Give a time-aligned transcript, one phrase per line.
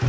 [0.00, 0.06] Hello,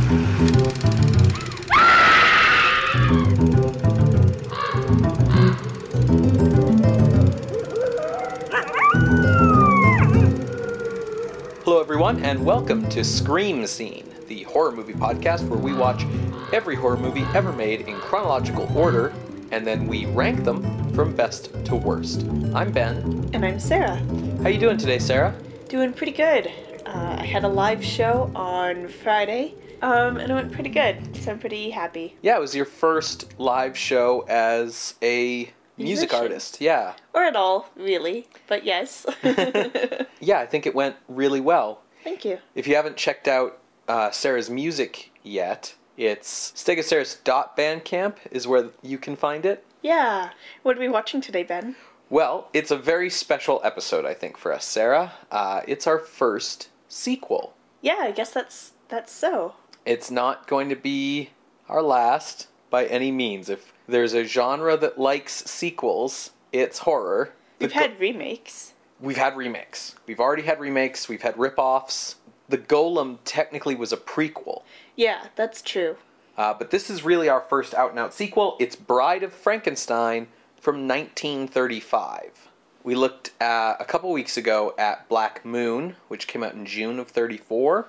[11.80, 16.06] everyone, and welcome to Scream Scene, the horror movie podcast where we watch
[16.52, 19.12] every horror movie ever made in chronological order,
[19.50, 20.62] and then we rank them
[20.94, 22.22] from best to worst.
[22.54, 23.28] I'm Ben.
[23.32, 23.96] And I'm Sarah.
[24.44, 25.34] How you doing today, Sarah?
[25.68, 26.48] Doing pretty good.
[26.86, 31.32] Uh, I had a live show on Friday, um, and it went pretty good, so
[31.32, 32.16] I'm pretty happy.
[32.22, 36.18] Yeah, it was your first live show as a music Musician.
[36.18, 36.60] artist.
[36.60, 36.94] Yeah.
[37.14, 39.06] Or at all, really, but yes.
[40.22, 41.80] Yeah, I think it went really well.
[42.04, 42.38] Thank you.
[42.54, 49.16] If you haven't checked out uh, Sarah's music yet, it's stegosaurus.bandcamp is where you can
[49.16, 49.64] find it.
[49.82, 50.30] Yeah.
[50.62, 51.74] What are we watching today, Ben?
[52.10, 55.12] Well, it's a very special episode, I think, for us, Sarah.
[55.30, 57.54] Uh, it's our first sequel.
[57.80, 59.54] Yeah, I guess that's that's so.
[59.90, 61.30] It's not going to be
[61.68, 63.48] our last by any means.
[63.48, 67.32] If there's a genre that likes sequels, it's horror.
[67.58, 68.74] We've had remakes.
[69.00, 69.96] We've had remakes.
[70.06, 71.08] We've already had remakes.
[71.08, 72.14] We've had rip-offs.
[72.48, 74.62] The Golem technically was a prequel,
[74.94, 75.96] Yeah, that's true.
[76.38, 78.56] uh, but this is really our first out-and-out sequel.
[78.60, 80.28] It's Bride of Frankenstein
[80.60, 82.48] from 1935.
[82.84, 87.00] We looked uh, a couple weeks ago at Black Moon, which came out in June
[87.00, 87.88] of 34.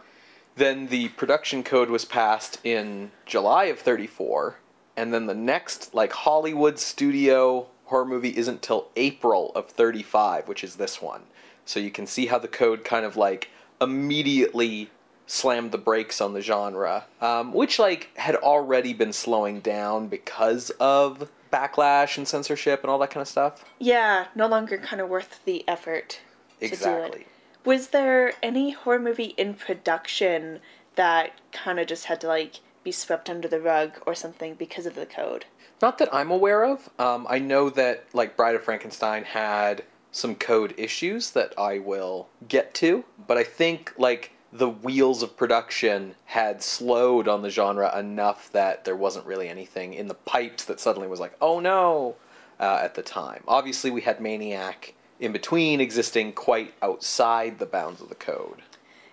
[0.61, 4.57] Then the production code was passed in July of 34,
[4.95, 10.63] and then the next like Hollywood studio horror movie isn't till April of 35, which
[10.63, 11.23] is this one.
[11.65, 13.49] So you can see how the code kind of like
[13.81, 14.91] immediately
[15.25, 20.69] slammed the brakes on the genre, um, which like had already been slowing down because
[20.79, 23.65] of backlash and censorship and all that kind of stuff.
[23.79, 26.19] Yeah, no longer kind of worth the effort
[26.59, 27.25] to do Exactly.
[27.63, 30.59] Was there any horror movie in production
[30.95, 34.85] that kind of just had to like be swept under the rug or something because
[34.85, 35.45] of the code?
[35.81, 36.89] Not that I'm aware of.
[36.99, 42.27] Um, I know that like Bride of Frankenstein had some code issues that I will
[42.47, 47.97] get to, but I think like the wheels of production had slowed on the genre
[47.97, 52.15] enough that there wasn't really anything in the pipes that suddenly was like, oh no,
[52.59, 53.43] uh, at the time.
[53.47, 58.63] Obviously, we had Maniac in between existing quite outside the bounds of the code.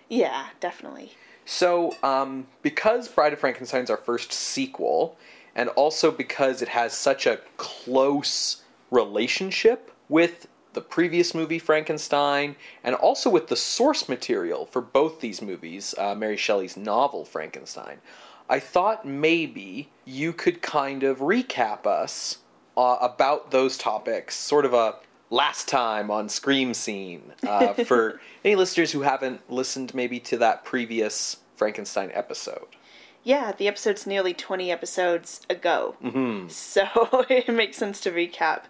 [0.09, 1.13] Yeah, definitely.
[1.45, 5.17] So, um, because Bride of Frankenstein's our first sequel,
[5.55, 12.95] and also because it has such a close relationship with the previous movie Frankenstein, and
[12.95, 17.99] also with the source material for both these movies, uh, Mary Shelley's novel Frankenstein,
[18.49, 22.39] I thought maybe you could kind of recap us
[22.77, 24.95] uh, about those topics, sort of a
[25.29, 30.65] last time on Scream Scene uh, for any listeners who haven't listened maybe to that
[30.65, 32.67] previous Frankenstein episode.
[33.23, 35.95] Yeah, the episode's nearly 20 episodes ago.
[36.03, 36.47] Mm-hmm.
[36.47, 38.63] So it makes sense to recap.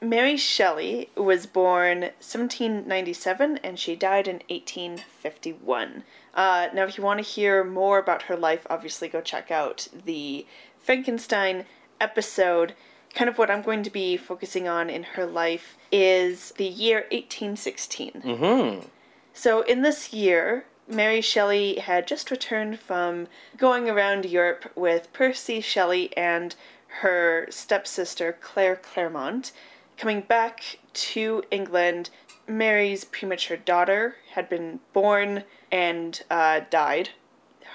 [0.00, 6.04] Mary Shelley was born 1797 and she died in 1851.
[6.34, 9.88] Uh, now, if you want to hear more about her life, obviously go check out
[10.04, 10.46] the
[10.78, 11.64] Frankenstein
[12.00, 12.74] episode.
[13.16, 17.06] Kind of what I'm going to be focusing on in her life is the year
[17.10, 18.22] 1816.
[18.24, 18.86] Mm-hmm.
[19.32, 23.26] So, in this year, Mary Shelley had just returned from
[23.56, 26.54] going around Europe with Percy Shelley and
[27.00, 29.52] her stepsister Claire Clairmont.
[29.96, 32.10] Coming back to England,
[32.46, 37.10] Mary's premature daughter had been born and uh, died.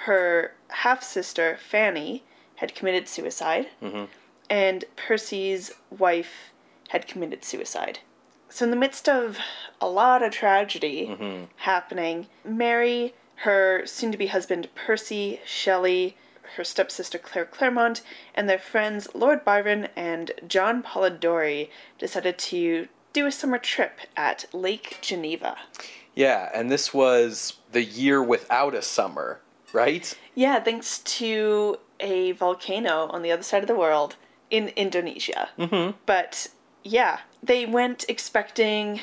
[0.06, 2.24] Her half sister, Fanny,
[2.56, 3.68] had committed suicide.
[4.52, 6.52] And Percy's wife
[6.90, 8.00] had committed suicide.
[8.50, 9.40] So, in the midst of
[9.80, 11.46] a lot of tragedy mm-hmm.
[11.56, 16.18] happening, Mary, her soon to be husband Percy Shelley,
[16.58, 18.02] her stepsister Claire Clairmont,
[18.36, 24.46] and their friends Lord Byron and John Polidori decided to do a summer trip at
[24.54, 25.56] Lake Geneva.
[26.14, 29.40] Yeah, and this was the year without a summer,
[29.72, 30.14] right?
[30.36, 34.18] Yeah, thanks to a volcano on the other side of the world
[34.52, 35.50] in Indonesia.
[35.58, 35.98] Mm-hmm.
[36.06, 36.48] But
[36.84, 39.00] yeah, they went expecting,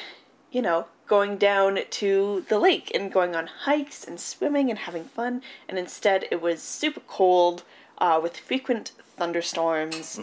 [0.52, 5.04] you know, going down to the lake and going on hikes and swimming and having
[5.04, 7.64] fun, and instead it was super cold
[7.98, 10.20] uh, with frequent thunderstorms.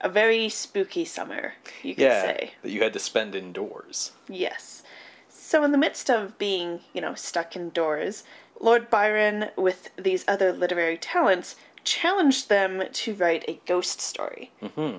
[0.00, 2.52] A very spooky summer, you could Yeah, say.
[2.62, 4.12] that you had to spend indoors.
[4.28, 4.82] Yes.
[5.28, 8.24] So, in the midst of being, you know, stuck indoors,
[8.60, 11.56] Lord Byron, with these other literary talents,
[11.86, 14.50] challenged them to write a ghost story.
[14.60, 14.98] Mm-hmm.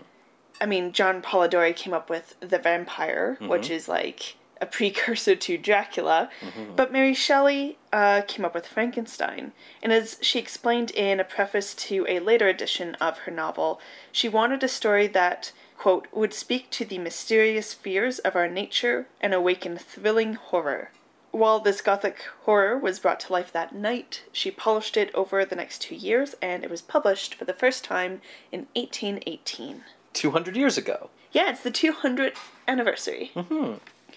[0.60, 5.56] I mean, John Polidori came up with The Vampire, which is like a precursor to
[5.56, 6.32] Dracula.
[6.76, 9.52] But Mary Shelley uh, came up with Frankenstein.
[9.84, 13.80] And as she explained in a preface to a later edition of her novel,
[14.12, 19.06] she wanted a story that, quote, would speak to the mysterious fears of our nature
[19.22, 20.90] and awaken thrilling horror.
[21.38, 25.56] While this gothic horror was brought to life that night, she polished it over the
[25.56, 29.84] next two years and it was published for the first time in 1818.
[30.14, 31.12] 200 years ago.
[31.32, 32.38] Yeah, it's the 200th
[32.68, 33.32] anniversary.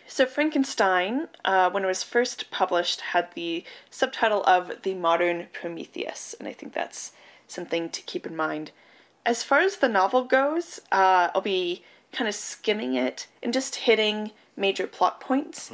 [0.06, 6.34] So, Frankenstein, uh, when it was first published, had the subtitle of The Modern Prometheus,
[6.38, 7.12] and I think that's
[7.46, 8.70] something to keep in mind.
[9.26, 13.76] As far as the novel goes, uh, I'll be kind of skimming it and just
[13.76, 15.70] hitting major plot points.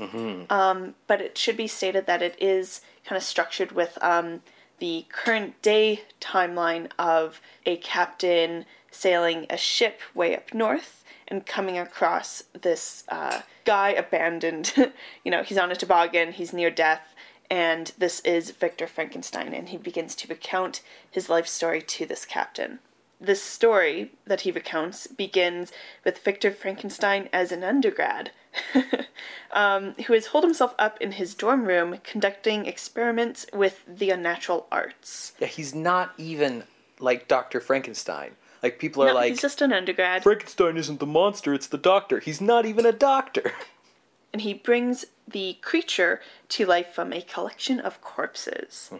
[0.50, 4.42] Um, but it should be stated that it is kind of structured with um,
[4.78, 11.76] the current day timeline of a captain sailing a ship way up north and coming
[11.76, 14.72] across this uh, guy abandoned.
[15.24, 17.14] you know, he's on a toboggan, he's near death,
[17.50, 22.24] and this is Victor Frankenstein, and he begins to recount his life story to this
[22.24, 22.78] captain.
[23.20, 25.72] This story that he recounts begins
[26.04, 28.30] with Victor Frankenstein as an undergrad
[29.52, 34.66] um, who has holed himself up in his dorm room conducting experiments with the unnatural
[34.70, 35.32] arts.
[35.38, 36.64] Yeah, he's not even
[36.98, 37.60] like Dr.
[37.60, 38.32] Frankenstein.
[38.62, 40.22] Like people are No, like he's just an undergrad.
[40.22, 42.20] Frankenstein isn't the monster, it's the doctor.
[42.20, 43.52] He's not even a doctor.
[44.32, 46.20] and he brings the creature
[46.50, 48.90] to life from a collection of corpses.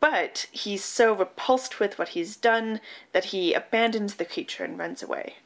[0.00, 2.80] But he's so repulsed with what he's done
[3.12, 5.36] that he abandons the creature and runs away.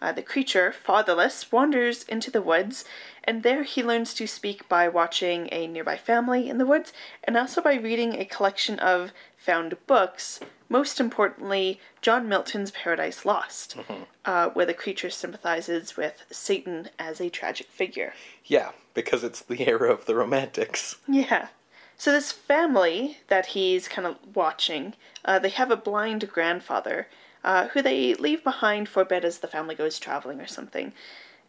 [0.00, 2.84] Uh, the creature, fatherless, wanders into the woods,
[3.24, 6.92] and there he learns to speak by watching a nearby family in the woods
[7.24, 13.76] and also by reading a collection of found books, most importantly, John Milton's Paradise Lost,
[14.24, 18.12] uh, where the creature sympathizes with Satan as a tragic figure.
[18.44, 20.96] Yeah, because it's the era of the romantics.
[21.08, 21.48] Yeah.
[21.96, 24.94] So this family that he's kind of watching,
[25.24, 27.08] uh, they have a blind grandfather
[27.46, 30.92] uh, who they leave behind for bit as the family goes traveling or something.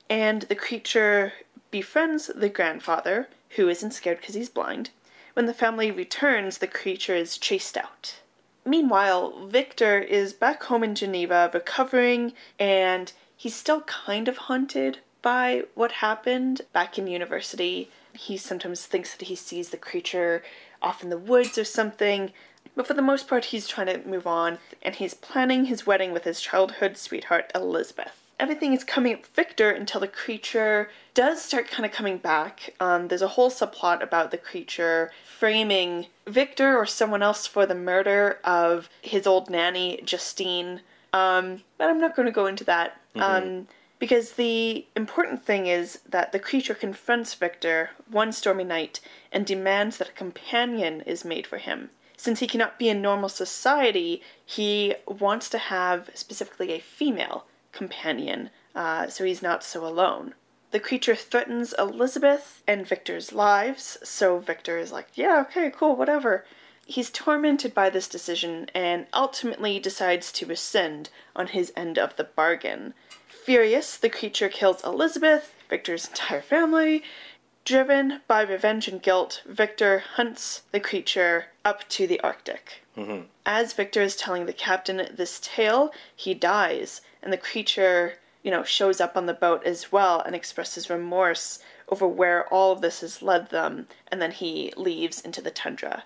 [0.10, 1.34] And the creature
[1.72, 4.92] befriends the grandfather, who isn't scared because he's blind.
[5.34, 8.20] When the family returns, the creature is chased out.
[8.66, 15.64] Meanwhile, Victor is back home in Geneva recovering, and he's still kind of haunted by
[15.74, 17.90] what happened back in university.
[18.14, 20.44] He sometimes thinks that he sees the creature
[20.82, 22.32] off in the woods or something,
[22.76, 26.12] but for the most part, he's trying to move on, and he's planning his wedding
[26.12, 28.12] with his childhood sweetheart, Elizabeth.
[28.40, 32.76] Everything is coming up Victor until the creature does start kind of coming back.
[32.80, 37.74] Um, there's a whole subplot about the creature framing Victor or someone else for the
[37.74, 40.82] murder of his old nanny, Justine.
[41.14, 43.02] Um, but I'm not going to go into that.
[43.16, 43.68] Um,
[44.00, 49.00] because the important thing is that the creature confronts Victor one stormy night
[49.32, 51.90] and demands that a companion is made for him.
[52.18, 58.50] Since he cannot be in normal society, he wants to have specifically a female companion,
[58.76, 60.34] uh, so he's not so alone.
[60.72, 66.44] The creature threatens Elizabeth and Victor's lives, so Victor is like, yeah, okay, cool, whatever.
[66.86, 72.24] He's tormented by this decision and ultimately decides to rescind on his end of the
[72.24, 72.94] bargain.
[73.28, 77.04] Furious, the creature kills Elizabeth, Victor's entire family.
[77.64, 82.82] Driven by revenge and guilt, Victor hunts the creature up to the Arctic.
[82.96, 83.24] Mm-hmm.
[83.46, 88.64] As Victor is telling the captain this tale, he dies, and the creature, you know,
[88.64, 93.02] shows up on the boat as well and expresses remorse over where all of this
[93.02, 96.06] has led them, and then he leaves into the tundra.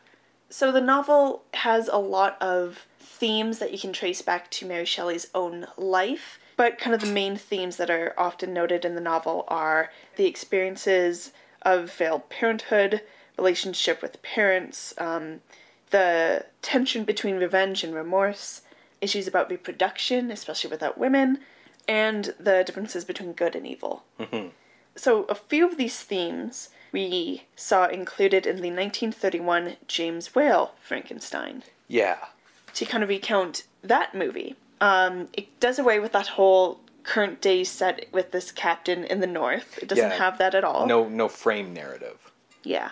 [0.49, 4.85] So the novel has a lot of themes that you can trace back to Mary
[4.85, 9.01] Shelley's own life, but kind of the main themes that are often noted in the
[9.01, 11.31] novel are the experiences
[11.61, 13.01] of failed parenthood,
[13.41, 15.41] relationship with parents, um,
[15.89, 18.61] the tension between revenge and remorse,
[19.01, 21.39] issues about reproduction, especially without women,
[21.87, 24.03] and the differences between good and evil.
[24.95, 31.63] So, a few of these themes we saw included in the 1931 James Whale Frankenstein.
[31.87, 32.17] Yeah.
[32.75, 37.63] To kind of recount that movie, um, it does away with that whole current day
[37.63, 39.79] set with this captain in the north.
[39.81, 40.17] It doesn't Yeah.
[40.17, 40.85] have that at all.
[40.85, 42.31] No no frame narrative.
[42.63, 42.91] Yeah.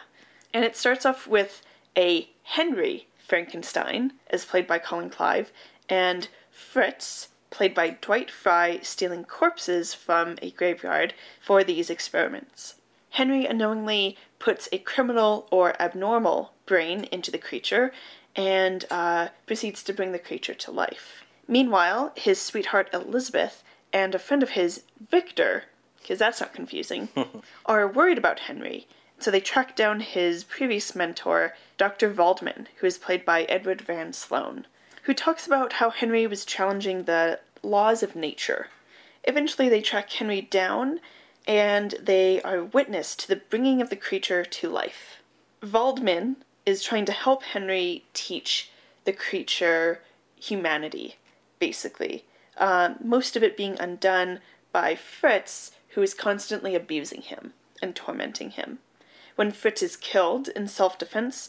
[0.54, 1.62] And it starts off with
[1.98, 5.52] a Henry Frankenstein, as played by Colin Clive,
[5.88, 12.76] and Fritz, played by Dwight Frye, stealing corpses from a graveyard for these experiments.
[13.12, 17.92] Henry unknowingly puts a criminal or abnormal brain into the creature
[18.36, 21.24] and uh, proceeds to bring the creature to life.
[21.48, 25.64] Meanwhile, his sweetheart Elizabeth and a friend of his, Victor,
[26.00, 27.10] because that's not confusing,
[27.66, 28.88] are worried about Henry.
[29.20, 32.10] So they track down his previous mentor, Dr.
[32.10, 34.66] Waldman, who is played by Edward Van Sloan,
[35.04, 38.68] who talks about how Henry was challenging the laws of nature.
[39.26, 41.02] Eventually, they track Henry down
[41.46, 45.18] and they are witness to the bringing of the creature to life.
[45.62, 48.70] Waldman is trying to help Henry teach
[49.04, 50.00] the creature
[50.40, 51.16] humanity,
[51.60, 52.24] basically.
[52.58, 54.40] Uh, most of it being undone
[54.72, 58.80] by Fritz, who is constantly abusing him and tormenting him.
[59.40, 61.48] When Fritz is killed in self defense,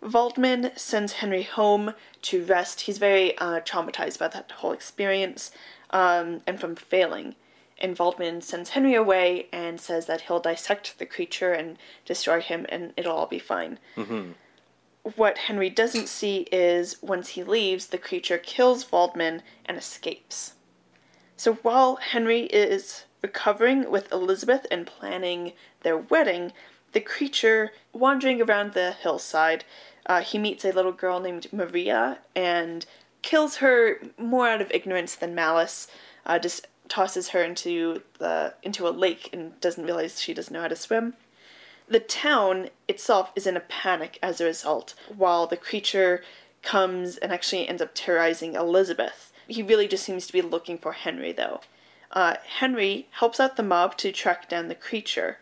[0.00, 2.80] Waldman sends Henry home to rest.
[2.80, 5.50] He's very uh, traumatized by that whole experience
[5.90, 7.34] um, and from failing.
[7.76, 11.76] And Waldman sends Henry away and says that he'll dissect the creature and
[12.06, 13.80] destroy him and it'll all be fine.
[13.98, 14.30] Mm-hmm.
[15.16, 20.54] What Henry doesn't see is once he leaves, the creature kills Waldman and escapes.
[21.36, 25.52] So while Henry is recovering with Elizabeth and planning
[25.82, 26.52] their wedding,
[26.92, 29.64] the creature wandering around the hillside,
[30.06, 32.86] uh, he meets a little girl named Maria and
[33.22, 35.88] kills her more out of ignorance than malice.
[36.24, 40.62] Uh, just tosses her into the into a lake and doesn't realize she doesn't know
[40.62, 41.14] how to swim.
[41.88, 46.22] The town itself is in a panic as a result, while the creature
[46.62, 49.32] comes and actually ends up terrorizing Elizabeth.
[49.46, 51.60] He really just seems to be looking for Henry, though.
[52.10, 55.38] Uh, Henry helps out the mob to track down the creature.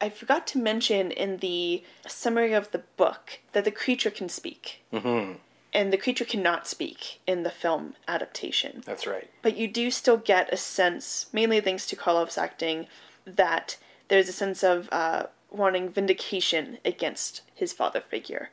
[0.00, 4.82] I forgot to mention in the summary of the book that the creature can speak.
[4.92, 5.38] Mm-hmm.
[5.72, 8.82] And the creature cannot speak in the film adaptation.
[8.86, 9.28] That's right.
[9.42, 12.86] But you do still get a sense, mainly thanks to Karloff's acting,
[13.26, 13.76] that
[14.08, 18.50] there's a sense of uh, wanting vindication against his father figure.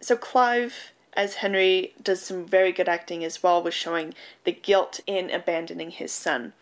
[0.00, 4.14] So Clive, as Henry, does some very good acting as well with showing
[4.44, 6.52] the guilt in abandoning his son.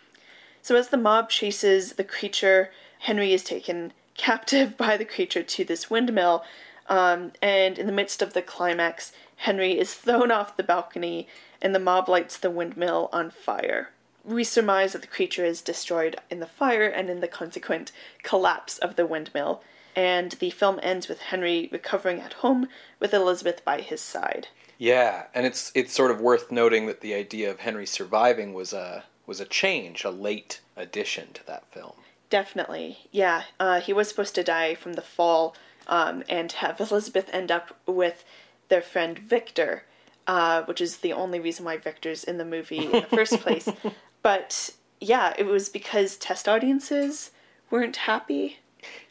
[0.63, 5.65] So as the mob chases the creature, Henry is taken captive by the creature to
[5.65, 6.45] this windmill,
[6.89, 11.29] um, and in the midst of the climax, Henry is thrown off the balcony
[11.61, 13.91] and the mob lights the windmill on fire.
[14.25, 17.93] We surmise that the creature is destroyed in the fire and in the consequent
[18.23, 19.63] collapse of the windmill,
[19.97, 22.69] and the film ends with Henry recovering at home
[23.01, 24.49] with Elizabeth by his side.
[24.79, 28.73] Yeah, and it's it's sort of worth noting that the idea of Henry surviving was
[28.73, 31.95] a was a change, a late addition to that film.
[32.33, 33.43] Definitely, yeah.
[33.61, 35.55] Uh, he was supposed to die from the fall
[35.87, 38.25] um, and have Elizabeth end up with
[38.71, 39.85] their friend Victor,
[40.27, 43.69] uh, which is the only reason why Victor's in the movie in the first place.
[44.23, 47.33] But yeah, it was because test audiences
[47.71, 48.61] weren't happy.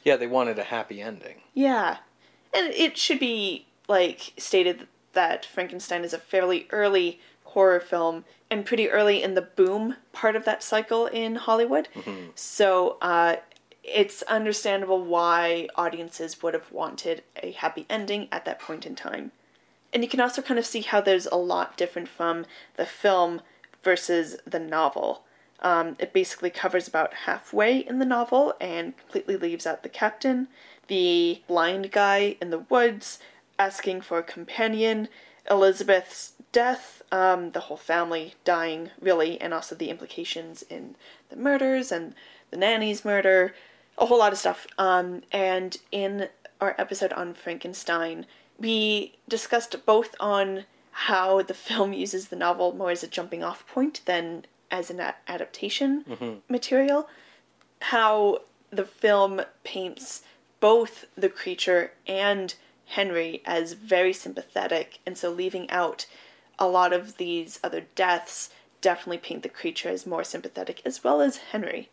[0.04, 1.42] Yeah, they wanted a happy ending.
[1.54, 1.98] Yeah.
[2.56, 7.20] And it should be like stated that Frankenstein is a fairly early
[7.52, 11.88] horror film and pretty early in the boom part of that cycle in Hollywood.
[11.96, 12.32] Mm-hmm.
[12.36, 13.38] So uh,
[13.84, 19.32] it's understandable why audiences would have wanted a happy ending at that point in time.
[19.94, 23.42] And you can also kind of see how there's a lot different from the film
[23.84, 25.24] versus the novel.
[25.60, 30.48] Um, it basically covers about halfway in the novel and completely leaves out the captain,
[30.88, 33.20] the blind guy in the woods
[33.60, 35.08] asking for a companion,
[35.50, 40.96] Elizabeth's death, um, the whole family dying, really, and also the implications in
[41.30, 42.14] the murders and
[42.50, 43.54] the nanny's murder,
[43.98, 44.68] a whole lot of stuff.
[44.78, 46.30] Um, and in
[46.60, 48.26] our episode on Frankenstein,
[48.60, 53.66] we discussed both on how the film uses the novel more as a jumping off
[53.68, 56.34] point than as an a- adaptation Mm-hmm.
[56.50, 57.08] material,
[57.82, 60.22] how the film paints
[60.60, 62.56] both the creature and
[62.86, 66.06] Henry as very sympathetic, and so leaving out
[66.62, 68.52] a lot of these other deaths
[68.82, 71.90] definitely paint the creature as more sympathetic as well as Henry.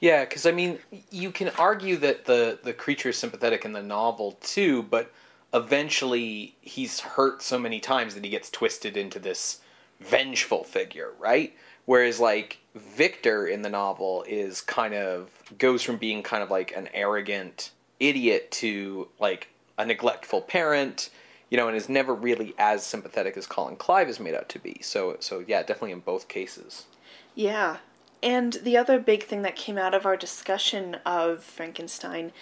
[0.00, 0.78] Yeah, because I mean,
[1.10, 5.12] you can argue that the the creature is sympathetic in the novel too, but
[5.52, 9.60] eventually he's hurt so many times that he gets twisted into this
[10.00, 11.54] vengeful figure, right?
[11.84, 16.74] Whereas like Victor in the novel is kind of goes from being kind of like
[16.76, 19.48] an arrogant idiot to like
[19.78, 21.10] a neglectful parent,
[21.52, 24.58] you know, and is never really as sympathetic as Colin Clive is made out to
[24.58, 24.80] be.
[24.80, 26.86] So so yeah, definitely in both cases.
[27.34, 27.76] Yeah.
[28.22, 32.32] And the other big thing that came out of our discussion of Frankenstein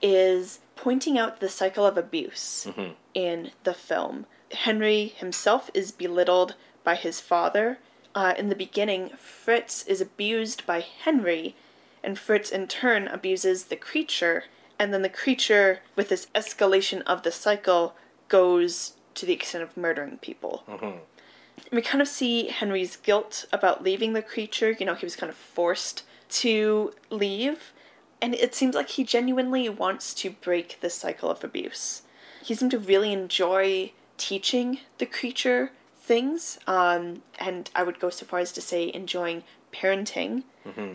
[0.00, 2.94] is pointing out the cycle of abuse Mhm.
[3.12, 4.26] in the film.
[4.52, 7.78] Henry himself is belittled by his father.
[8.14, 11.56] Uh, in the beginning, Fritz is abused by Henry,
[12.04, 14.44] and Fritz in turn abuses the creature.
[14.78, 17.94] And then the creature, with this escalation of the cycle,
[18.30, 20.64] goes to the extent of murdering people.
[20.66, 21.00] Mhm.
[21.70, 24.70] We kind of see Henry's guilt about leaving the creature.
[24.70, 26.04] You know, he was kind of forced
[26.40, 27.72] to leave,
[28.22, 32.02] and it seems like he genuinely wants to break this cycle of abuse.
[32.42, 38.24] He seemed to really enjoy teaching the creature things, um, and I would go so
[38.24, 40.44] far as to say enjoying parenting,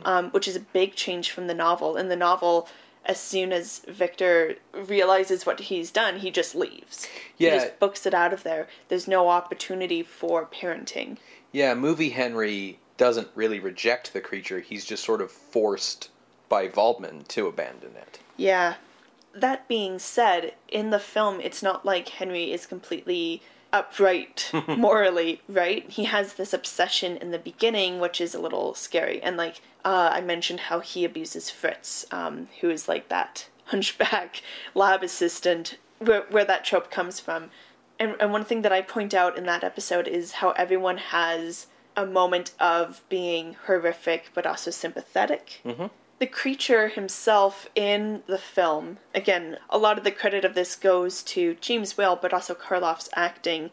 [0.03, 1.95] um, which is a big change from the novel.
[1.97, 2.67] In the novel,
[3.05, 7.05] as soon as Victor realizes what he's done, he just leaves.
[7.37, 7.55] He Yeah.
[7.59, 8.67] just books it out of there.
[8.87, 11.17] There's no opportunity for parenting.
[11.51, 14.59] Yeah, movie Henry doesn't really reject the creature.
[14.59, 16.09] He's just sort of forced
[16.49, 18.19] by Waldman to abandon it.
[18.37, 18.75] Yeah.
[19.33, 23.41] That being said, in the film, it's not like Henry is completely
[23.73, 25.89] upright morally, right?
[25.89, 29.21] He has this obsession in the beginning, which is a little scary.
[29.21, 34.41] And like uh, I mentioned, how he abuses Fritz, um, who is like that hunchback
[34.73, 37.51] lab assistant, where, where that trope comes from.
[37.97, 41.67] And, and one thing that I point out in that episode is how everyone has
[41.95, 45.61] a moment of being horrific but also sympathetic
[46.19, 51.21] the creature himself in the film, again, a lot of the credit of this goes
[51.23, 53.69] to James Whale, but also Karloff's acting.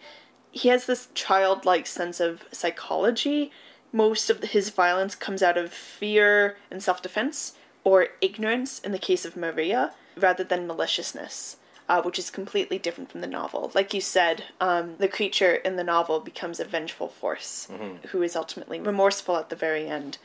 [0.50, 3.52] He has this childlike sense of psychology.
[3.92, 8.99] Most of his violence comes out of fear and self defense, or ignorance in the
[8.99, 11.56] case of Maria, rather than maliciousness.
[11.88, 13.70] Uh, which is completely different from the novel.
[13.75, 17.68] Like you said, um, the creature in the novel becomes a vengeful force
[18.12, 20.16] who is ultimately remorseful at the very end.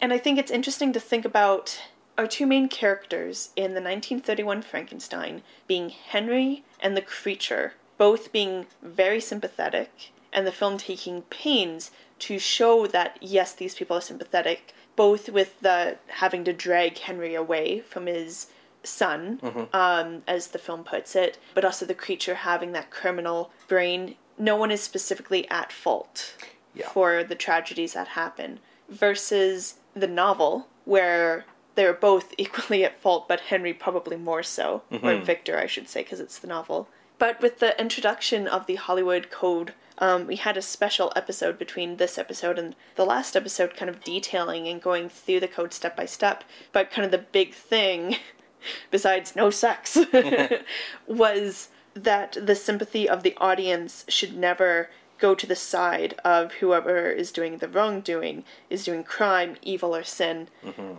[0.00, 1.80] And I think it's interesting to think about
[2.18, 8.66] our two main characters in the 1931 Frankenstein being Henry and the creature, both being
[8.82, 14.72] very sympathetic, and the film taking pains to show that yes, these people are sympathetic,
[14.96, 18.48] both with the having to drag Henry away from his
[18.82, 19.40] son,
[19.72, 24.16] um, as the film puts it, but also the creature having that criminal brain.
[24.38, 26.34] No one is specifically at fault
[26.74, 26.88] Yeah.
[26.90, 31.44] for the tragedies that happen versus the novel where
[31.74, 36.02] they're both equally at fault but henry probably more so or victor i should say
[36.02, 40.56] because it's the novel but with the introduction of the hollywood code um, we had
[40.56, 45.08] a special episode between this episode and the last episode kind of detailing and going
[45.08, 48.16] through the code step by step but kind of the big thing
[48.90, 49.98] besides no sex
[51.06, 57.10] was that the sympathy of the audience should never go to the side of whoever
[57.10, 60.48] is doing the wrongdoing, is doing crime, evil, or sin.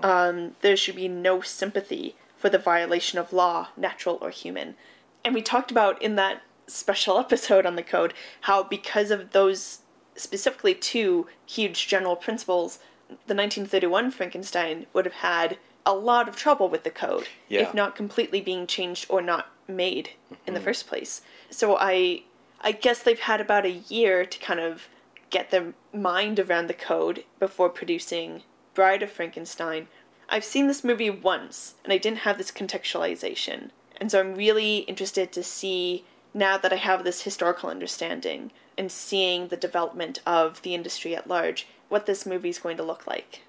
[0.04, 4.76] Um, there should be no sympathy for the violation of law, natural or human.
[5.24, 9.80] And we talked about in that special episode on the code how, because of those
[10.16, 16.70] specifically two huge general principles, the 1931 Frankenstein would have had a lot of trouble
[16.70, 17.62] with the code, Yeah.
[17.62, 20.12] if not completely being changed or not made
[20.46, 20.66] in the mm-hmm.
[20.66, 21.22] first place.
[21.50, 22.24] So I
[22.62, 24.90] I guess they've had about a year to kind of
[25.30, 29.88] get their mind around the code before producing Bride of Frankenstein.
[30.28, 33.70] I've seen this movie once and I didn't have this contextualization.
[33.98, 38.92] And so I'm really interested to see now that I have this historical understanding and
[38.92, 43.08] seeing the development of the industry at large, what this movie is going to look
[43.08, 43.42] like.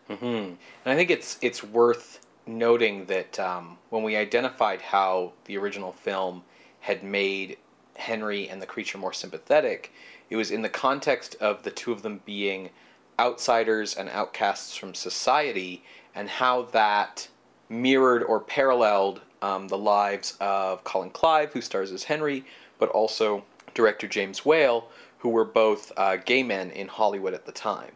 [0.85, 5.93] And I think it's it's worth noting that um, when we identified how the original
[5.93, 6.43] film
[6.81, 7.59] had made
[7.97, 9.93] Henry and the creature more sympathetic,
[10.31, 12.71] it was in the context of the two of them being
[13.19, 17.29] outsiders and outcasts from society, and how that
[17.69, 22.45] mirrored or paralleled um, the lives of Colin Clive, who stars as Henry,
[22.81, 24.89] but also director James Whale,
[25.19, 27.93] who were both uh, gay men in Hollywood at the time.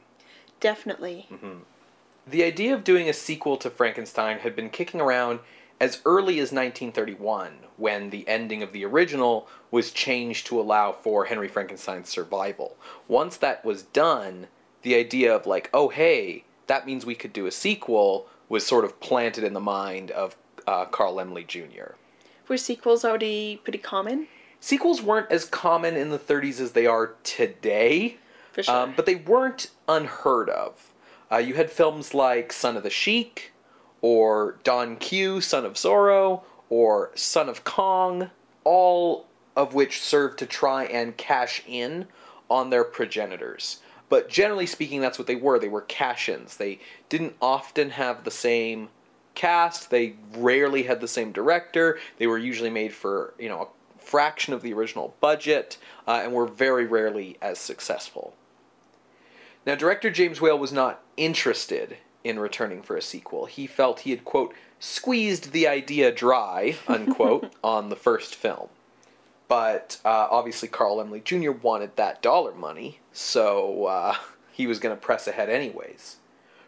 [0.61, 1.27] Definitely.
[2.27, 5.40] The idea of doing a sequel to Frankenstein had been kicking around
[5.81, 11.25] as early as 1931, when the ending of the original was changed to allow for
[11.25, 12.77] Henry Frankenstein's survival.
[13.09, 14.47] Once that was done,
[14.83, 18.85] the idea of, like, oh, hey, that means we could do a sequel was sort
[18.85, 21.94] of planted in the mind of uh, Carl Laemmle Jr.
[22.49, 24.29] Were sequels already pretty common?
[24.64, 28.16] Sequels weren't as common in the 30s as they are today.
[28.55, 28.74] For sure.
[28.74, 30.90] Um, but they weren't unheard of.
[31.31, 33.53] Uh, you had films like Son of the Sheik,
[34.00, 38.31] or Don Q, Son of Zorro, or Son of Kong,
[38.64, 42.07] all of which served to try and cash in
[42.48, 43.83] on their progenitors.
[44.09, 45.59] But generally speaking, that's what they were.
[45.59, 46.57] They were cash ins.
[46.57, 48.88] They didn't often have the same
[49.35, 51.98] cast, they rarely had the same director.
[52.18, 53.66] They were usually made for, you know, a
[54.05, 58.35] fraction of the original budget, uh, and were very rarely as successful.
[59.67, 63.47] Now, director James Whale was not interested in returning for a sequel.
[63.47, 68.69] He felt he had, quote, squeezed the idea dry, unquote, on the first film.
[69.49, 71.53] But uh, obviously, Carl Laemmle Jr.
[71.53, 74.17] wanted that dollar money, so uh,
[74.53, 76.17] he was going to press ahead anyways.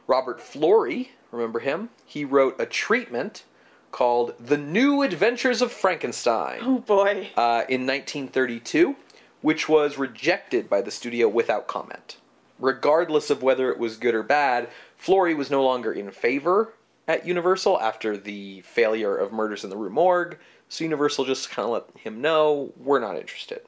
[0.06, 1.90] Robert Florey Remember him?
[2.04, 3.44] He wrote a treatment
[3.92, 7.28] called The New Adventures of Frankenstein Oh boy.
[7.36, 8.96] uh, in 1932,
[9.42, 12.18] which was rejected by the studio without comment.
[12.58, 14.68] Regardless of whether it was good or bad,
[15.00, 16.72] Florey was no longer in favor
[17.06, 21.66] at Universal after the failure of Murders in the Rue Morgue, so Universal just kind
[21.66, 23.60] of let him know we're not interested.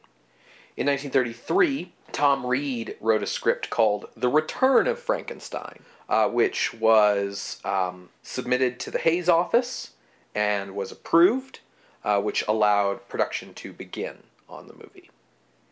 [0.77, 7.61] In 1933, Tom Reed wrote a script called The Return of Frankenstein, uh, which was
[7.65, 9.91] um, submitted to the Hays office
[10.39, 11.59] and was approved,
[12.05, 15.11] uh, which allowed production to begin on the movie.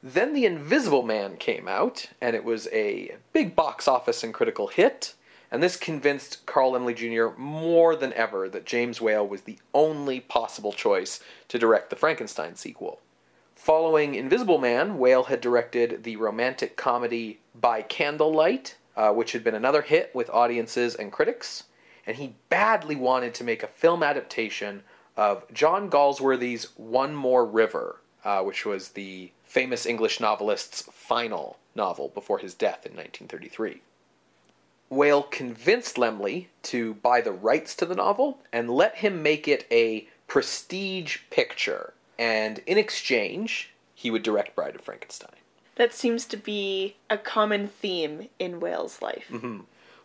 [0.03, 4.67] Then The Invisible Man came out, and it was a big box office and critical
[4.67, 5.15] hit,
[5.53, 7.39] and this convinced Carl Laemmle Jr.
[7.41, 12.57] more than ever that James Whale was the only possible choice to direct the Frankenstein
[12.57, 12.99] sequel.
[13.55, 19.55] Following Invisible Man, Whale had directed the romantic comedy By Candlelight, uh, which had been
[19.55, 21.65] another hit with audiences and critics,
[22.07, 24.83] and he badly wanted to make a film adaptation
[25.17, 32.09] of John Galsworthy's One More River, uh, which was the famous English novelist's final novel
[32.09, 33.81] before his death in 1933.
[34.89, 39.67] Whale convinced Laemmle to buy the rights to the novel and let him make it
[39.71, 41.93] a prestige picture.
[42.19, 45.31] And in exchange, he would direct Bride of Frankenstein.
[45.75, 49.27] That seems to be a common theme in Whale's life.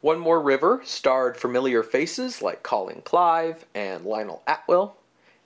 [0.02, 4.96] One More River starred familiar faces like Colin Clive and Lionel Atwill,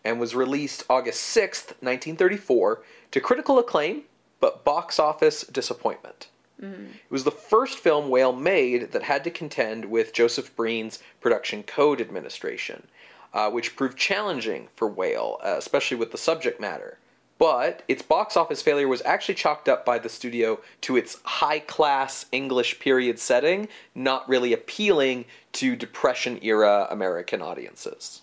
[0.03, 4.03] and was released August 6th, 1934, to critical acclaim,
[4.39, 6.29] but box office disappointment.
[6.93, 11.63] It was the first film Whale made that had to contend with Joseph Breen's Production
[11.63, 12.87] Code Administration,
[13.33, 16.97] uh, which proved challenging for Whale, uh, especially with the subject matter.
[17.37, 21.59] But its box office failure was actually chalked up by the studio to its high
[21.59, 28.21] class English period setting, not really appealing to Depression era American audiences.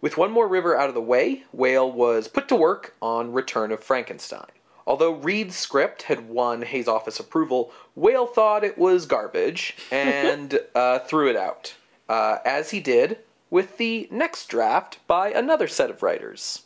[0.00, 3.72] With One More River out of the way, Whale was put to work on Return
[3.72, 4.46] of Frankenstein.
[4.86, 11.00] Although Reed's script had won Hays office approval, Whale thought it was garbage and uh,
[11.00, 11.74] threw it out,
[12.08, 13.18] uh, as he did
[13.50, 16.62] with the next draft by another set of writers.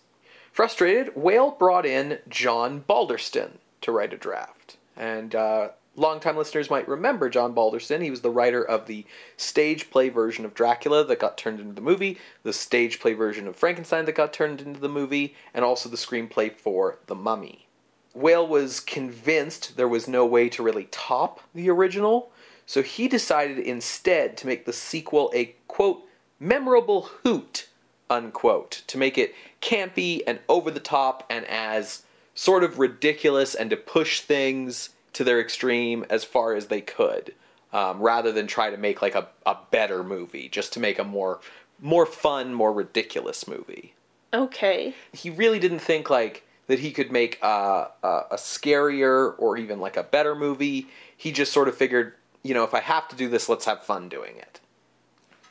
[0.52, 4.76] Frustrated, Whale brought in John Balderston to write a draft.
[4.96, 8.02] And uh, longtime listeners might remember John Balderston.
[8.02, 11.74] He was the writer of the stage play version of Dracula that got turned into
[11.74, 15.64] the movie, the stage play version of Frankenstein that got turned into the movie, and
[15.64, 17.66] also the screenplay for The Mummy.
[18.12, 22.32] Whale was convinced there was no way to really top the original,
[22.66, 26.02] so he decided instead to make the sequel a quote
[26.40, 27.68] memorable hoot
[28.10, 32.02] unquote to make it campy and over the top and as
[32.34, 37.34] sort of ridiculous and to push things to their extreme as far as they could
[37.72, 41.04] um, rather than try to make like a, a better movie just to make a
[41.04, 41.40] more
[41.80, 43.94] more fun more ridiculous movie
[44.32, 44.94] Okay.
[45.12, 49.80] he really didn't think like that he could make a, a, a scarier or even
[49.80, 50.86] like a better movie.
[51.16, 53.82] He just sort of figured, you know, if I have to do this, let's have
[53.82, 54.59] fun doing it.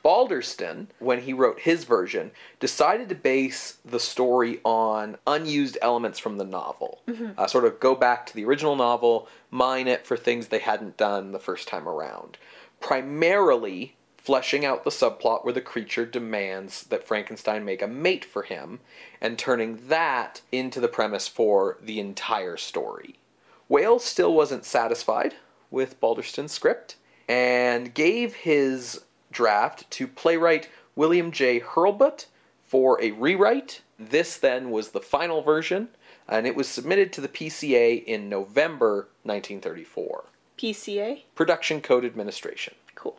[0.03, 6.37] Balderston, when he wrote his version, decided to base the story on unused elements from
[6.37, 7.01] the novel.
[7.37, 10.97] Uh, sort of go back to the original novel, mine it for things they hadn't
[10.97, 12.37] done the first time around.
[12.79, 18.43] Primarily fleshing out the subplot where the creature demands that Frankenstein make a mate for
[18.43, 18.79] him,
[19.19, 23.15] and turning that into the premise for the entire story.
[23.67, 25.35] Wales still wasn't satisfied
[25.71, 26.95] with Balderston's script
[27.27, 31.59] and gave his draft to playwright William J.
[31.59, 32.25] Hurlbut
[32.63, 33.81] for a rewrite.
[33.97, 35.89] This then was the final version,
[36.27, 40.25] and it was submitted to the PCA in November 1934.
[40.57, 41.23] PCA?
[41.35, 42.75] Production Code Administration.
[42.95, 43.17] Cool.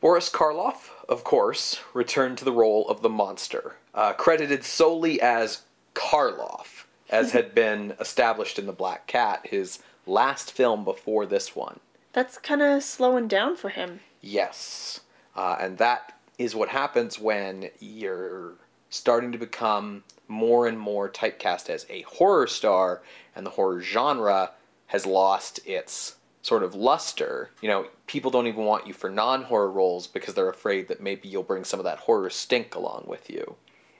[0.00, 5.62] Boris Karloff, of course, returned to the role of the monster, uh, credited solely as
[5.94, 11.80] Karloff, as had been established in The Black Cat, his last film before this one.
[12.12, 14.00] That's kind of slowing down for him.
[14.20, 15.00] Yes.
[15.36, 18.54] Uh, and that is what happens when you're
[18.90, 23.02] starting to become more and more typecast as a horror star,
[23.34, 24.50] and the horror genre
[24.86, 27.50] has lost its sort of luster.
[27.60, 31.00] You know, people don't even want you for non horror roles because they're afraid that
[31.00, 33.56] maybe you'll bring some of that horror stink along with you.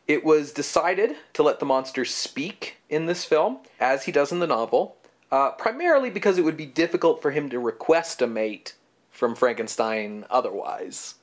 [0.06, 4.38] It was decided to let the monster speak in this film, as he does in
[4.38, 4.96] the novel,
[5.32, 8.74] uh, primarily because it would be difficult for him to request a mate
[9.10, 11.16] from Frankenstein otherwise.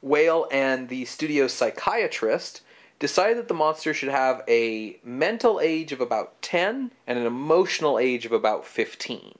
[0.00, 2.62] Whale and the studio psychiatrist
[2.98, 7.98] decided that the monster should have a mental age of about 10 and an emotional
[7.98, 9.38] age of about 15.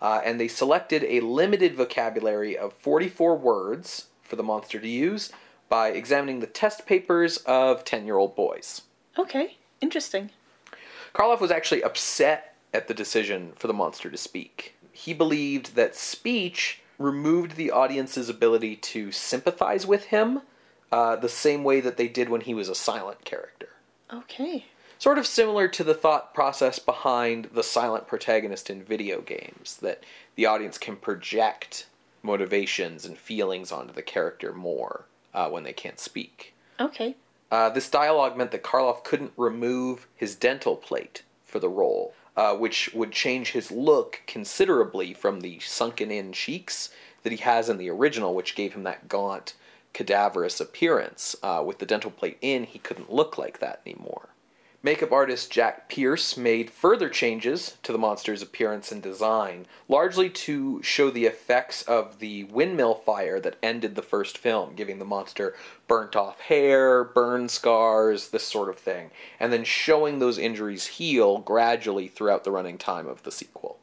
[0.00, 5.32] Uh, and they selected a limited vocabulary of 44 words for the monster to use
[5.68, 8.82] by examining the test papers of 10 year old boys.
[9.18, 10.30] Okay, interesting.
[11.14, 14.74] Karloff was actually upset at the decision for the monster to speak.
[14.92, 20.42] He believed that speech removed the audience's ability to sympathize with him
[20.92, 23.70] uh, the same way that they did when he was a silent character.
[24.12, 24.66] Okay.
[24.98, 30.04] Sort of similar to the thought process behind the silent protagonist in video games, that
[30.36, 31.86] the audience can project
[32.22, 35.04] motivations and feelings onto the character more
[35.34, 36.54] uh, when they can't speak.
[36.80, 37.16] Okay.
[37.50, 42.54] Uh, this dialogue meant that Karloff couldn't remove his dental plate for the role, uh,
[42.54, 46.90] which would change his look considerably from the sunken in cheeks
[47.22, 49.54] that he has in the original, which gave him that gaunt,
[49.92, 51.36] cadaverous appearance.
[51.42, 54.28] Uh, with the dental plate in, he couldn't look like that anymore.
[54.84, 60.82] Makeup artist Jack Pierce made further changes to the monster's appearance and design, largely to
[60.82, 65.54] show the effects of the windmill fire that ended the first film, giving the monster
[65.88, 71.38] burnt off hair, burn scars, this sort of thing, and then showing those injuries heal
[71.38, 73.78] gradually throughout the running time of the sequel.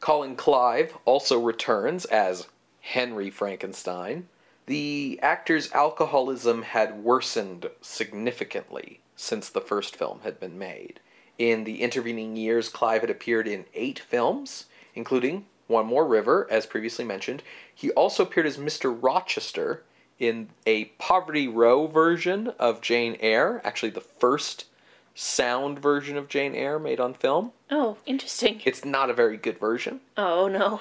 [0.00, 2.48] Colin Clive also returns as
[2.80, 4.26] Henry Frankenstein.
[4.64, 11.00] The actor's alcoholism had worsened significantly since the first film had been made.
[11.38, 16.66] In the intervening years, Clive had appeared in eight films, including One More River, as
[16.66, 17.42] previously mentioned.
[17.74, 18.96] He also appeared as Mr.
[19.00, 19.82] Rochester
[20.18, 24.66] in a Poverty Row version of Jane Eyre, actually, the first
[25.14, 27.52] sound version of Jane Eyre made on film.
[27.70, 28.60] Oh, interesting.
[28.64, 30.00] It's not a very good version.
[30.16, 30.80] Oh, no.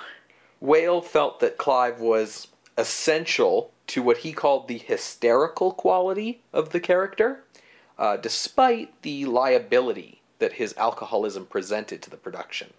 [0.60, 6.80] Whale felt that Clive was essential to what he called the hysterical quality of the
[6.80, 7.43] character
[7.97, 12.73] uh, despite the liability that his alcoholism presented to the production.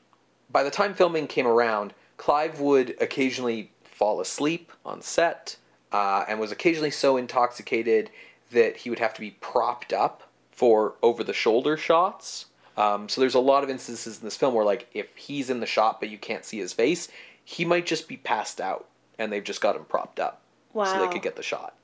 [0.51, 5.57] By the time filming came around, Clive would occasionally fall asleep on set
[5.93, 8.11] uh, and was occasionally so intoxicated
[8.51, 10.23] that he would have to be propped up
[10.53, 12.47] for over the shoulder shots.
[12.77, 15.61] Um, so there's a lot of instances in this film where, like, if he's in
[15.61, 17.09] the shot but you can't see his face,
[17.45, 18.87] he might just be passed out
[19.19, 20.41] and they've just got him propped up
[20.73, 20.85] Wow.
[20.85, 21.75] so they could get the shot.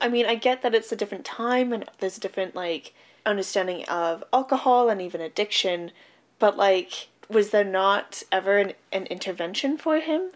[0.00, 2.94] I mean, I get that it's a different time and there's a different, like,
[3.26, 5.92] understanding of alcohol and even addiction,
[6.38, 10.30] but, like, was there not ever an, an intervention for him?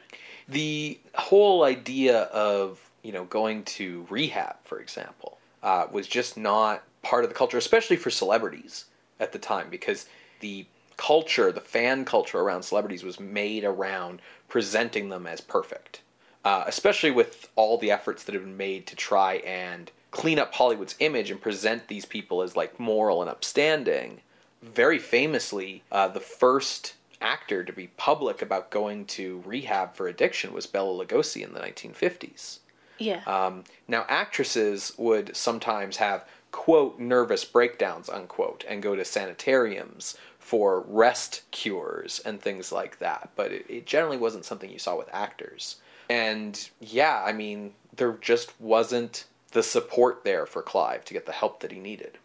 [0.48, 6.82] the whole idea of you know going to rehab for example uh, was just not
[7.02, 8.86] part of the culture especially for celebrities
[9.20, 10.06] at the time because
[10.40, 16.00] the culture the fan culture around celebrities was made around presenting them as perfect
[16.44, 20.54] uh, especially with all the efforts that have been made to try and clean up
[20.54, 24.20] hollywood's image and present these people as like moral and upstanding
[24.62, 30.52] very famously uh, the first actor to be public about going to rehab for addiction
[30.52, 32.58] was Bela Lugosi in the 1950s.
[32.98, 33.22] Yeah.
[33.26, 40.82] Um, now, actresses would sometimes have, quote, nervous breakdowns, unquote, and go to sanitariums for
[40.82, 43.30] rest cures and things like that.
[43.34, 45.76] But it, it generally wasn't something you saw with actors.
[46.08, 51.32] And yeah, I mean, there just wasn't the support there for Clive to get the
[51.32, 52.18] help that he needed.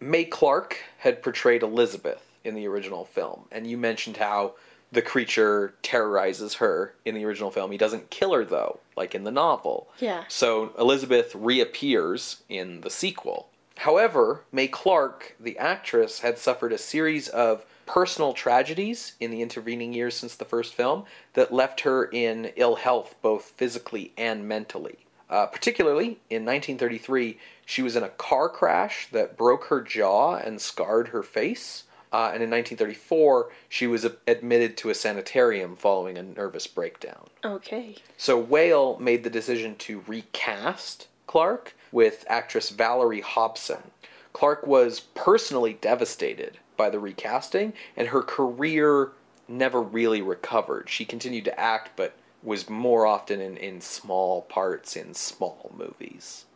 [0.00, 4.54] Mae Clarke had portrayed Elizabeth in the original film, and you mentioned how
[4.90, 7.70] the creature terrorizes her in the original film.
[7.70, 9.88] He doesn't kill her though, like in the novel.
[9.98, 10.24] Yeah.
[10.28, 13.48] So Elizabeth reappears in the sequel.
[13.76, 19.94] However, Mae Clarke, the actress, had suffered a series of personal tragedies in the intervening
[19.94, 24.98] years since the first film that left her in ill health both physically and mentally.
[25.30, 30.60] Uh, particularly in 1933, she was in a car crash that broke her jaw and
[30.60, 31.84] scarred her face.
[32.12, 37.26] Uh, and in 1934, she was admitted to a sanitarium following a nervous breakdown.
[37.44, 37.96] Okay.
[38.18, 43.90] So Whale made the decision to recast Clarke with actress Valerie Hobson.
[44.34, 49.12] Clarke was personally devastated by the recasting, and her career
[49.46, 50.88] never really recovered.
[50.88, 56.46] She continued to act, but was more often in, in small parts in small movies.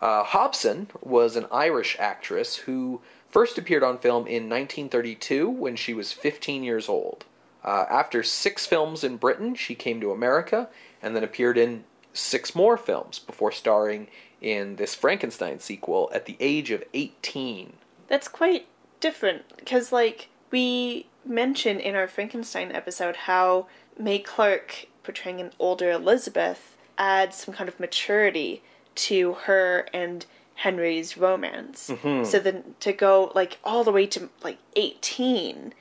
[0.00, 5.92] Uh, Hobson was an Irish actress who first appeared on film in 1932 when she
[5.92, 7.24] was 15 years old.
[7.64, 10.68] Uh, after six films in Britain, she came to America
[11.02, 14.08] and then appeared in six more films before starring
[14.40, 17.72] in this Frankenstein sequel at the age of 18.
[18.06, 18.66] That's quite
[19.00, 23.66] different because, like, we mentioned in our Frankenstein episode how
[23.98, 28.62] Mae Clarke portraying an older Elizabeth adds some kind of maturity
[28.94, 31.90] to her and Henry's romance.
[32.24, 35.74] So then to go like all the way to like 18,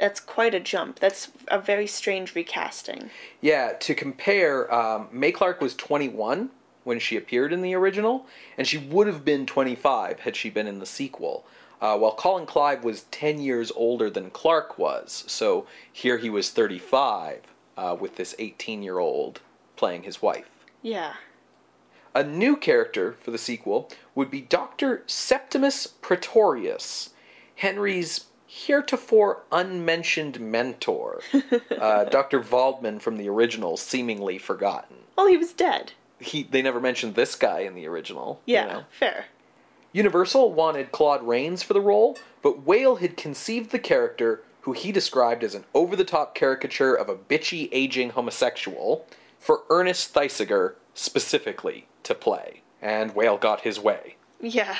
[0.00, 1.00] that's quite a jump.
[1.00, 3.10] That's a very strange recasting.
[3.42, 6.48] Yeah, to compare, um, Mae Clarke was 21
[6.84, 10.66] when she appeared in the original, and she would have been 25 had she been
[10.66, 11.44] in the sequel.
[11.82, 16.50] Uh, while Colin Clive was 10 years older than Clarke was, so here he was
[16.50, 17.40] 35
[17.76, 19.40] uh, with this 18 year old
[19.74, 20.48] playing his wife.
[20.80, 21.14] Yeah.
[22.14, 25.02] A new character for the sequel would be Dr.
[25.06, 27.10] Septimus Pretorius,
[27.56, 31.20] Henry's heretofore unmentioned mentor.
[31.80, 32.40] uh, Dr.
[32.40, 34.98] Waldman from the original, seemingly forgotten.
[35.16, 35.94] Well, he was dead.
[36.20, 38.40] He, they never mentioned this guy in the original.
[38.46, 38.84] you Yeah, know.
[38.90, 39.24] fair.
[39.92, 44.90] Universal wanted Claude Rains for the role, but Whale had conceived the character, who he
[44.90, 49.06] described as an over the top caricature of a bitchy, aging homosexual,
[49.38, 52.62] for Ernest Thesiger specifically to play.
[52.80, 54.16] And Whale got his way.
[54.40, 54.76] Yeah.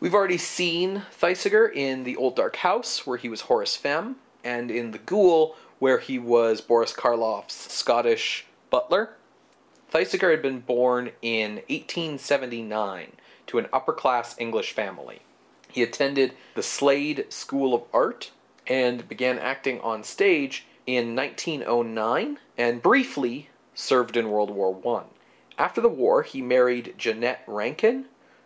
[0.00, 4.70] We've already seen Thesiger in The Old Dark House, where he was Horace Femm, and
[4.70, 9.10] in The Ghoul, where he was Boris Karloff's Scottish butler.
[9.92, 13.12] Thesiger had been born in 1879
[13.46, 15.20] to an upper class English family.
[15.68, 18.30] He attended the Slade School of Art
[18.66, 25.04] and began acting on stage in 1909 and briefly served in World War I.
[25.58, 28.04] After the war, he married Janette Ranken,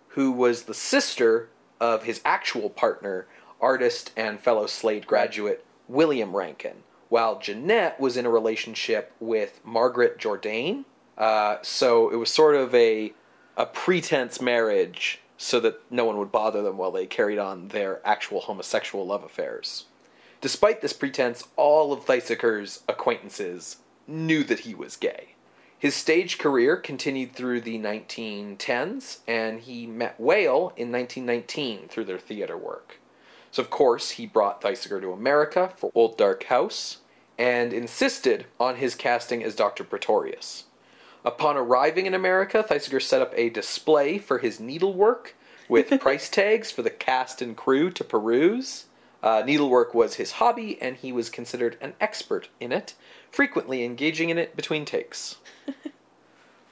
[0.08, 1.48] who was the sister
[1.80, 3.26] of his actual partner,
[3.60, 6.76] artist and fellow Slade graduate William Ranken,
[7.08, 10.84] while Jeanette was in a relationship with Margaret Jourdain.
[11.18, 13.12] Uh, so it was sort of a
[13.60, 18.00] a pretense marriage so that no one would bother them while they carried on their
[18.08, 19.84] actual homosexual love affairs.
[20.40, 25.34] Despite this pretense, all of Thesiger's acquaintances knew that he was gay.
[25.78, 32.18] His stage career continued through the 1910s, and he met Whale in 1919 through their
[32.18, 32.98] theater work.
[33.50, 36.98] So, of course, he brought Thesiger to America for Old Dark House
[37.36, 39.84] and insisted on his casting as Dr.
[39.84, 40.64] Pretorius.
[41.24, 45.34] Upon arriving in America, Thesiger set up a display for his needlework
[45.68, 48.86] with price tags for the cast and crew to peruse.
[49.22, 52.94] Uh, needlework was his hobby, and he was considered an expert in it,
[53.30, 55.36] frequently engaging in it between takes.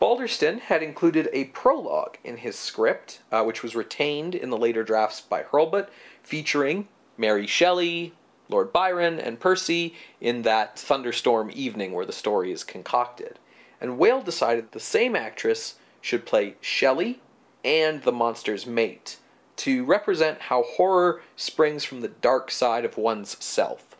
[0.01, 4.83] Balderston had included a prologue in his script, uh, which was retained in the later
[4.83, 5.89] drafts by Hurlbut,
[6.23, 8.15] featuring Mary Shelley,
[8.49, 13.39] Lord Byron, and Percy in that thunderstorm evening where the story is concocted.
[13.81, 17.21] And Whale decided the same actress should play Shelley
[17.65, 19.19] and the monster's mate
[19.57, 23.97] to represent how horror springs from the dark side of one's self.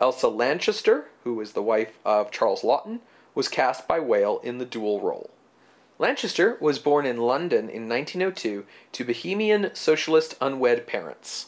[0.00, 3.00] Elsa Lanchester, who was the wife of Charles Laughton,
[3.34, 5.30] was cast by Whale in the dual role.
[5.98, 11.46] Lanchester was born in London in 1902 to Bohemian socialist unwed parents.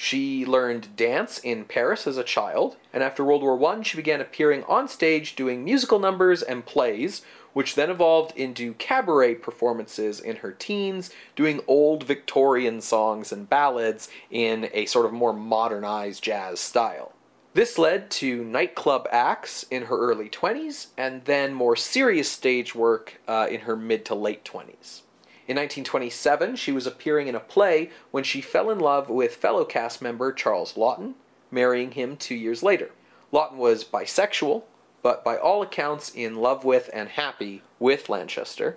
[0.00, 4.20] She learned dance in Paris as a child, and after World War I, she began
[4.20, 10.36] appearing on stage doing musical numbers and plays, which then evolved into cabaret performances in
[10.36, 16.60] her teens, doing old Victorian songs and ballads in a sort of more modernized jazz
[16.60, 17.10] style.
[17.54, 23.20] This led to nightclub acts in her early 20s, and then more serious stage work
[23.26, 25.00] uh, in her mid to late 20s.
[25.48, 29.64] In 1927, she was appearing in a play when she fell in love with fellow
[29.64, 31.14] cast member Charles Laughton,
[31.50, 32.90] marrying him two years later.
[33.32, 34.64] Laughton was bisexual,
[35.02, 38.76] but by all accounts in love with and happy with Lanchester.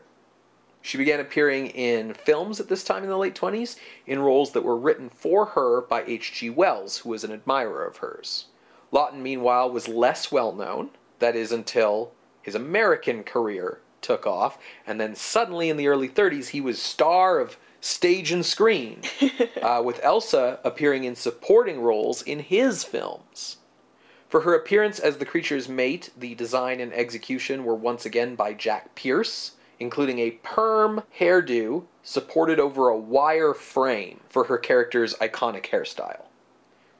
[0.81, 3.75] She began appearing in films at this time in the late 20s
[4.07, 6.51] in roles that were written for her by H.G.
[6.51, 8.45] Wells, who was an admirer of hers.
[8.93, 14.99] Laughton, meanwhile, was less well known, that is, until his American career took off, and
[14.99, 19.01] then suddenly in the early 30s, he was star of stage and screen,
[19.61, 23.57] uh, with Elsa appearing in supporting roles in his films.
[24.29, 28.53] For her appearance as the creature's mate, the design and execution were once again by
[28.53, 35.65] Jack Pierce, including a perm hairdo supported over a wire frame for her character's iconic
[35.65, 36.25] hairstyle.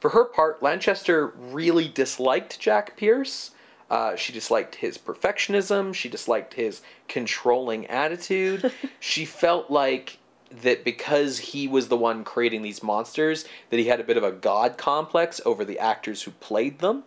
[0.02, 3.52] For her part, Lanchester really disliked Jack Pierce.
[3.92, 5.94] Uh, she disliked his perfectionism.
[5.94, 8.72] She disliked his controlling attitude.
[9.02, 10.18] she felt like
[10.62, 14.24] that because he was the one creating these monsters, that he had a bit of
[14.24, 17.04] a god complex over the actors who played them.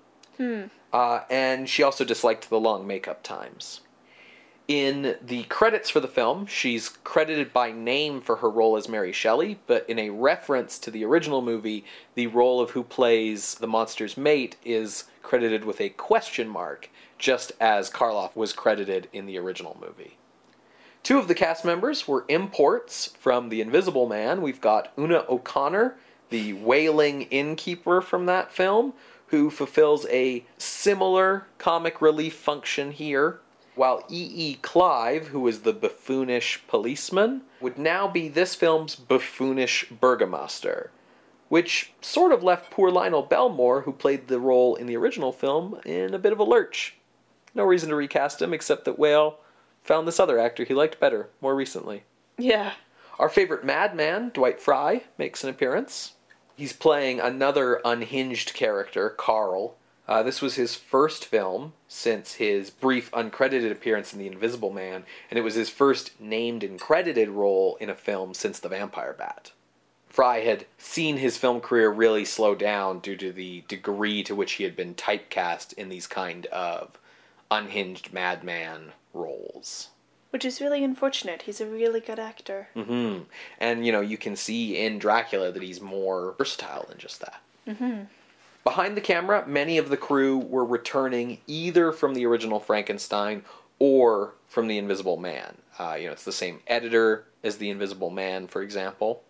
[0.92, 3.80] Uh, and she also disliked the long makeup times.
[4.68, 9.12] In the credits for the film, she's credited by name for her role as Mary
[9.12, 11.84] Shelley, but in a reference to the original movie,
[12.14, 17.50] the role of who plays the monster's mate is credited with a question mark, just
[17.60, 20.18] as Karloff was credited in the original movie.
[21.02, 24.40] Two of the cast members were imports from The Invisible Man.
[24.40, 25.96] We've got Una O'Connor,
[26.30, 28.94] the wailing innkeeper from that film,
[29.26, 33.40] who fulfills a similar comic relief function here.
[33.74, 34.30] while E.
[34.34, 34.54] E.
[34.62, 40.90] Clive, who was the buffoonish policeman, would now be this film's buffoonish burgomaster,
[41.48, 45.80] which sort of left poor Lionel Belmore, who played the role in the original film,
[45.84, 46.96] in a bit of a lurch.
[47.54, 49.38] No reason to recast him, except that Whale
[49.82, 52.02] found this other actor he liked better more recently.
[52.38, 52.72] Yeah.
[53.18, 56.14] Our favorite madman, Dwight Frye, makes an appearance.
[56.56, 59.76] He's playing another unhinged character, Carl.
[60.06, 65.04] Uh, this was his first film since his brief uncredited appearance in The Invisible Man,
[65.30, 69.14] and it was his first named and credited role in a film since The Vampire
[69.16, 69.52] Bat.
[70.14, 74.52] Frye had seen his film career really slow down due to the degree to which
[74.52, 76.96] he had been typecast in these kind of
[77.50, 79.88] unhinged madman roles.
[80.30, 81.42] Which is really unfortunate.
[81.42, 82.68] He's a really good actor.
[82.74, 83.22] hmm
[83.58, 87.40] And you know, you can see in Dracula that he's more versatile than just that.
[87.66, 88.02] Mm-hmm.
[88.62, 93.42] Behind the camera, many of the crew were returning either from the original Frankenstein
[93.80, 95.56] or from The Invisible Man.
[95.76, 99.24] Uh, you know, it's the same editor as The Invisible Man, for example.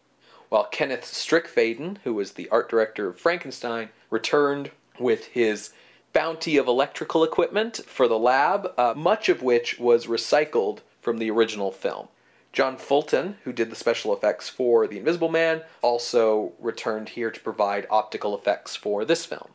[0.49, 5.71] While Kenneth Strickfaden, who was the art director of Frankenstein, returned with his
[6.13, 11.31] bounty of electrical equipment for the lab, uh, much of which was recycled from the
[11.31, 12.09] original film.
[12.53, 17.41] John Fulton, who did the special effects for The Invisible Man, also returned here to
[17.41, 19.49] provide optical effects for this film.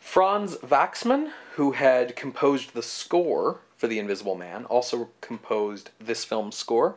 [0.00, 6.56] Franz Waxman, who had composed the score for The Invisible Man, also composed this film's
[6.56, 6.96] score.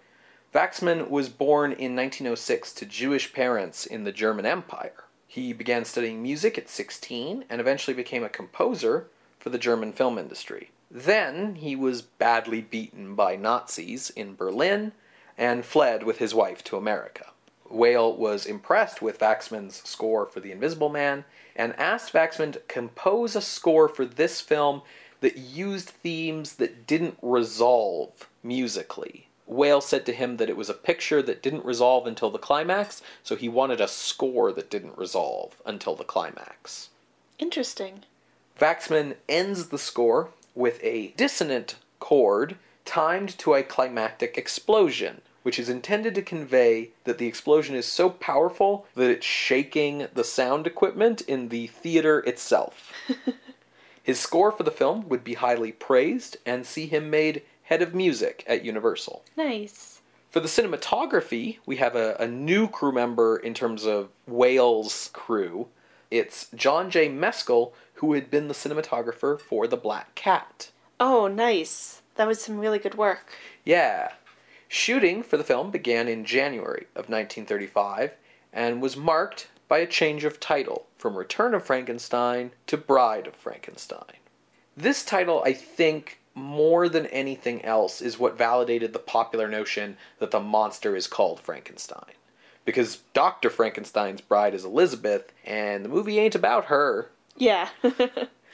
[0.53, 5.03] Waxman was born in 1906 to Jewish parents in the German Empire.
[5.27, 9.07] He began studying music at 16 and eventually became a composer
[9.39, 10.71] for the German film industry.
[10.89, 14.93] Then he was badly beaten by Nazis in Berlin
[15.37, 17.27] and fled with his wife to America.
[17.69, 21.25] Whale was impressed with Waxman's score for The Invisible Man
[21.57, 24.81] and asked Waxman to compose a score for this film
[25.19, 29.26] that used themes that didn't resolve musically.
[29.47, 33.01] Whale said to him that it was a picture that didn't resolve until the climax,
[33.23, 36.89] so he wanted a score that didn't resolve until the climax.
[37.39, 38.03] Interesting.
[38.59, 45.69] Vaxman ends the score with a dissonant chord timed to a climactic explosion, which is
[45.69, 51.21] intended to convey that the explosion is so powerful that it's shaking the sound equipment
[51.21, 52.91] in the theater itself.
[54.03, 57.93] His score for the film would be highly praised and see him made head of
[57.93, 59.23] music at Universal.
[59.35, 60.01] Nice.
[60.29, 65.67] For the cinematography, we have a, a new crew member in terms of Whale's crew.
[66.09, 67.09] It's John J.
[67.09, 70.71] Mescall, who had been the cinematographer for The Black Cat.
[70.97, 72.01] Oh, nice.
[72.15, 73.33] That was some really good work.
[73.65, 74.13] Yeah.
[74.69, 78.13] Shooting for the film began in January of 1935
[78.53, 83.35] and was marked by a change of title from Return of Frankenstein to Bride of
[83.35, 84.15] Frankenstein.
[84.77, 90.31] This title, I think, more than anything else, is what validated the popular notion that
[90.31, 92.13] the monster is called Frankenstein.
[92.63, 93.49] Because Dr.
[93.49, 97.09] Frankenstein's bride is Elizabeth, and the movie ain't about her.
[97.35, 97.69] Yeah.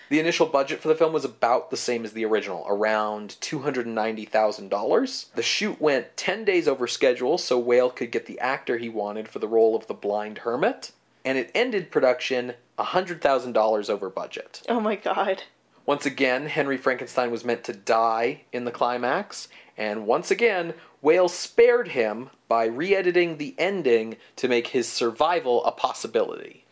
[0.10, 5.34] The initial budget for the film was about the same as the original, around $290,000.
[5.34, 9.28] The shoot went 10 days over schedule so Whale could get the actor he wanted
[9.28, 10.92] for the role of the blind hermit,
[11.26, 14.62] and it ended production $100,000 over budget.
[14.70, 15.44] oh my god.
[15.86, 21.28] Once again, Henry Frankenstein was meant to die in the climax, and once again, Whale
[21.28, 26.64] spared him by re editing the ending to make his survival a possibility.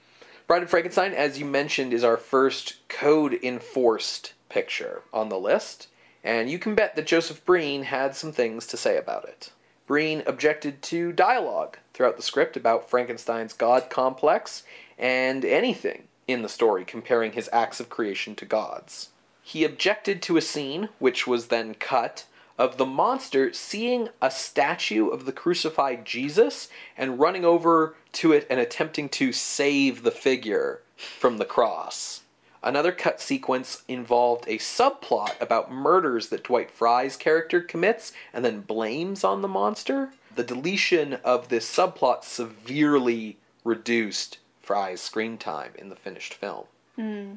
[0.48, 5.88] Bride of Frankenstein, as you mentioned, is our first code enforced picture on the list,
[6.24, 9.52] and you can bet that Joseph Breen had some things to say about it.
[9.88, 14.64] Breen objected to dialogue throughout the script about Frankenstein's god complex
[14.98, 19.10] and anything in the story comparing his acts of creation to gods.
[19.44, 22.26] He objected to a scene, which was then cut,
[22.58, 28.46] of the monster seeing a statue of the crucified Jesus and running over to it
[28.50, 32.22] and attempting to save the figure from the cross.
[32.64, 38.62] Another cut sequence involved a subplot about murders that Dwight Frye's character commits and then
[38.62, 40.12] blames on the monster.
[40.36, 46.66] The deletion of this subplot severely reduced Frye's screen time in the finished film.
[46.96, 47.34] Hmm.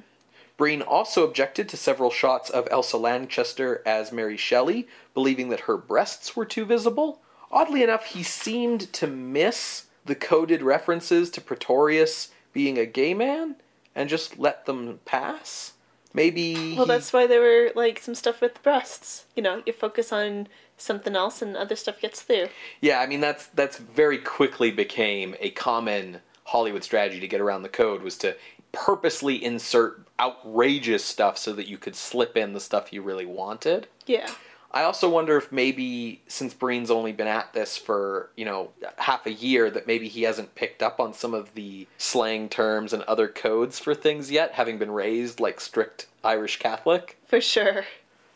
[0.56, 5.76] Breen also objected to several shots of Elsa Lanchester as Mary Shelley, believing that her
[5.76, 7.20] breasts were too visible.
[7.50, 13.56] Oddly enough, he seemed to miss the coded references to Pretorius being a gay man
[13.96, 15.72] and just let them pass.
[16.12, 16.76] Maybe.
[16.76, 19.24] Well, he- that's why there were like some stuff with breasts.
[19.34, 20.46] You know, you focus on
[20.76, 22.48] something else and other stuff gets through.
[22.80, 27.62] Yeah, I mean that's that's very quickly became a common Hollywood strategy to get around
[27.62, 28.36] the code was to
[28.72, 33.88] purposely insert outrageous stuff so that you could slip in the stuff you really wanted.
[34.06, 34.30] Yeah.
[34.70, 39.24] I also wonder if maybe since Breen's only been at this for, you know, half
[39.24, 43.04] a year, that maybe he hasn't picked up on some of the slang terms and
[43.04, 47.16] other codes for things yet, having been raised like strict Irish Catholic.
[47.24, 47.84] For sure.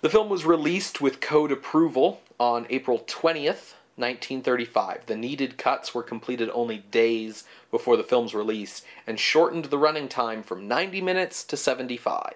[0.01, 5.07] The film was released with code approval on April 20th, 1935.
[5.07, 10.09] The needed cuts were completed only days before the film's release and shortened the running
[10.09, 12.35] time from 90 minutes to 75.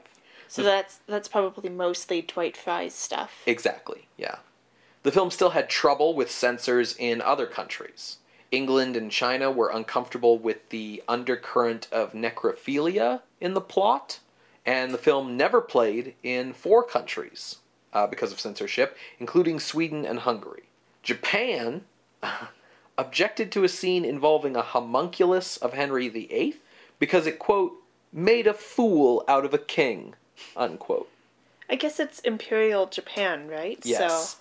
[0.49, 3.43] So that's that's probably mostly Dwight Frye's stuff.
[3.47, 4.37] Exactly, yeah.
[5.03, 8.19] The film still had trouble with censors in other countries.
[8.51, 14.21] England and China were uncomfortable with the undercurrent of necrophilia in the plot,
[14.67, 17.57] and the film never played in four countries
[17.95, 20.65] uh, because of censorship, including Sweden and Hungary.
[21.03, 21.83] Japan
[22.99, 26.57] objected to a scene involving a homunculus of Henry VIII
[26.99, 27.75] because it, quote,
[28.13, 30.15] made a fool out of a king,
[30.57, 31.09] unquote.
[31.69, 33.79] I guess it's Imperial Japan, right?
[33.83, 34.31] Yes.
[34.31, 34.39] So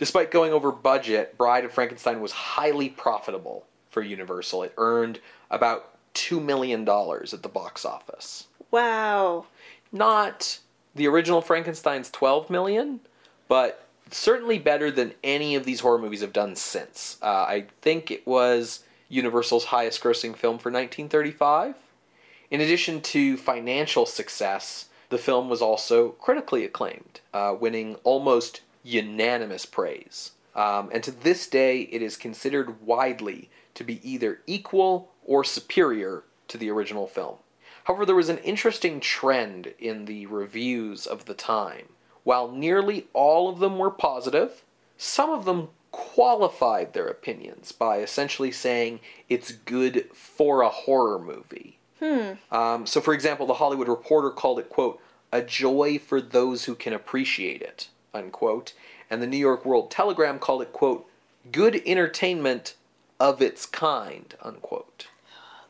[0.00, 4.62] Despite going over budget, Bride of Frankenstein was highly profitable for Universal.
[4.62, 5.20] It earned
[5.50, 8.46] about $2 million at the box office.
[8.70, 9.44] wow.
[9.92, 10.60] Not
[10.94, 13.00] the original Frankenstein's 12 million,
[13.46, 17.16] but certainly better than any of these horror movies have done since.
[17.22, 21.74] Uh, I think it was Universal's highest grossing film for 1935.
[22.50, 29.66] In addition to financial success, the film was also critically acclaimed, uh, winning almost unanimous
[29.66, 30.32] praise.
[30.54, 36.24] Um, and to this day, it is considered widely to be either equal or superior
[36.48, 37.36] to the original film.
[37.84, 41.88] However, there was an interesting trend in the reviews of the time.
[42.24, 44.62] While nearly all of them were positive,
[44.96, 51.78] some of them qualified their opinions by essentially saying it's good for a horror movie.
[52.50, 55.00] Um, so, for example, the Hollywood Reporter called it, quote,
[55.32, 58.72] a joy for those who can appreciate it, unquote.
[59.10, 61.06] And the New York World Telegram called it, quote,
[61.50, 62.74] good entertainment
[63.18, 65.08] of its kind, unquote.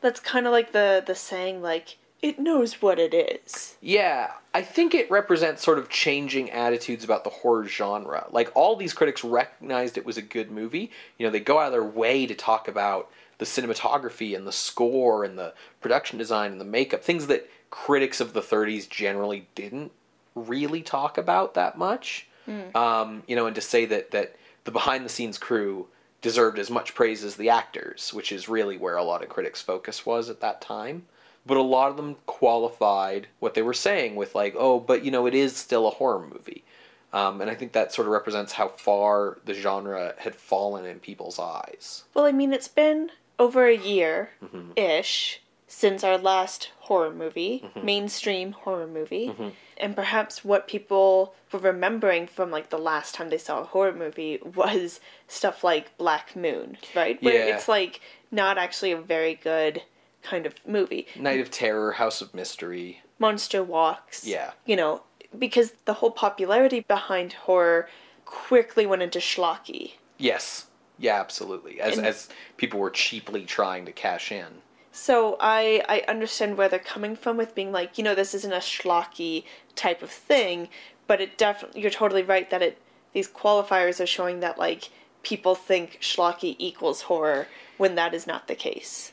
[0.01, 3.77] That's kind of like the the saying like it knows what it is.
[3.81, 8.27] Yeah, I think it represents sort of changing attitudes about the horror genre.
[8.31, 10.91] Like all these critics recognized it was a good movie.
[11.19, 14.53] You know, they go out of their way to talk about the cinematography and the
[14.53, 19.49] score and the production design and the makeup, things that critics of the 30s generally
[19.55, 19.93] didn't
[20.35, 22.27] really talk about that much.
[22.75, 25.87] Um, you know, and to say that that the behind the scenes crew
[26.21, 29.63] deserved as much praise as the actors, which is really where a lot of critics'
[29.63, 31.07] focus was at that time.
[31.47, 35.11] But a lot of them qualified what they were saying with like, oh, but you
[35.11, 36.65] know, it is still a horror movie.
[37.13, 41.01] Um, and I think that sort of represents how far the genre had fallen in
[41.01, 42.05] people's eyes.
[42.15, 44.73] Well, I mean, it's been over a year mm-hmm.
[44.77, 47.87] ish since our last horror movie, mm-hmm.
[47.87, 49.29] mainstream horror movie.
[49.29, 49.49] Mm-hmm.
[49.79, 53.93] And perhaps what people were remembering from like the last time they saw a horror
[53.93, 57.21] movie was stuff like Black Moon, right?
[57.23, 57.57] Where Yeah.
[57.57, 59.83] it's like not actually a very good
[60.23, 61.07] kind of movie.
[61.17, 63.03] Night of Terror, House of Mystery.
[63.19, 64.27] Monster Walks.
[64.27, 64.53] Yeah.
[64.67, 65.03] You know,
[65.39, 67.89] because the whole popularity behind horror
[68.25, 69.93] quickly went into schlocky.
[70.19, 70.67] Yes.
[70.99, 71.81] Yeah, absolutely.
[71.81, 74.63] As And- as people were cheaply trying to cash in.
[74.93, 78.53] So I I understand where they're coming from with being like, you know, this isn't
[78.53, 79.45] a schlocky
[79.77, 80.69] type of thing,
[81.07, 82.79] but it definitely you're totally right that it
[83.13, 84.91] these qualifiers are showing that like
[85.23, 87.47] people think schlocky equals horror
[87.79, 89.13] when that is not the case.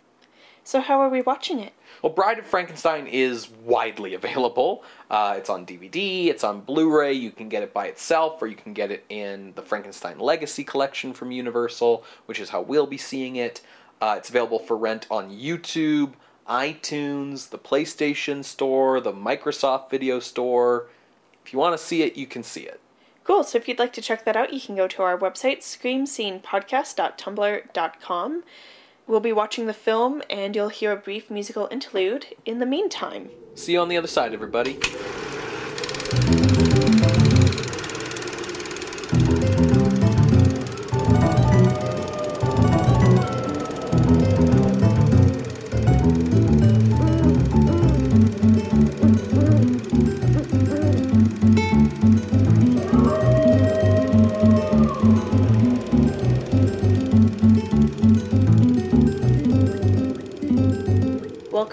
[0.67, 1.71] So how are we watching it?
[2.01, 4.83] Well, Bride of Frankenstein is widely available.
[5.09, 8.47] Uh, it's on DVD, it's on Blu ray, you can get it by itself, or
[8.47, 12.85] you can get it in the Frankenstein Legacy collection from Universal, which is how we'll
[12.85, 13.61] be seeing it.
[14.01, 16.15] Uh, it's available for rent on YouTube,
[16.49, 20.89] iTunes, the PlayStation Store, the Microsoft Video Store.
[21.45, 22.81] If you want to see it, you can see it.
[23.23, 23.45] Cool.
[23.45, 28.43] So if you'd like to check that out, you can go to our website, screamscenepodcast.tumblr.com.
[29.07, 33.29] We'll be watching the film, and you'll hear a brief musical interlude in the meantime.
[33.55, 34.77] See you on the other side, everybody.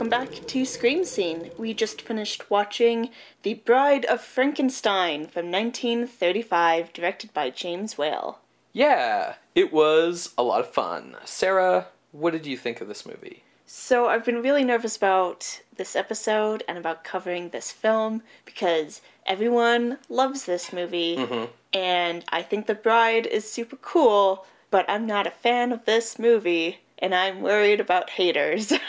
[0.05, 1.51] Welcome back to Scream Scene.
[1.57, 3.09] We just finished watching
[3.43, 8.39] The Bride of Frankenstein from 1935, directed by James Whale.
[8.75, 11.17] Yeah, it was a lot of fun.
[11.25, 13.45] Sarah, what did you think of this movie?
[13.65, 19.97] So I've been really nervous about this episode and about covering this film because everyone
[20.11, 21.51] loves this movie mm-hmm.
[21.73, 26.19] and I think The Bride is super cool, but I'm not a fan of this
[26.19, 28.73] movie and I'm worried about haters.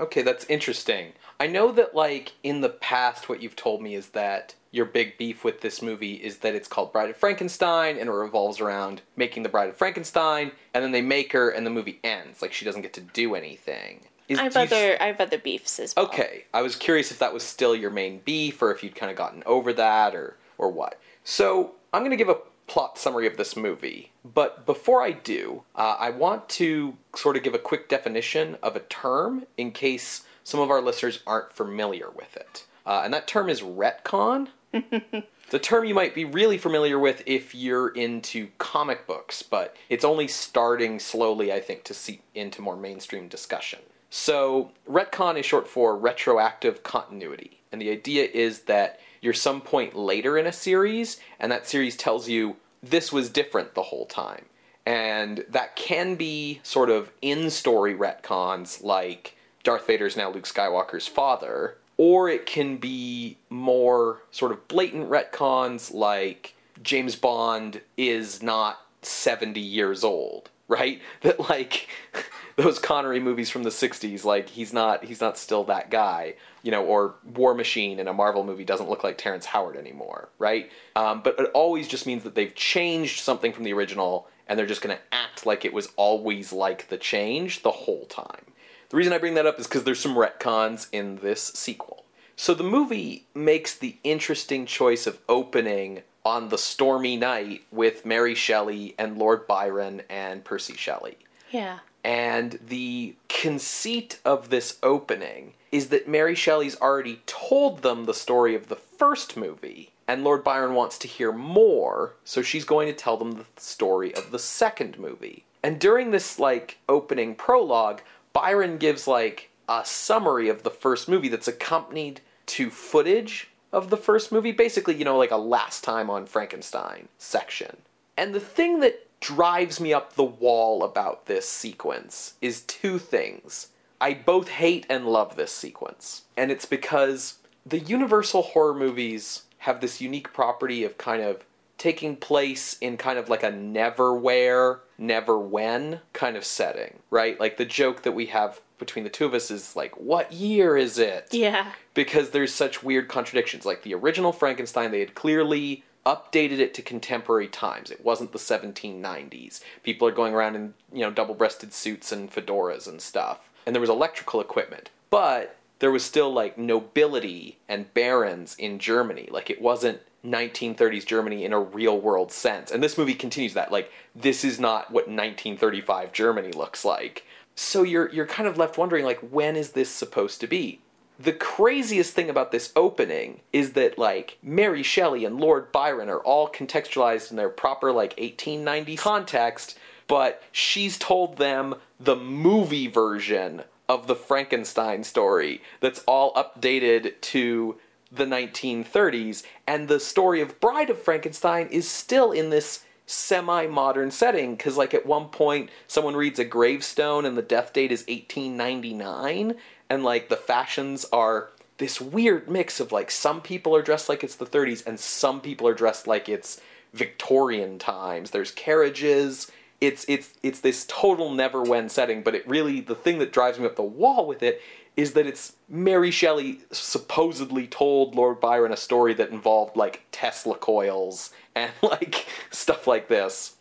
[0.00, 1.12] Okay, that's interesting.
[1.38, 5.18] I know that, like, in the past, what you've told me is that your big
[5.18, 9.02] beef with this movie is that it's called Bride of Frankenstein and it revolves around
[9.16, 12.40] making the Bride of Frankenstein, and then they make her and the movie ends.
[12.40, 14.06] Like, she doesn't get to do anything.
[14.26, 16.06] Is, I have other I have other beefs as well.
[16.06, 19.10] Okay, I was curious if that was still your main beef or if you'd kind
[19.10, 20.98] of gotten over that or or what.
[21.24, 22.38] So I'm going to give a
[22.70, 27.42] plot summary of this movie, but before I do, uh, I want to sort of
[27.42, 32.08] give a quick definition of a term in case some of our listeners aren't familiar
[32.10, 34.48] with it, uh, and that term is retcon.
[35.50, 39.74] It's a term you might be really familiar with if you're into comic books, but
[39.88, 43.80] it's only starting slowly, I think, to seep into more mainstream discussion.
[44.10, 47.62] So, retcon is short for retroactive continuity.
[47.72, 51.96] And the idea is that you're some point later in a series, and that series
[51.96, 54.46] tells you this was different the whole time.
[54.86, 61.06] And that can be sort of in story retcons, like Darth Vader's now Luke Skywalker's
[61.06, 68.80] father, or it can be more sort of blatant retcons, like James Bond is not
[69.02, 71.00] 70 years old, right?
[71.20, 71.88] That like
[72.56, 76.70] those Connery movies from the 60s, like he's not he's not still that guy, you
[76.70, 80.70] know, or War Machine in a Marvel movie doesn't look like Terrence Howard anymore, right?
[80.96, 84.66] Um, but it always just means that they've changed something from the original and they're
[84.66, 88.46] just going to act like it was always like the change the whole time.
[88.88, 92.04] The reason I bring that up is because there's some retcons in this sequel.
[92.34, 98.34] So the movie makes the interesting choice of opening on the stormy night with Mary
[98.34, 101.16] Shelley and Lord Byron and Percy Shelley.
[101.50, 101.78] Yeah.
[102.02, 108.54] And the conceit of this opening is that Mary Shelley's already told them the story
[108.54, 112.94] of the first movie, and Lord Byron wants to hear more, so she's going to
[112.94, 115.44] tell them the story of the second movie.
[115.62, 118.00] And during this like opening prologue,
[118.32, 123.96] Byron gives like a summary of the first movie that's accompanied to footage of the
[123.96, 127.76] first movie, basically, you know, like a last time on Frankenstein section.
[128.16, 133.68] And the thing that drives me up the wall about this sequence is two things.
[134.00, 136.22] I both hate and love this sequence.
[136.36, 141.44] And it's because the Universal horror movies have this unique property of kind of
[141.76, 147.38] taking place in kind of like a never where, never when kind of setting, right?
[147.40, 150.76] Like the joke that we have between the two of us is like, what year
[150.76, 151.28] is it?
[151.30, 151.72] Yeah.
[151.94, 153.66] because there's such weird contradictions.
[153.66, 157.90] Like the original Frankenstein, they had clearly updated it to contemporary times.
[157.90, 159.60] It wasn't the 1790s.
[159.82, 163.49] People are going around in, you know, double-breasted suits and fedoras and stuff.
[163.66, 164.90] And there was electrical equipment.
[165.10, 169.28] But there was still like nobility and barons in Germany.
[169.30, 172.70] Like it wasn't 1930s Germany in a real world sense.
[172.70, 173.72] And this movie continues that.
[173.72, 177.24] Like this is not what 1935 Germany looks like.
[177.54, 180.80] So you're you're kind of left wondering like when is this supposed to be?
[181.18, 186.20] The craziest thing about this opening is that like Mary Shelley and Lord Byron are
[186.20, 189.78] all contextualized in their proper like 1890 context,
[190.10, 197.78] but she's told them the movie version of the Frankenstein story that's all updated to
[198.10, 204.56] the 1930s and the story of Bride of Frankenstein is still in this semi-modern setting
[204.56, 209.54] because like at one point someone reads a gravestone and the death date is 1899
[209.88, 214.24] and like the fashions are this weird mix of like some people are dressed like
[214.24, 216.60] it's the 30s and some people are dressed like it's
[216.92, 218.30] Victorian times.
[218.30, 219.50] There's carriages
[219.80, 223.58] it's it's it's this total never when setting but it really the thing that drives
[223.58, 224.60] me up the wall with it
[224.96, 230.56] is that it's Mary Shelley supposedly told Lord Byron a story that involved like Tesla
[230.56, 233.56] coils and like stuff like this.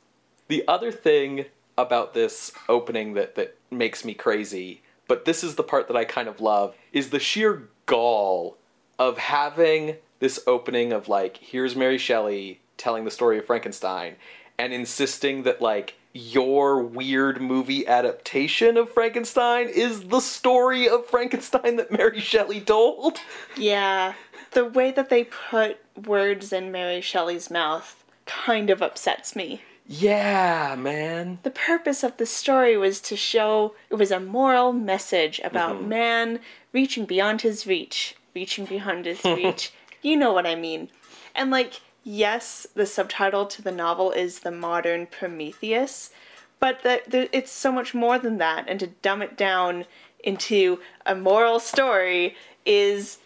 [0.47, 1.45] The other thing
[1.77, 6.03] about this opening that that makes me crazy, but this is the part that I
[6.03, 8.57] kind of love, is the sheer gall
[8.97, 14.15] of having this opening of like here's Mary Shelley telling the story of Frankenstein
[14.57, 21.75] and insisting that like your weird movie adaptation of Frankenstein is the story of Frankenstein
[21.75, 23.19] that Mary Shelley told.
[23.55, 24.13] Yeah.
[24.51, 29.61] The way that they put words in Mary Shelley's mouth kind of upsets me.
[29.91, 31.39] Yeah, man.
[31.41, 35.89] The purpose of the story was to show it was a moral message about mm-hmm.
[35.89, 36.39] man
[36.71, 39.71] reaching beyond his reach, reaching beyond his reach.
[40.03, 40.89] You know what I mean.
[41.33, 46.11] And like, yes, the subtitle to the novel is The Modern Prometheus,
[46.59, 49.85] but that that it's so much more than that and to dumb it down
[50.23, 52.35] into a moral story
[52.65, 53.19] is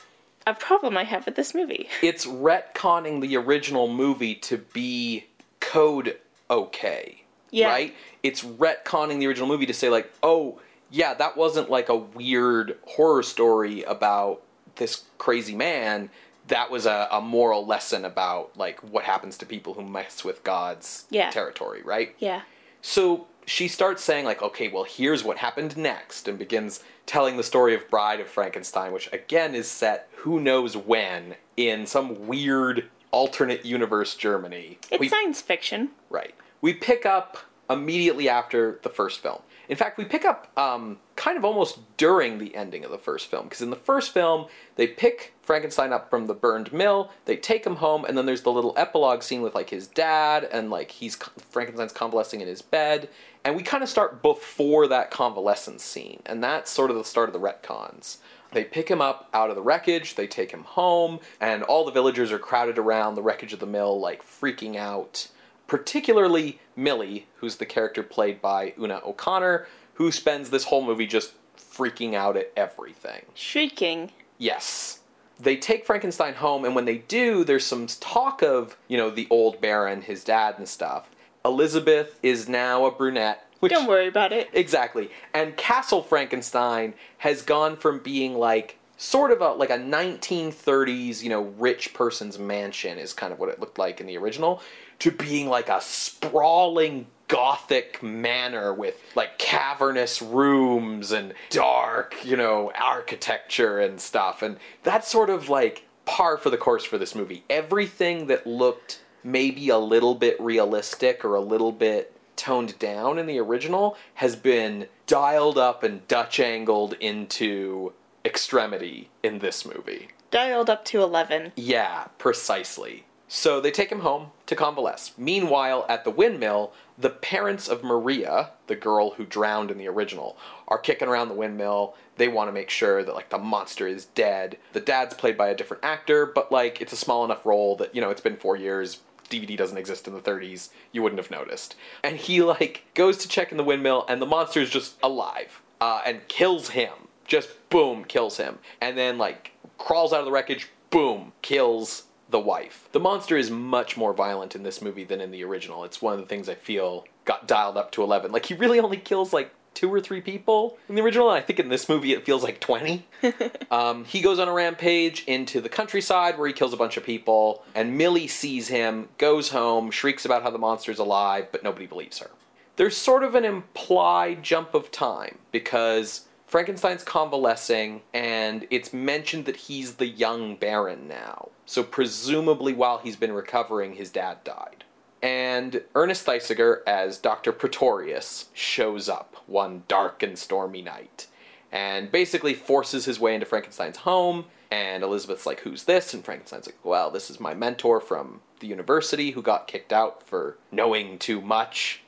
[0.45, 1.89] a problem I have with this movie.
[2.01, 5.25] It's retconning the original movie to be
[5.59, 6.17] code
[6.49, 7.23] okay.
[7.51, 7.69] Yeah.
[7.69, 7.95] Right?
[8.23, 10.59] It's retconning the original movie to say, like, oh,
[10.89, 14.41] yeah, that wasn't like a weird horror story about
[14.75, 16.09] this crazy man.
[16.47, 20.43] That was a, a moral lesson about, like, what happens to people who mess with
[20.43, 21.29] God's Yeah.
[21.29, 22.15] territory, right?
[22.19, 22.41] Yeah.
[22.81, 27.43] So she starts saying, like, okay, well, here's what happened next, and begins telling the
[27.43, 32.89] story of Bride of Frankenstein, which again is set who knows when in some weird
[33.11, 34.79] alternate universe Germany.
[34.91, 35.89] It's We- science fiction.
[36.09, 36.33] Right.
[36.61, 37.37] We pick up
[37.69, 39.41] immediately after the first film.
[39.73, 43.25] In fact, we pick up um, kind of almost during the ending of the first
[43.25, 44.45] film, because in the first film,
[44.75, 48.43] they pick Frankenstein up from the burned mill, they take him home, and then there's
[48.43, 51.15] the little epilogue scene with like his dad, and like he's
[51.49, 53.09] Frankenstein's convalescing in his bed,
[53.43, 57.27] and we kind of start before that convalescence scene, and that's sort of the start
[57.27, 58.17] of the retcons.
[58.51, 61.91] They pick him up out of the wreckage, they take him home, and all the
[61.91, 65.29] villagers are crowded around the wreckage of the mill, like freaking out
[65.73, 69.65] particularly Millie, who's the character played by Una O'Connor,
[69.95, 73.25] who spends this whole movie just freaking out at everything.
[73.33, 74.11] Shrieking.
[74.37, 74.99] Yes.
[75.39, 79.25] They take Frankenstein home, and when they do, there's some talk of, you know, the
[79.31, 81.09] old Baron, his dad, and stuff.
[81.43, 83.49] Elizabeth is now a brunette.
[83.59, 84.51] Which, Don't worry about it.
[84.53, 85.09] Exactly.
[85.33, 91.29] And Castle Frankenstein has gone from being like sort of a like a 1930s, you
[91.29, 94.61] know, rich person's mansion is kind of what it looked like in the original
[94.99, 102.71] to being like a sprawling gothic manor with like cavernous rooms and dark, you know,
[102.79, 104.41] architecture and stuff.
[104.41, 107.43] And that's sort of like par for the course for this movie.
[107.49, 113.25] Everything that looked maybe a little bit realistic or a little bit toned down in
[113.25, 117.93] the original has been dialed up and Dutch angled into
[118.25, 120.09] extremity in this movie.
[120.31, 121.53] Dialed up to 11.
[121.55, 123.05] Yeah, precisely.
[123.35, 125.13] So they take him home to convalesce.
[125.17, 130.37] Meanwhile, at the windmill, the parents of Maria, the girl who drowned in the original,
[130.67, 131.95] are kicking around the windmill.
[132.17, 134.59] They want to make sure that like the monster is dead.
[134.73, 137.95] The dad's played by a different actor, but like it's a small enough role that,
[137.95, 138.99] you know, it's been 4 years.
[139.31, 140.69] DVD doesn't exist in the 30s.
[140.91, 141.75] You wouldn't have noticed.
[142.03, 145.59] And he like goes to check in the windmill and the monster is just alive
[145.81, 146.93] uh, and kills him.
[147.25, 148.59] Just boom, kills him.
[148.79, 152.03] And then like crawls out of the wreckage, boom, kills
[152.33, 152.89] the wife.
[152.91, 155.83] The monster is much more violent in this movie than in the original.
[155.83, 158.31] It's one of the things I feel got dialed up to 11.
[158.31, 161.41] Like, he really only kills like two or three people in the original, and I
[161.41, 163.05] think in this movie it feels like 20.
[163.71, 167.03] um, he goes on a rampage into the countryside where he kills a bunch of
[167.03, 171.85] people, and Millie sees him, goes home, shrieks about how the monster's alive, but nobody
[171.85, 172.31] believes her.
[172.77, 179.55] There's sort of an implied jump of time because Frankenstein's convalescing, and it's mentioned that
[179.55, 181.49] he's the young Baron now.
[181.65, 184.83] So, presumably, while he's been recovering, his dad died.
[185.19, 187.53] And Ernest Thesiger, as Dr.
[187.53, 191.25] Pretorius, shows up one dark and stormy night
[191.71, 194.45] and basically forces his way into Frankenstein's home.
[194.69, 196.13] And Elizabeth's like, Who's this?
[196.13, 200.21] And Frankenstein's like, Well, this is my mentor from the university who got kicked out
[200.21, 202.03] for knowing too much.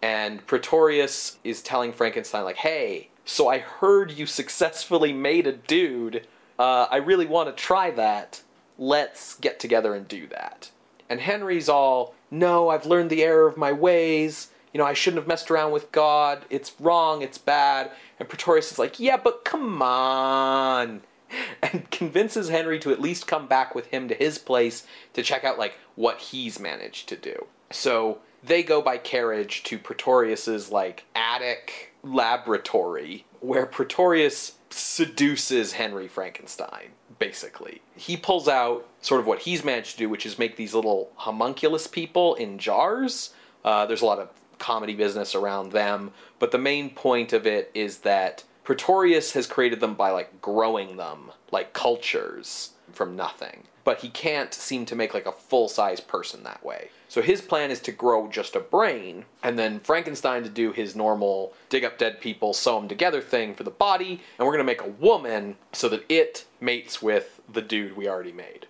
[0.00, 6.26] And Pretorius is telling Frankenstein, like, Hey, so I heard you successfully made a dude.
[6.58, 8.42] Uh, I really want to try that.
[8.76, 10.72] Let's get together and do that.
[11.08, 14.50] And Henry's all, no, I've learned the error of my ways.
[14.74, 16.44] You know, I shouldn't have messed around with God.
[16.50, 17.22] It's wrong.
[17.22, 17.92] It's bad.
[18.18, 21.02] And Pretorius is like, yeah, but come on.
[21.62, 25.44] And convinces Henry to at least come back with him to his place to check
[25.44, 27.46] out, like, what he's managed to do.
[27.70, 36.90] So they go by carriage to Pretorius's, like, attic laboratory where Pretorius seduces Henry Frankenstein,
[37.18, 37.82] basically.
[37.96, 41.10] He pulls out sort of what he's managed to do, which is make these little
[41.16, 43.34] homunculus people in jars.
[43.64, 47.70] Uh, there's a lot of comedy business around them, but the main point of it
[47.74, 53.64] is that Pretorius has created them by like growing them like cultures from nothing.
[53.82, 56.90] But he can't seem to make like a full size person that way.
[57.10, 60.94] So his plan is to grow just a brain, and then Frankenstein to do his
[60.94, 64.62] normal dig up dead people, sew them together thing for the body, and we're gonna
[64.62, 68.68] make a woman so that it mates with the dude we already made.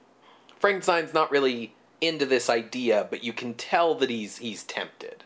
[0.58, 5.22] Frankenstein's not really into this idea, but you can tell that he's he's tempted.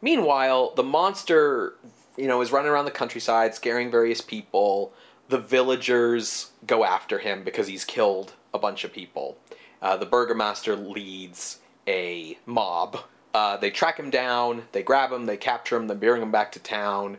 [0.00, 1.74] Meanwhile, the monster,
[2.16, 4.94] you know, is running around the countryside, scaring various people.
[5.28, 9.36] The villagers go after him because he's killed a bunch of people.
[9.82, 12.98] Uh, the burgomaster leads a mob.
[13.32, 16.52] Uh, they track him down, they grab him, they capture him, they bring him back
[16.52, 17.18] to town.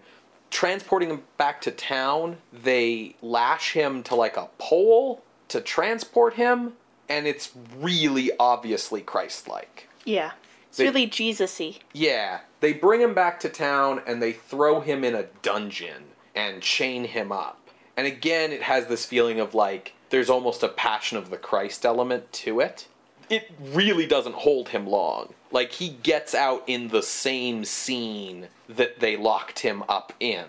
[0.52, 6.74] transporting him back to town, they lash him to like a pole to transport him,
[7.10, 9.90] and it's really obviously Christ like.
[10.06, 10.32] Yeah.
[10.70, 11.76] It's They- really Jesus-y.
[11.92, 16.62] Yeah, they bring him back to town and they throw him in a dungeon and
[16.62, 17.70] chain him up.
[17.98, 21.86] And again, it has this feeling of like there's almost a passion of the Christ
[21.86, 22.88] element to it.
[23.30, 25.34] It really doesn't hold him long.
[25.52, 30.46] Like he gets out in the same scene that they locked him up in.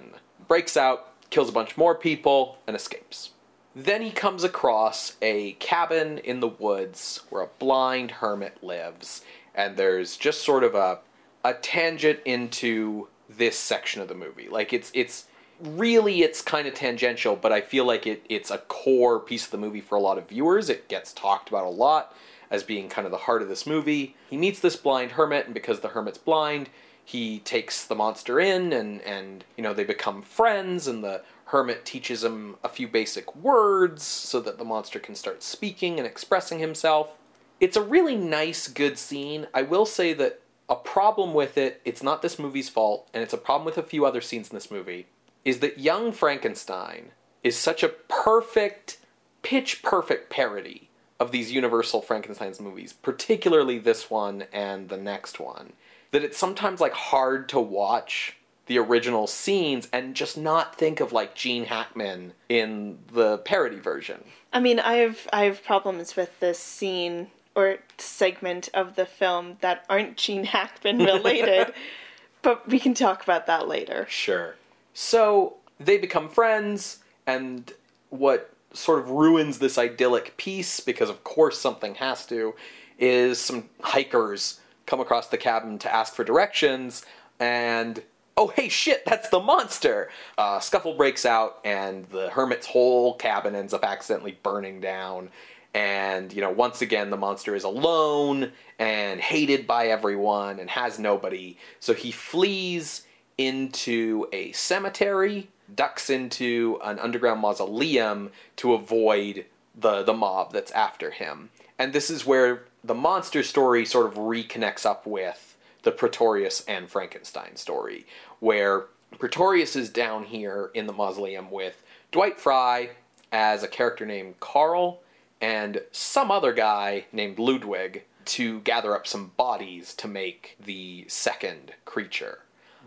[0.48, 3.30] Breaks out, kills a bunch more people, and escapes.
[3.74, 9.22] Then he comes across a cabin in the woods where a blind hermit lives,
[9.54, 11.00] and there's just sort of a
[11.44, 14.48] a tangent into this section of the movie.
[14.48, 15.26] Like it's it's
[15.60, 19.50] really it's kind of tangential, but I feel like it it's a core piece of
[19.50, 20.68] the movie for a lot of viewers.
[20.68, 22.14] It gets talked about a lot
[22.50, 24.16] as being kind of the heart of this movie.
[24.30, 26.70] He meets this blind hermit, and because the hermit's blind,
[27.06, 31.86] he takes the monster in and and you know they become friends and the hermit
[31.86, 36.58] teaches him a few basic words so that the monster can start speaking and expressing
[36.58, 37.16] himself
[37.60, 42.02] it's a really nice good scene i will say that a problem with it it's
[42.02, 44.70] not this movie's fault and it's a problem with a few other scenes in this
[44.70, 45.06] movie
[45.44, 47.12] is that young frankenstein
[47.44, 48.98] is such a perfect
[49.42, 50.85] pitch perfect parody
[51.18, 55.72] of these universal frankenstein's movies particularly this one and the next one
[56.10, 58.36] that it's sometimes like hard to watch
[58.66, 64.24] the original scenes and just not think of like Gene Hackman in the parody version.
[64.52, 69.58] I mean, I have I have problems with this scene or segment of the film
[69.60, 71.72] that aren't Gene Hackman related,
[72.42, 74.06] but we can talk about that later.
[74.08, 74.56] Sure.
[74.92, 77.72] So they become friends, and
[78.10, 82.54] what sort of ruins this idyllic peace, because of course something has to,
[82.98, 87.04] is some hikers come across the cabin to ask for directions,
[87.40, 88.02] and
[88.36, 90.10] oh hey shit, that's the monster!
[90.38, 95.30] Uh, scuffle breaks out, and the hermit's whole cabin ends up accidentally burning down.
[95.74, 100.98] And, you know, once again, the monster is alone and hated by everyone and has
[100.98, 101.58] nobody.
[101.80, 103.06] So he flees
[103.36, 109.44] into a cemetery, ducks into an underground mausoleum to avoid
[109.74, 111.50] the, the mob that's after him.
[111.78, 116.88] And this is where the monster story sort of reconnects up with the Pretorius and
[116.88, 118.06] Frankenstein story,
[118.40, 118.86] where
[119.18, 122.90] Pretorius is down here in the mausoleum with Dwight Frye
[123.30, 125.00] as a character named Carl
[125.40, 131.72] and some other guy named Ludwig to gather up some bodies to make the second
[131.84, 132.40] creature.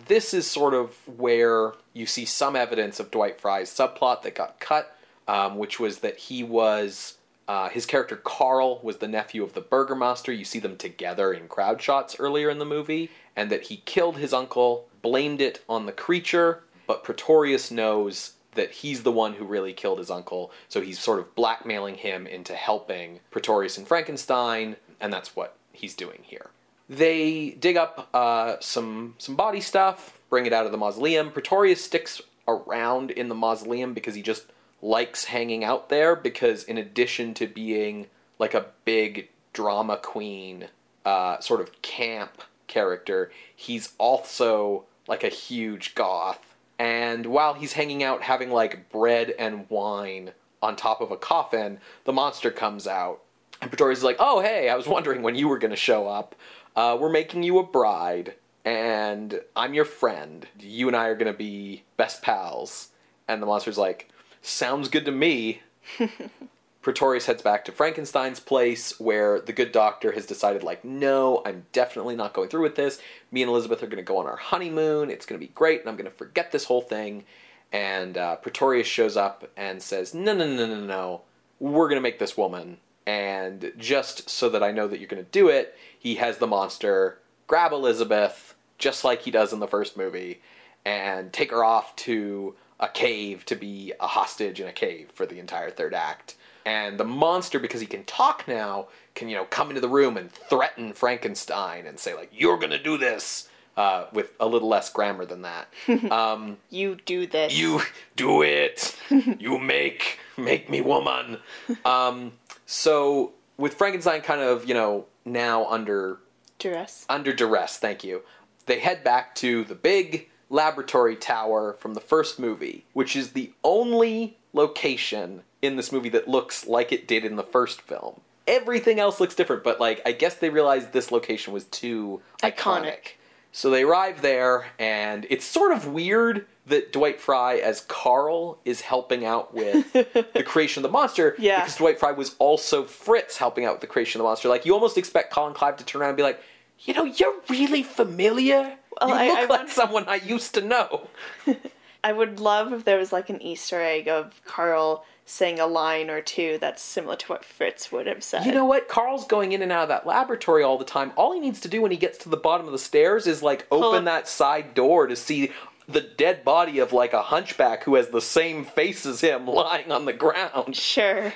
[0.08, 4.60] This is sort of where you see some evidence of Dwight Frye's subplot that got
[4.60, 4.96] cut,
[5.28, 7.16] um, which was that he was.
[7.48, 10.38] Uh, his character Carl was the nephew of the Burgermaster.
[10.38, 14.18] You see them together in crowd shots earlier in the movie, and that he killed
[14.18, 19.46] his uncle, blamed it on the creature, but Pretorius knows that he's the one who
[19.46, 24.76] really killed his uncle, so he's sort of blackmailing him into helping Pretorius and Frankenstein,
[25.00, 26.50] and that's what he's doing here.
[26.90, 31.32] They dig up uh, some some body stuff, bring it out of the mausoleum.
[31.32, 34.46] Pretorius sticks around in the mausoleum because he just
[34.82, 36.16] likes hanging out there.
[36.16, 38.08] Because in addition to being
[38.40, 40.70] like a big drama queen,
[41.06, 46.56] uh, sort of camp character, he's also like a huge goth.
[46.80, 50.32] And while he's hanging out having like bread and wine
[50.62, 53.22] on top of a coffin, the monster comes out.
[53.62, 56.08] And Pretorius is like, oh, hey, I was wondering when you were going to show
[56.08, 56.36] up.
[56.76, 60.48] Uh, we're making you a bride, and I'm your friend.
[60.60, 62.90] You and I are going to be best pals.
[63.28, 64.10] And the monster's like,
[64.42, 65.62] sounds good to me.
[66.82, 71.66] Pretorius heads back to Frankenstein's place where the good doctor has decided, like, no, I'm
[71.74, 73.00] definitely not going through with this.
[73.32, 75.10] Me and Elizabeth are going to go on our honeymoon.
[75.10, 77.26] It's going to be great, and I'm going to forget this whole thing.
[77.72, 81.22] And uh, Pretorius shows up and says, no, no, no, no, no.
[81.60, 82.78] We're going to make this woman.
[83.06, 86.48] And just so that I know that you're going to do it, he has the
[86.48, 90.42] monster grab Elizabeth, just like he does in the first movie,
[90.86, 95.26] and take her off to a cave to be a hostage in a cave for
[95.26, 96.36] the entire third act.
[96.66, 100.16] And the monster, because he can talk now, can you know come into the room
[100.18, 104.90] and threaten Frankenstein and say like, "You're gonna do this," uh, with a little less
[104.92, 105.68] grammar than that.
[106.12, 107.58] um, You do this.
[107.58, 107.82] you
[108.16, 108.96] do it.
[109.40, 111.40] you make make me woman.
[111.84, 112.34] Um,
[112.66, 116.18] so with Frankenstein kind of you know now under
[116.58, 117.06] duress.
[117.10, 118.24] under duress, thank you.
[118.66, 123.54] They head back to the big laboratory tower from the first movie, which is the
[123.64, 128.22] only location in this movie that looks like it did in the first film.
[128.48, 132.56] Everything else looks different, but like I guess they realized this location was too iconic.
[132.56, 133.08] Iconic.
[133.52, 138.82] So they arrive there, and it's sort of weird that Dwight Frye, as Carl, is
[138.82, 141.36] helping out with the creation of the monster.
[141.40, 141.62] Yeah.
[141.62, 144.50] Because Dwight Frye was also Fritz helping out with the creation of the monster.
[144.50, 146.40] Like, you almost expect Colin Clive to turn around and be like,
[146.82, 148.78] you know, you're really familiar.
[149.02, 151.08] Well, you I- look I like wonder- someone I used to know.
[152.04, 156.10] I would love if there was like an Easter egg of Carl saying a line
[156.10, 158.46] or two that's similar to what Fritz would have said.
[158.46, 158.88] You know what?
[158.88, 161.12] Carl's going in and out of that laboratory all the time.
[161.16, 163.44] All he needs to do when he gets to the bottom of the stairs is
[163.44, 165.52] like open that side door to see
[165.88, 169.92] the dead body of like a hunchback who has the same face as him lying
[169.92, 170.76] on the ground.
[170.76, 171.32] Sure.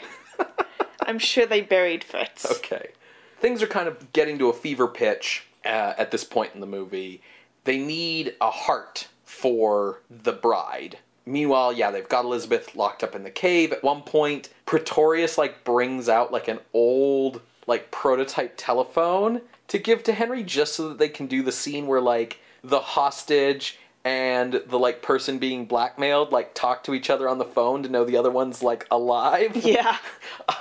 [1.06, 2.50] I'm sure they buried Fritz.
[2.50, 2.92] Okay.
[3.40, 6.68] Things are kind of getting to a fever pitch uh, at this point in the
[6.68, 7.22] movie.
[7.66, 10.98] They need a heart for the bride.
[11.26, 13.72] Meanwhile, yeah, they've got Elizabeth locked up in the cave.
[13.72, 20.04] At one point, Pretorius like brings out like an old like prototype telephone to give
[20.04, 24.62] to Henry just so that they can do the scene where like the hostage and
[24.68, 28.04] the like person being blackmailed like talk to each other on the phone to know
[28.04, 29.56] the other one's like alive.
[29.66, 29.98] Yeah.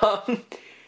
[0.00, 0.44] Um,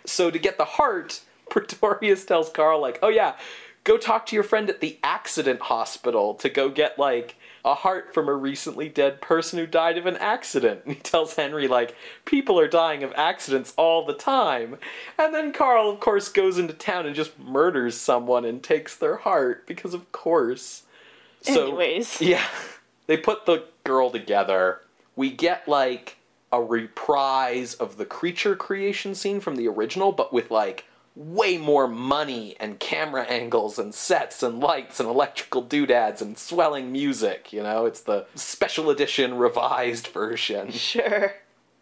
[0.07, 1.21] so to get the heart,
[1.51, 3.35] Pretorius tells Carl like, "Oh yeah,
[3.83, 8.13] go talk to your friend at the accident hospital to go get like a heart
[8.13, 11.95] from a recently dead person who died of an accident." And he tells Henry like,
[12.25, 14.79] "People are dying of accidents all the time."
[15.19, 19.17] And then Carl of course goes into town and just murders someone and takes their
[19.17, 20.85] heart because of course.
[21.43, 22.21] So Anyways.
[22.21, 22.47] yeah,
[23.07, 24.81] they put the girl together.
[25.17, 26.17] We get like
[26.51, 30.85] a reprise of the creature creation scene from the original, but with like
[31.17, 36.91] way more money and camera angles and sets and lights and electrical doodads and swelling
[36.91, 37.53] music.
[37.53, 40.73] You know, it's the special edition revised version.
[40.85, 41.35] Sure.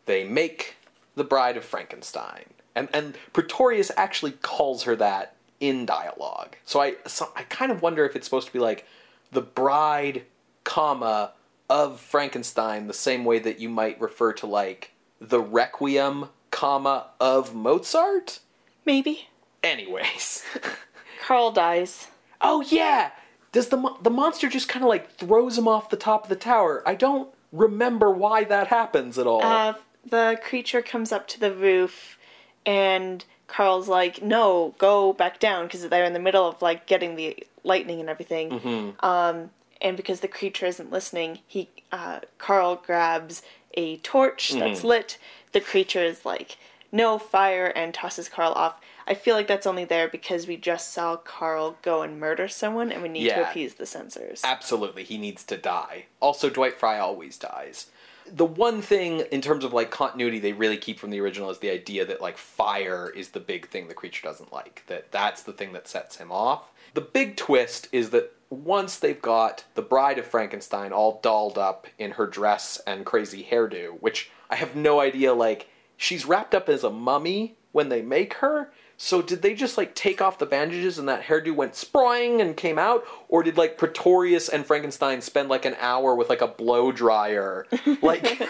[0.06, 0.76] They make
[1.16, 6.56] the Bride of Frankenstein, and and Pretorius actually calls her that in dialogue.
[6.64, 8.86] So I so I kind of wonder if it's supposed to be like
[9.30, 10.24] the bride,
[10.64, 11.32] comma
[11.68, 17.54] of Frankenstein, the same way that you might refer to like the Requiem, comma of
[17.54, 18.40] Mozart.
[18.84, 19.28] Maybe.
[19.62, 20.44] Anyways,
[21.24, 22.08] Carl dies.
[22.40, 23.10] oh yeah,
[23.52, 26.28] does the mo- the monster just kind of like throws him off the top of
[26.28, 26.82] the tower?
[26.86, 29.42] I don't remember why that happens at all.
[29.44, 29.74] Uh,
[30.04, 32.18] the creature comes up to the roof,
[32.66, 37.14] and Carl's like, "No, go back down," because they're in the middle of like getting
[37.14, 38.50] the lightning and everything.
[38.50, 39.04] Mm-hmm.
[39.06, 43.42] Um, and because the creature isn't listening, he uh, Carl grabs
[43.74, 44.58] a torch Mm-hmm.
[44.60, 45.18] that's lit.
[45.52, 46.56] The creature is like,
[46.92, 48.80] "No fire," and tosses Carl off.
[49.06, 52.92] I feel like that's only there because we just saw Carl go and murder someone,
[52.92, 54.42] and we need to appease the censors.
[54.44, 56.06] Absolutely, he needs to die.
[56.20, 57.86] Also, Dwight Frye always dies.
[58.26, 61.58] The one thing in terms of like continuity they really keep from the original is
[61.58, 64.84] the idea that like fire is the big thing the creature doesn't like.
[64.86, 66.70] That that's the thing that sets him off.
[66.94, 71.86] The big twist is that once they've got the bride of Frankenstein all dolled up
[71.98, 76.68] in her dress and crazy hairdo, which I have no idea like she's wrapped up
[76.68, 78.70] as a mummy when they make her.
[78.96, 82.56] So did they just like take off the bandages and that hairdo went sproing and
[82.56, 86.46] came out, or did like Pretorius and Frankenstein spend like an hour with like a
[86.46, 87.66] blow dryer,
[88.02, 88.40] like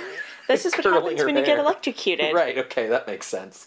[0.48, 2.34] This is what happens when you get electrocuted.
[2.34, 2.58] right?
[2.58, 3.66] Okay, that makes sense.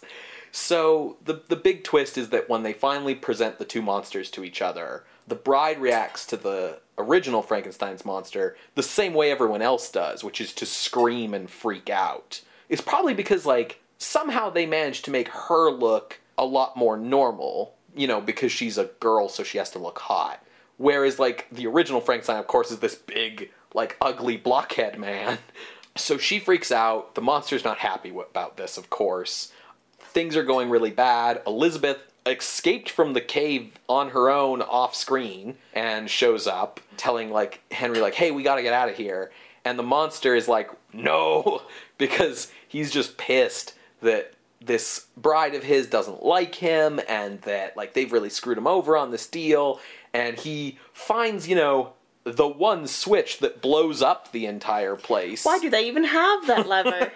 [0.52, 4.44] So the the big twist is that when they finally present the two monsters to
[4.44, 9.90] each other, the bride reacts to the original Frankenstein's monster the same way everyone else
[9.90, 12.40] does, which is to scream and freak out.
[12.68, 17.74] It's probably because like somehow they managed to make her look a lot more normal,
[17.94, 20.44] you know, because she's a girl so she has to look hot.
[20.76, 25.38] Whereas like the original Frankenstein of course is this big like ugly blockhead man.
[25.96, 27.14] So she freaks out.
[27.14, 29.50] The monster's not happy about this, of course.
[29.98, 31.40] Things are going really bad.
[31.46, 37.60] Elizabeth escaped from the cave on her own off screen and shows up telling like
[37.70, 39.30] Henry like, "Hey, we got to get out of here."
[39.64, 41.62] And the monster is like, "No,"
[41.98, 47.92] because he's just pissed that this bride of his doesn't like him and that like
[47.94, 49.80] they've really screwed him over on this deal
[50.12, 51.92] and he finds, you know,
[52.24, 55.44] the one switch that blows up the entire place.
[55.44, 57.10] Why do they even have that lever?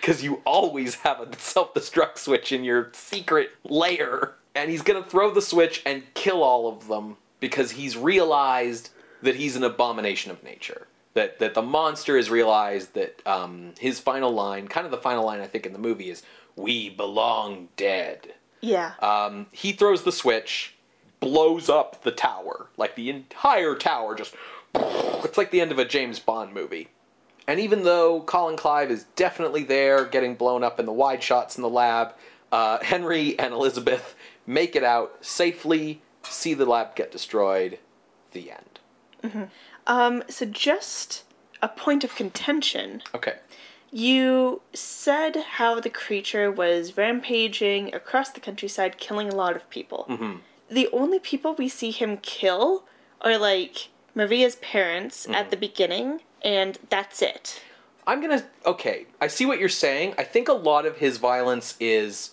[0.00, 5.30] because you always have a self-destruct switch in your secret lair and he's gonna throw
[5.30, 8.90] the switch and kill all of them because he's realized
[9.22, 13.98] that he's an abomination of nature that that the monster has realized that um, his
[14.00, 16.22] final line kind of the final line i think in the movie is
[16.56, 18.34] we belong dead.
[18.60, 18.92] Yeah.
[19.00, 20.74] um, he throws the switch
[21.20, 22.68] blows up the tower.
[22.76, 24.34] Like the entire tower just
[24.74, 26.88] it's like the end of a james bond movie.
[27.46, 31.56] And even though Colin Clive is definitely there, getting blown up in the wide shots
[31.56, 32.14] in the lab,
[32.52, 34.14] uh, Henry and Elizabeth
[34.46, 37.78] make it out safely, see the lab get destroyed,
[38.32, 39.50] The end.
[39.86, 41.24] Um, so just
[41.62, 43.02] a point of contention.
[43.14, 43.34] Okay.
[43.92, 50.06] You said how the creature was rampaging across the countryside, killing a lot of people.
[50.08, 50.36] Mm-hmm.
[50.70, 52.84] The only people we see him kill
[53.20, 57.62] are like Maria's parents at the beginning, and that's it.
[58.06, 58.44] I'm gonna.
[58.64, 60.14] Okay, I see what you're saying.
[60.16, 62.30] I think a lot of his violence is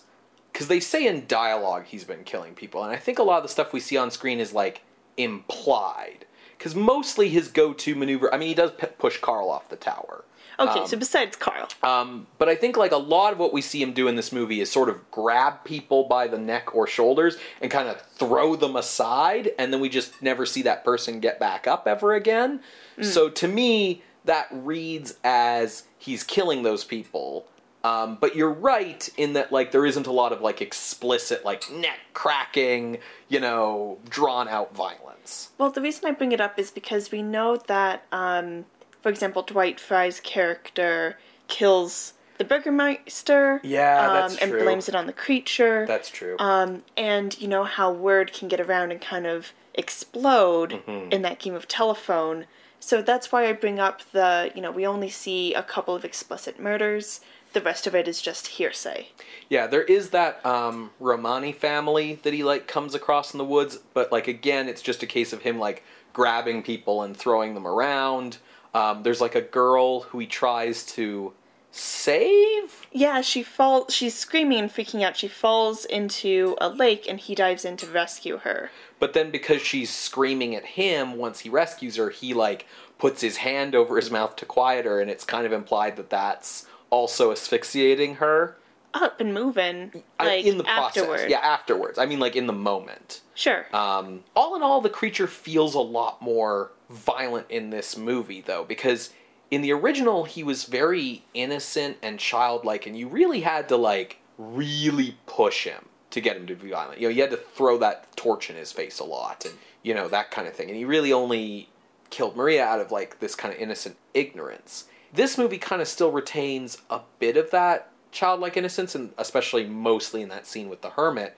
[0.52, 3.42] because they say in dialogue he's been killing people, and I think a lot of
[3.42, 4.82] the stuff we see on screen is like
[5.16, 6.24] implied.
[6.58, 8.34] Because mostly his go-to maneuver.
[8.34, 10.24] I mean, he does p- push Carl off the tower.
[10.60, 11.68] Okay, so besides Carl.
[11.84, 14.32] Um, but I think like a lot of what we see him do in this
[14.32, 18.56] movie is sort of grab people by the neck or shoulders and kind of throw
[18.56, 22.60] them aside, and then we just never see that person get back up ever again.
[23.00, 27.46] So to me, that reads as he's killing those people.
[27.84, 31.70] Um, but you're right in that like there isn't a lot of like explicit like
[31.70, 32.98] neck cracking,
[33.28, 35.50] you know, drawn out violence.
[35.58, 38.64] Well, the reason I bring it up is because we know that, um,
[39.00, 43.60] for example, Dwight Frye's character kills the Burgermeister.
[43.62, 44.62] Yeah, um, and true.
[44.62, 45.86] blames it on the creature.
[45.86, 46.36] That's true.
[46.38, 51.12] Um, and you know how word can get around and kind of explode Mm-hmm.
[51.12, 52.46] in that game of telephone.
[52.80, 56.04] So that's why I bring up the, you know, we only see a couple of
[56.04, 57.20] explicit murders.
[57.52, 59.08] The rest of it is just hearsay.
[59.48, 63.78] Yeah, there is that um, Romani family that he like comes across in the woods,
[63.94, 65.82] but like again, it's just a case of him like
[66.12, 68.38] grabbing people and throwing them around.
[68.74, 71.32] Um, there's like a girl who he tries to
[71.70, 72.86] save.
[72.92, 73.94] Yeah, she falls.
[73.94, 75.16] She's screaming and freaking out.
[75.16, 78.70] She falls into a lake, and he dives in to rescue her.
[78.98, 82.66] But then because she's screaming at him once he rescues her, he like
[82.98, 86.10] puts his hand over his mouth to quiet her, and it's kind of implied that
[86.10, 88.56] that's also asphyxiating her.
[88.94, 91.02] Up and moving, like in the process.
[91.02, 91.30] afterward.
[91.30, 91.98] Yeah, afterwards.
[91.98, 93.20] I mean, like in the moment.
[93.34, 93.66] Sure.
[93.74, 98.64] Um, all in all, the creature feels a lot more violent in this movie, though,
[98.64, 99.10] because
[99.50, 104.18] in the original, he was very innocent and childlike, and you really had to, like,
[104.38, 106.98] really push him to get him to be violent.
[106.98, 109.94] You know, you had to throw that torch in his face a lot, and, you
[109.94, 110.68] know, that kind of thing.
[110.68, 111.68] And he really only
[112.10, 114.84] killed Maria out of, like, this kind of innocent ignorance.
[115.12, 120.22] This movie kind of still retains a bit of that childlike innocence, and especially mostly
[120.22, 121.36] in that scene with the hermit.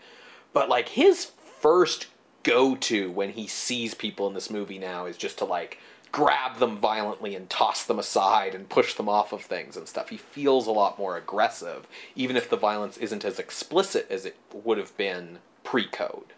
[0.52, 1.26] But like his
[1.60, 2.06] first
[2.42, 5.78] go to when he sees people in this movie now is just to like
[6.12, 10.08] grab them violently and toss them aside and push them off of things and stuff.
[10.08, 14.36] He feels a lot more aggressive, even if the violence isn't as explicit as it
[14.52, 16.32] would have been pre code.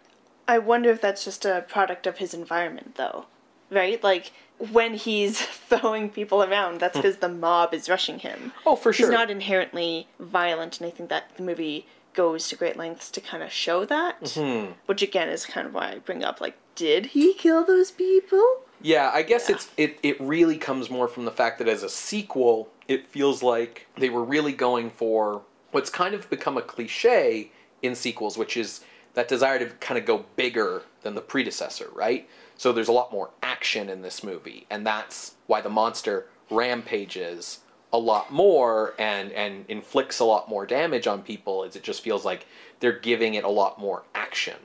[0.47, 3.25] I wonder if that's just a product of his environment, though.
[3.73, 4.01] Right?
[4.03, 4.31] Like,
[4.71, 8.53] when he's throwing people around, that's because the mob is rushing him.
[8.65, 9.07] Oh, for sure.
[9.07, 13.21] He's not inherently violent, and I think that the movie goes to great lengths to
[13.21, 14.21] kind of show that.
[14.21, 14.73] Mm-hmm.
[14.85, 18.61] Which, again, is kind of why I bring up, like, did he kill those people?
[18.81, 21.89] Yeah, I guess it's it, it really comes more from the fact that as a
[21.89, 27.51] sequel, it feels like they were really going for what's kind of become a cliche
[27.81, 28.81] in sequels, which is
[29.13, 32.27] that desire to kind of go bigger than the predecessor, right?
[32.57, 37.59] So there's a lot more action in this movie, and that's why the monster rampages
[37.91, 42.01] a lot more and and inflicts a lot more damage on people is it just
[42.01, 42.45] feels like
[42.79, 44.57] they're giving it a lot more action.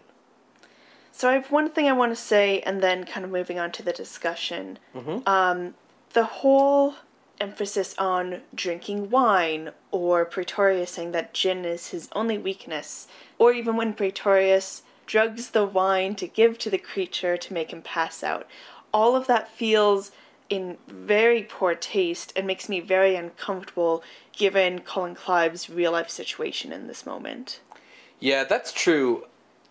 [1.13, 3.73] So I have one thing I want to say, and then kind of moving on
[3.73, 4.79] to the discussion.
[5.27, 5.75] Um,
[6.13, 6.95] the whole
[7.41, 13.77] emphasis on drinking wine, or Pretorius saying that gin is his only weakness, or even
[13.77, 18.47] when Pretorius drugs the wine to give to the creature to make him pass out.
[18.93, 20.13] All of that feels
[20.49, 24.03] in very poor taste and makes me very uncomfortable
[24.33, 27.61] given Colin Clive's real life situation in this moment.
[28.21, 29.25] Yeah, that's true.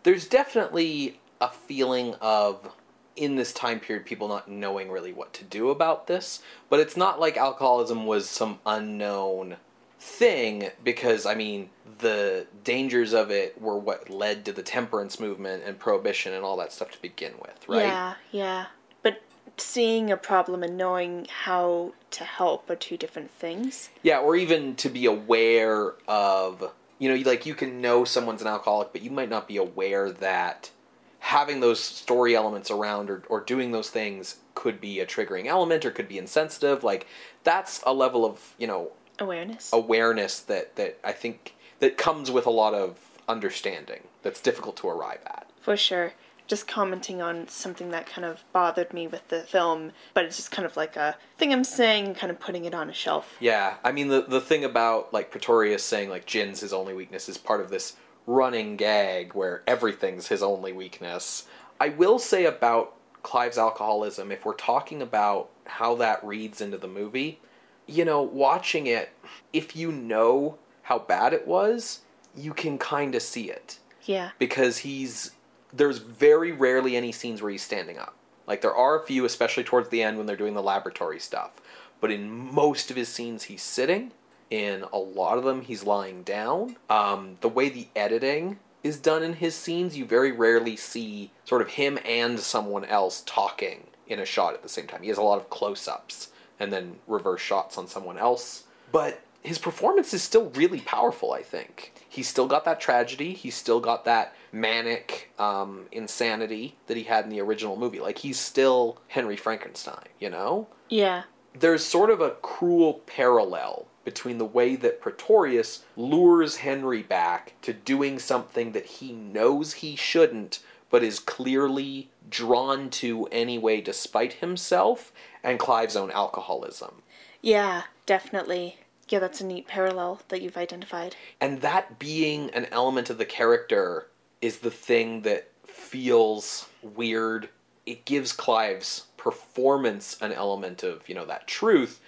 [0.04, 2.74] There's definitely a feeling of
[3.16, 6.98] in this time period people not knowing really what to do about this, but it's
[6.98, 9.58] not like alcoholism was some unknown
[10.00, 11.70] thing because I mean
[12.00, 16.58] the dangers of it were what led to the temperance movement and prohibition and all
[16.58, 17.86] that stuff to begin with, right?
[17.86, 18.66] Yeah, yeah.
[19.02, 19.22] But
[19.58, 23.90] seeing a problem and knowing how to help are two different things.
[24.04, 28.48] Yeah, or even to be aware of, you know, like you can know someone's an
[28.48, 30.72] alcoholic, but you might not be aware that
[31.20, 35.84] having those story elements around or, or doing those things could be a triggering element
[35.84, 36.84] or could be insensitive.
[36.84, 37.08] Like,
[37.44, 39.72] that's a level of, you know, Awareness.
[39.74, 44.88] awareness that, that I think that comes with a lot of understanding that's difficult to
[44.88, 45.48] arrive at.
[45.62, 46.14] For sure.
[46.48, 50.50] Just commenting on something that kind of bothered me with the film, but it's just
[50.50, 53.36] kind of like a thing I'm saying, kind of putting it on a shelf.
[53.42, 57.28] Yeah, I mean the the thing about like Pretorius saying like gin's his only weakness
[57.28, 61.48] is part of this running gag where everything's his only weakness.
[61.82, 66.88] I will say about Clive's alcoholism, if we're talking about how that reads into the
[66.88, 67.42] movie,
[67.88, 69.10] you know, watching it,
[69.54, 72.02] if you know how bad it was,
[72.36, 74.32] you can kind of see it Yeah.
[74.40, 75.32] because he's
[75.74, 78.16] there's very rarely any scenes where he's standing up.
[78.48, 81.52] Like there are a few, especially towards the end when they're doing the laboratory stuff.
[82.00, 84.12] But in most of his scenes, he's sitting.
[84.50, 86.78] In a lot of them, he's lying down.
[86.90, 91.62] Um, the way the editing is done in his scenes, you very rarely see sort
[91.62, 95.02] of him and someone else talking in a shot at the same time.
[95.02, 98.64] He has a lot of close-ups and then reverse shots on someone else.
[98.92, 101.94] But his performance is still really powerful, I think.
[102.08, 103.34] He's still got that tragedy.
[103.34, 108.00] He's still got that manic um, insanity that he had in the original movie.
[108.00, 110.68] Like, he's still Henry Frankenstein, you know?
[110.90, 111.24] Yeah.
[111.54, 117.74] There's sort of a cruel parallel between the way that Pretorius lures Henry back to
[117.74, 120.60] doing something that he knows he shouldn't,
[120.90, 125.12] but is clearly drawn to anyway despite himself,
[125.44, 127.02] and Clive's own alcoholism.
[127.42, 128.78] Yeah, definitely.
[129.10, 131.16] Yeah, that's a neat parallel that you've identified.
[131.40, 134.08] and that being an element of the character
[134.42, 137.50] is the thing that feels weird
[137.86, 142.02] it gives clive's performance an element of you know that truth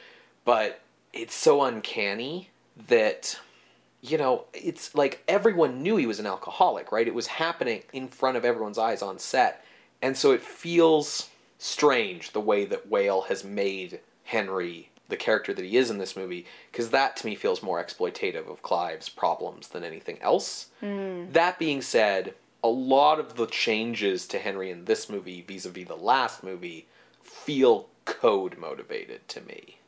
[0.43, 0.81] but
[1.13, 2.49] it's so uncanny
[2.87, 3.39] that
[4.01, 7.07] you know it's like everyone knew he was an alcoholic right?
[7.07, 9.63] It was happening in front of everyone's eyes on set.
[10.01, 15.65] And so it feels strange the way that whale has made henry the character that
[15.65, 19.69] he is in this movie because that to me feels more exploitative of clive's problems
[19.69, 20.67] than anything else.
[20.79, 21.25] Hmm.
[21.31, 25.95] That being said a lot of the changes to henry in this movie vis-a-vis the
[25.95, 26.87] last movie
[27.21, 29.79] feel code motivated to me.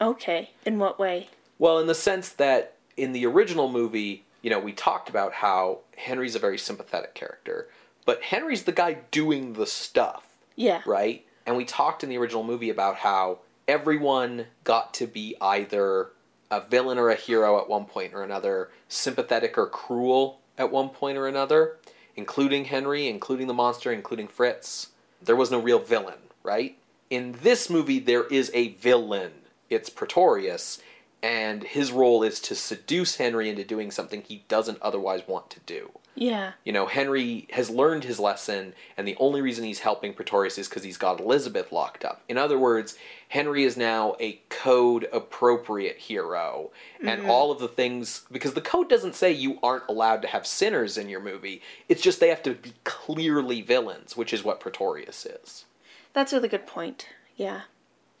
[0.00, 0.50] Okay.
[0.64, 1.28] In what way?
[1.58, 5.80] well, in the sense that in the original movie, you know, we talked about how
[5.96, 7.68] Henry's a very sympathetic character,
[8.04, 10.26] but Henry's the guy doing the stuff,
[10.56, 10.82] Yeah.
[10.84, 11.24] right?
[11.46, 16.10] And we talked in the original movie about how everyone got to be either
[16.50, 20.88] a villain or a hero at one point or another, sympathetic or cruel at one
[20.88, 21.76] point or another,
[22.16, 24.88] including Henry, including the monster, including Fritz.
[25.22, 26.76] There was no real villain, right?
[27.10, 29.32] In this movie, there is a villain.
[29.70, 30.80] It's Pretorius,
[31.22, 35.60] and his role is to seduce Henry into doing something he doesn't otherwise want to
[35.60, 35.90] do.
[36.14, 36.52] Yeah.
[36.64, 40.68] You know, Henry has learned his lesson, and the only reason he's helping Pretorius is
[40.68, 42.22] because he's got Elizabeth locked up.
[42.28, 42.96] In other words,
[43.28, 46.70] Henry is now a code appropriate hero,
[47.00, 47.30] and mm-hmm.
[47.30, 50.98] all of the things because the code doesn't say you aren't allowed to have sinners
[50.98, 51.62] in your movie.
[51.88, 55.66] It's just they have to be clearly villains, which is what Pretorius is.
[56.12, 57.06] That's a really good point.
[57.36, 57.62] Yeah.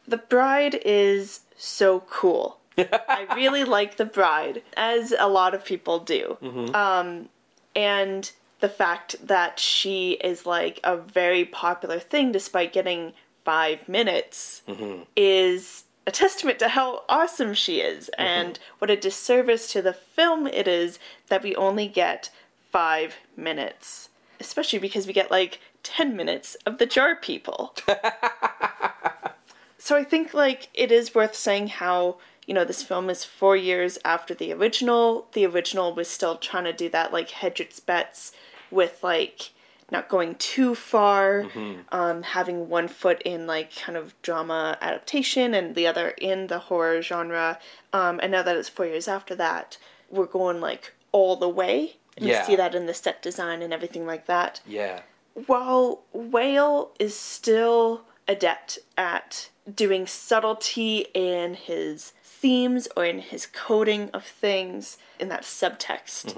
[0.06, 2.57] The bride is so cool.
[2.78, 6.36] I really like the bride, as a lot of people do.
[6.42, 6.74] Mm-hmm.
[6.74, 7.28] Um,
[7.74, 8.30] and
[8.60, 13.12] the fact that she is like a very popular thing despite getting
[13.44, 15.02] five minutes mm-hmm.
[15.16, 18.22] is a testament to how awesome she is mm-hmm.
[18.22, 20.98] and what a disservice to the film it is
[21.28, 22.30] that we only get
[22.70, 24.08] five minutes.
[24.40, 27.74] Especially because we get like 10 minutes of the jar people.
[29.78, 32.18] so I think like it is worth saying how
[32.48, 35.28] you know this film is four years after the original.
[35.34, 38.32] The original was still trying to do that like hedge its bets
[38.70, 39.50] with like
[39.90, 41.46] not going too far,
[41.92, 46.58] um, having one foot in like kind of drama adaptation and the other in the
[46.58, 47.58] horror genre.
[47.92, 49.78] Um, and now that it's four years after that,
[50.10, 51.96] we're going like all the way.
[52.16, 52.40] And Yeah.
[52.42, 55.00] We see that in the set design and everything like that Yeah.
[55.46, 64.10] while Whale is still adept at doing subtlety in his themes or in his coding
[64.10, 66.36] of things in that subtext,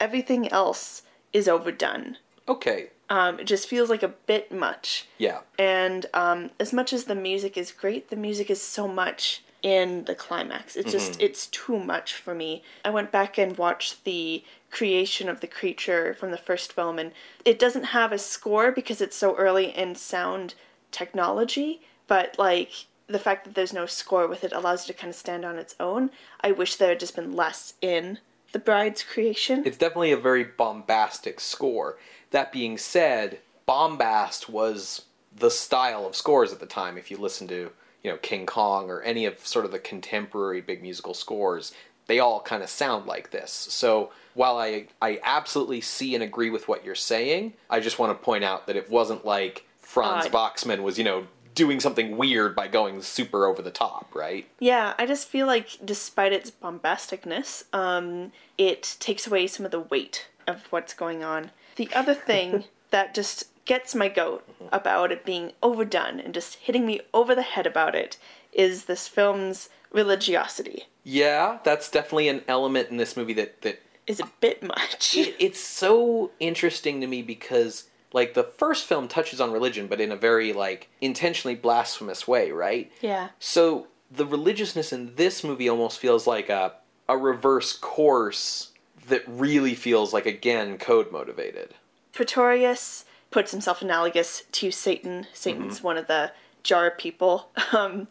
[0.00, 1.02] everything else
[1.32, 2.16] is overdone.
[2.48, 2.88] Okay.
[3.08, 5.06] Um, it just feels like a bit much.
[5.18, 5.40] Yeah.
[5.58, 10.04] And um, as much as the music is great, the music is so much in
[10.04, 10.76] the climax.
[10.76, 12.62] It's just, it's too much for me.
[12.84, 17.12] I went back and watched the creation of the creature from the first film, and
[17.44, 20.54] it doesn't have a score because it's so early in sound
[20.92, 25.10] technology, but like the fact that there's no score with it allows it to kind
[25.10, 26.10] of stand on its own.
[26.40, 28.18] I wish there had just been less in
[28.52, 29.62] the bride's creation.
[29.64, 31.98] It's definitely a very bombastic score.
[32.30, 35.02] That being said, bombast was
[35.34, 36.96] the style of scores at the time.
[36.96, 37.70] If you listen to,
[38.02, 41.72] you know, King Kong or any of sort of the contemporary big musical scores,
[42.06, 43.50] they all kind of sound like this.
[43.52, 48.18] So while I I absolutely see and agree with what you're saying, I just want
[48.18, 50.32] to point out that it wasn't like Franz Odd.
[50.32, 51.26] Waxman was, you know,
[51.56, 54.46] doing something weird by going super over the top, right?
[54.60, 59.80] Yeah, I just feel like despite its bombasticness, um, it takes away some of the
[59.80, 61.50] weight of what's going on.
[61.74, 66.86] The other thing that just gets my goat about it being overdone and just hitting
[66.86, 68.16] me over the head about it
[68.52, 70.84] is this film's religiosity.
[71.02, 75.16] Yeah, that's definitely an element in this movie that that Is a bit much.
[75.16, 80.00] it, it's so interesting to me because like the first film touches on religion but
[80.00, 82.90] in a very like intentionally blasphemous way, right?
[83.00, 83.30] yeah.
[83.38, 86.74] So the religiousness in this movie almost feels like a
[87.08, 88.72] a reverse course
[89.08, 91.74] that really feels like again code motivated.
[92.12, 95.26] Pretorius puts himself analogous to Satan.
[95.32, 97.50] Satan's one of the jar people.
[97.72, 98.08] Um,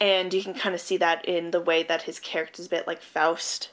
[0.00, 2.86] and you can kind of see that in the way that his character's a bit
[2.86, 3.68] like Faust.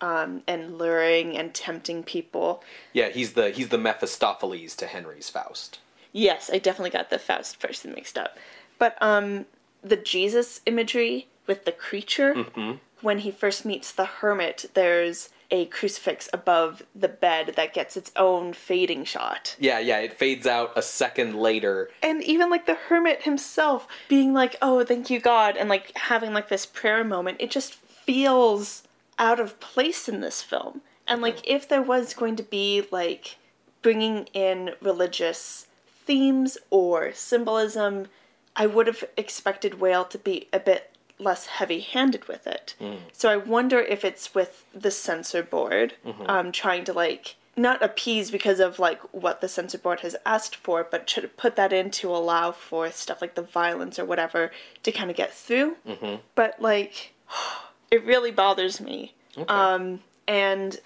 [0.00, 2.62] Um, and luring and tempting people.
[2.92, 5.78] Yeah, he's the he's the Mephistopheles to Henry's Faust.
[6.12, 8.36] Yes, I definitely got the Faust person mixed up.
[8.78, 9.46] But um,
[9.82, 12.46] the Jesus imagery with the creature,
[13.00, 18.10] when he first meets the hermit, there's a crucifix above the bed that gets its
[18.16, 19.56] own fading shot.
[19.58, 21.90] Yeah, yeah, it fades out a second later.
[22.02, 26.32] And even like the hermit himself being like, oh, thank you, God, and like having
[26.32, 28.82] like this prayer moment, it just feels
[29.18, 30.80] out of place in this film.
[31.06, 33.36] And like, if there was going to be like
[33.82, 38.06] bringing in religious themes or symbolism,
[38.56, 42.74] I would have expected Whale to be a bit less heavy handed with it.
[43.12, 45.94] So I wonder if it's with the censor board
[46.26, 50.56] um, trying to like not appease because of like what the censor board has asked
[50.56, 54.50] for, but to put that in to allow for stuff like the violence or whatever
[54.82, 55.76] to kind of get through.
[55.86, 56.16] Mm-hmm.
[56.34, 57.12] But like,
[57.94, 59.14] it really bothers me.
[59.48, 60.80] Um, and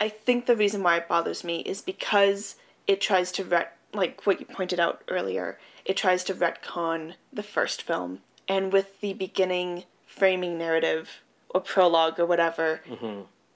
[0.00, 2.56] I think the reason why it bothers me is because
[2.86, 5.58] it tries to ret like what you pointed out earlier.
[5.84, 11.20] It tries to retcon the first film, and with the beginning framing narrative
[11.50, 12.80] or prologue or whatever,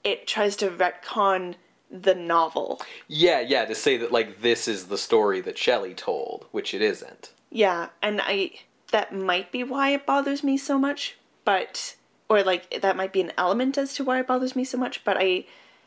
[0.03, 1.55] it tries to retcon
[1.89, 2.81] the novel.
[3.07, 6.81] Yeah, yeah, to say that like this is the story that Shelley told, which it
[6.81, 7.31] isn't.
[7.51, 8.51] Yeah, and I
[8.91, 11.95] that might be why it bothers me so much, but
[12.33, 15.03] or like that might be an element as to why it bothers me so much,
[15.03, 15.45] but I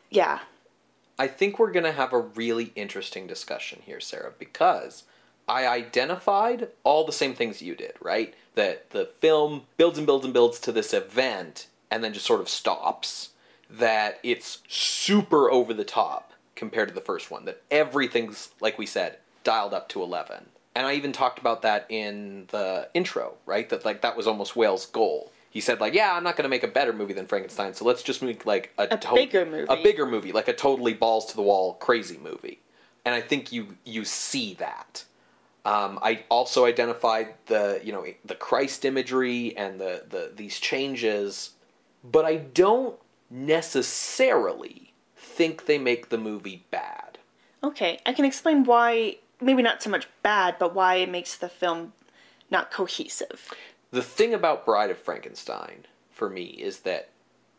[0.09, 0.39] yeah.
[1.19, 5.03] I think we're going to have a really interesting discussion here, Sarah, because
[5.47, 8.35] I identified all the same things you did, right?
[8.55, 12.41] That the film builds and builds and builds to this event and then just sort
[12.41, 13.29] of stops.
[13.69, 17.45] That it's super over the top compared to the first one.
[17.45, 20.45] That everything's, like we said, dialed up to 11.
[20.75, 23.67] And I even talked about that in the intro, right?
[23.69, 25.31] That like that was almost Whale's goal.
[25.49, 27.85] He said like, "Yeah, I'm not going to make a better movie than Frankenstein, so
[27.85, 29.65] let's just make like a, A bigger movie.
[29.69, 32.59] a bigger movie, like a totally balls to the wall crazy movie."
[33.05, 35.05] And I think you you see that.
[35.65, 41.51] Um, I also identified the you know the Christ imagery and the, the these changes,
[42.03, 42.95] but I don't
[43.29, 47.17] necessarily think they make the movie bad.
[47.63, 51.49] Okay, I can explain why maybe not so much bad, but why it makes the
[51.49, 51.93] film
[52.49, 53.51] not cohesive.
[53.91, 57.09] The thing about Bride of Frankenstein for me is that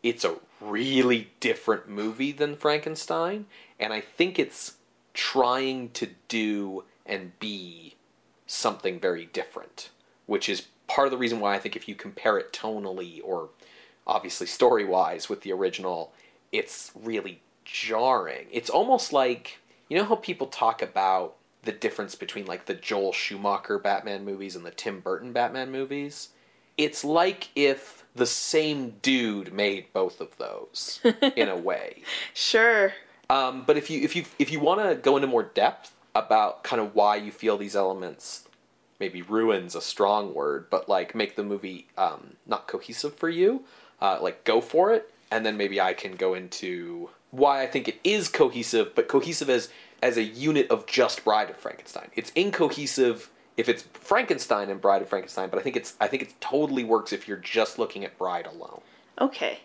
[0.03, 3.45] it's a really different movie than Frankenstein,
[3.79, 4.75] and I think it's
[5.13, 7.95] trying to do and be
[8.45, 9.89] something very different,
[10.25, 13.49] which is part of the reason why I think if you compare it tonally or
[14.05, 16.13] obviously story wise with the original,
[16.51, 18.47] it's really jarring.
[18.51, 23.13] It's almost like you know how people talk about the difference between like the Joel
[23.13, 26.29] Schumacher Batman movies and the Tim Burton Batman movies.
[26.77, 31.01] It's like if the same dude made both of those
[31.35, 32.03] in a way.
[32.33, 32.93] Sure.
[33.29, 36.63] Um, but if you if you if you want to go into more depth about
[36.63, 38.47] kind of why you feel these elements,
[38.99, 43.63] maybe ruins a strong word, but like make the movie um, not cohesive for you,
[44.01, 47.87] uh, like go for it, and then maybe I can go into why I think
[47.87, 49.69] it is cohesive, but cohesive as
[50.01, 52.09] as a unit of just Bride of Frankenstein.
[52.15, 56.23] It's incohesive if it's Frankenstein and Bride of Frankenstein, but I think it's I think
[56.23, 58.81] it totally works if you're just looking at Bride alone.
[59.19, 59.59] Okay.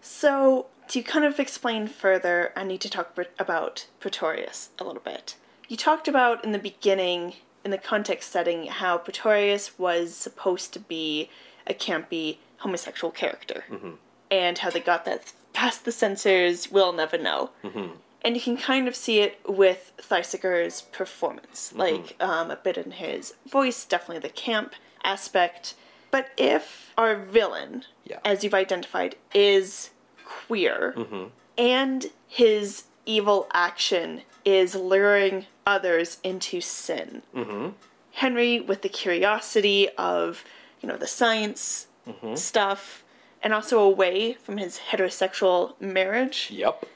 [0.00, 5.36] So, to kind of explain further, I need to talk about Pretorius a little bit.
[5.68, 7.34] You talked about in the beginning,
[7.64, 11.30] in the context setting, how Pretorius was supposed to be
[11.66, 13.64] a campy homosexual character.
[13.70, 13.92] Mm-hmm.
[14.30, 17.50] And how they got that past the censors, we'll never know.
[17.62, 17.94] Mm-hmm.
[18.26, 21.78] And you can kind of see it with Thesiger's performance, mm-hmm.
[21.78, 24.74] like um, a bit in his voice, definitely the camp
[25.04, 25.74] aspect.
[26.10, 28.18] But if our villain, Yeah.
[28.24, 29.90] as you've identified, is
[30.24, 31.26] queer, mm-hmm.
[31.56, 37.68] and his evil action is luring others into sin, mm-hmm.
[38.10, 40.44] Henry, with the curiosity of,
[40.80, 41.86] you know, the science
[42.34, 43.04] stuff,
[43.40, 46.86] and also away from his heterosexual marriage, Yep.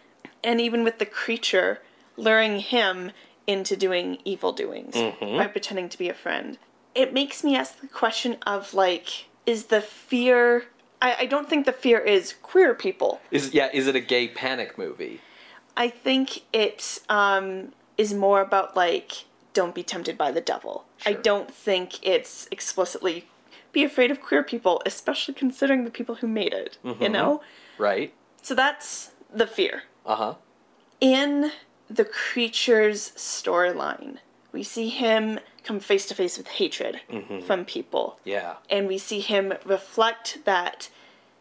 [0.42, 1.80] And even with the creature
[2.16, 3.12] luring him
[3.46, 6.58] into doing evil doings by pretending to be a friend.
[6.94, 10.64] It makes me ask the question of like, is the fear.
[11.00, 13.20] I, I don't think the fear is queer people.
[13.30, 15.20] Is yeah, is it a gay panic movie?
[15.76, 20.84] I think it um, is more about like, don't be tempted by the devil.
[21.06, 23.26] I don't think it's explicitly
[23.72, 27.40] be afraid of queer people, especially considering the people who made it, you know?
[27.78, 28.12] Right?
[28.42, 29.84] So that's the fear.
[30.10, 30.34] Uh-huh.
[31.00, 31.52] In
[31.88, 34.18] the creature's storyline,
[34.52, 37.00] we see him come face to face with hatred
[37.46, 38.18] from people.
[38.24, 38.56] Yeah.
[38.68, 40.90] And we see him reflect that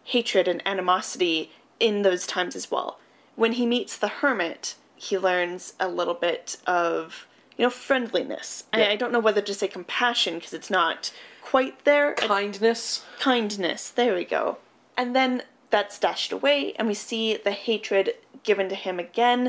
[0.04, 3.00] hatred and animosity in those times as well.
[3.36, 7.26] When he meets the hermit, he learns a little bit of,
[7.58, 8.66] you know, friendliness.
[8.74, 8.90] Yeah.
[8.90, 12.14] I, I don't know whether to say compassion because it's not quite there.
[12.14, 13.04] Kindness.
[13.20, 13.90] kindness.
[13.90, 14.58] There we go.
[14.96, 18.14] And then that's dashed away, and we see the hatred
[18.50, 19.42] given to him again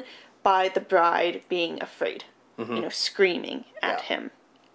[0.42, 2.24] by the bride being afraid,
[2.58, 2.74] mm-hmm.
[2.74, 4.04] you know, screaming at Yeah.
[4.10, 4.30] him.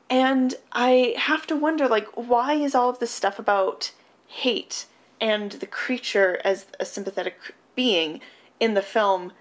[0.10, 3.92] And I have to wonder, like, why is all of this stuff about
[4.28, 4.86] hate
[5.22, 7.38] and the creature as a sympathetic
[7.76, 8.22] being
[8.60, 9.32] in the film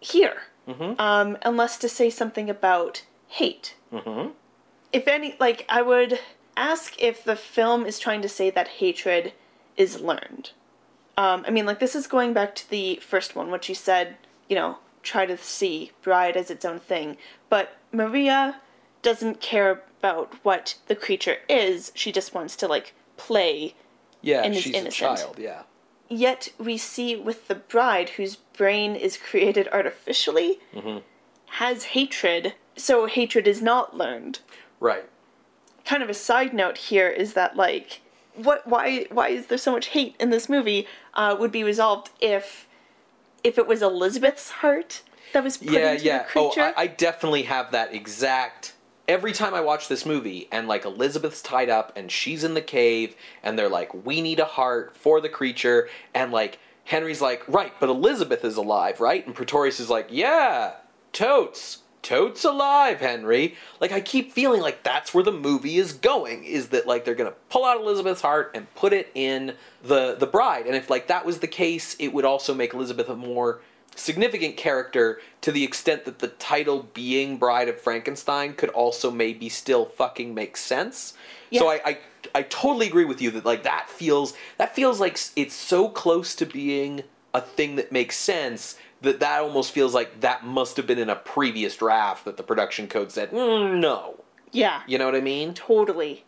[0.00, 0.38] here?
[0.68, 1.00] Mm-hmm.
[1.00, 3.02] Um, unless to say something about
[3.32, 4.30] hate mm-hmm.
[4.92, 6.20] if any like i would
[6.54, 9.32] ask if the film is trying to say that hatred
[9.74, 10.50] is learned
[11.16, 14.16] um, i mean like this is going back to the first one which you said
[14.48, 17.16] you know try to see bride as its own thing
[17.48, 18.60] but maria
[19.02, 23.74] doesn't care about what the creature is she just wants to like play
[24.20, 25.18] Yeah, And is she's innocent.
[25.18, 25.62] a child, yeah.
[26.08, 30.60] yet we see with the bride whose brain is created artificially
[31.46, 34.38] has hatred so hatred is not learned
[34.80, 35.04] Right.
[35.84, 38.01] kind of a side note here is that like
[38.34, 42.10] what why why is there so much hate in this movie uh, would be resolved
[42.20, 42.66] if
[43.44, 45.02] if it was Elizabeth's heart
[45.32, 46.18] that was put yeah, into yeah.
[46.18, 46.60] the creature.
[46.60, 48.74] Oh, I, I definitely have that exact.
[49.08, 52.62] Every time I watch this movie and like Elizabeth's tied up and she's in the
[52.62, 57.42] cave and they're like, we need a heart for the creature and like Henry's like,
[57.48, 59.26] right, but Elizabeth is alive, right?
[59.26, 60.74] And Pretorius is like, yeah,
[61.12, 61.81] totes.
[62.02, 63.54] Totes alive, Henry.
[63.80, 66.44] Like I keep feeling like that's where the movie is going.
[66.44, 69.54] Is that like they're gonna pull out Elizabeth's heart and put it in
[69.84, 70.66] the the bride?
[70.66, 73.60] And if like that was the case, it would also make Elizabeth a more
[73.94, 79.48] significant character to the extent that the title being Bride of Frankenstein could also maybe
[79.48, 81.14] still fucking make sense.
[81.52, 81.98] So I, I
[82.34, 86.34] I totally agree with you that like that feels that feels like it's so close
[86.36, 87.02] to being
[87.34, 91.10] a thing that makes sense that that almost feels like that must have been in
[91.10, 94.22] a previous draft that the production code said "Mm, no.
[94.52, 95.54] yeah, You know what I mean?
[95.54, 96.24] totally.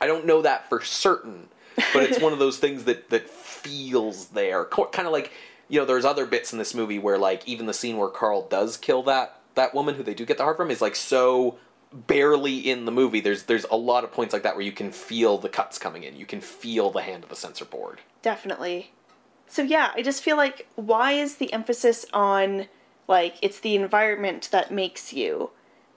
[0.00, 1.48] I don't know that for certain,
[1.92, 4.64] but it's one of those things that that feels there.
[4.66, 5.32] Kind of like
[5.68, 8.46] you know, there's other bits in this movie where like even the scene where Carl
[8.48, 11.58] does kill that that woman who they do get the heart from is like so
[11.92, 13.20] barely in the movie.
[13.20, 16.02] There's there's a lot of points like that where you can feel the cuts coming
[16.02, 16.16] in.
[16.16, 18.00] You can feel the hand of the censor board.
[18.20, 18.92] Definitely.
[19.48, 22.66] So yeah, I just feel like why is the emphasis on
[23.06, 25.50] like it's the environment that makes you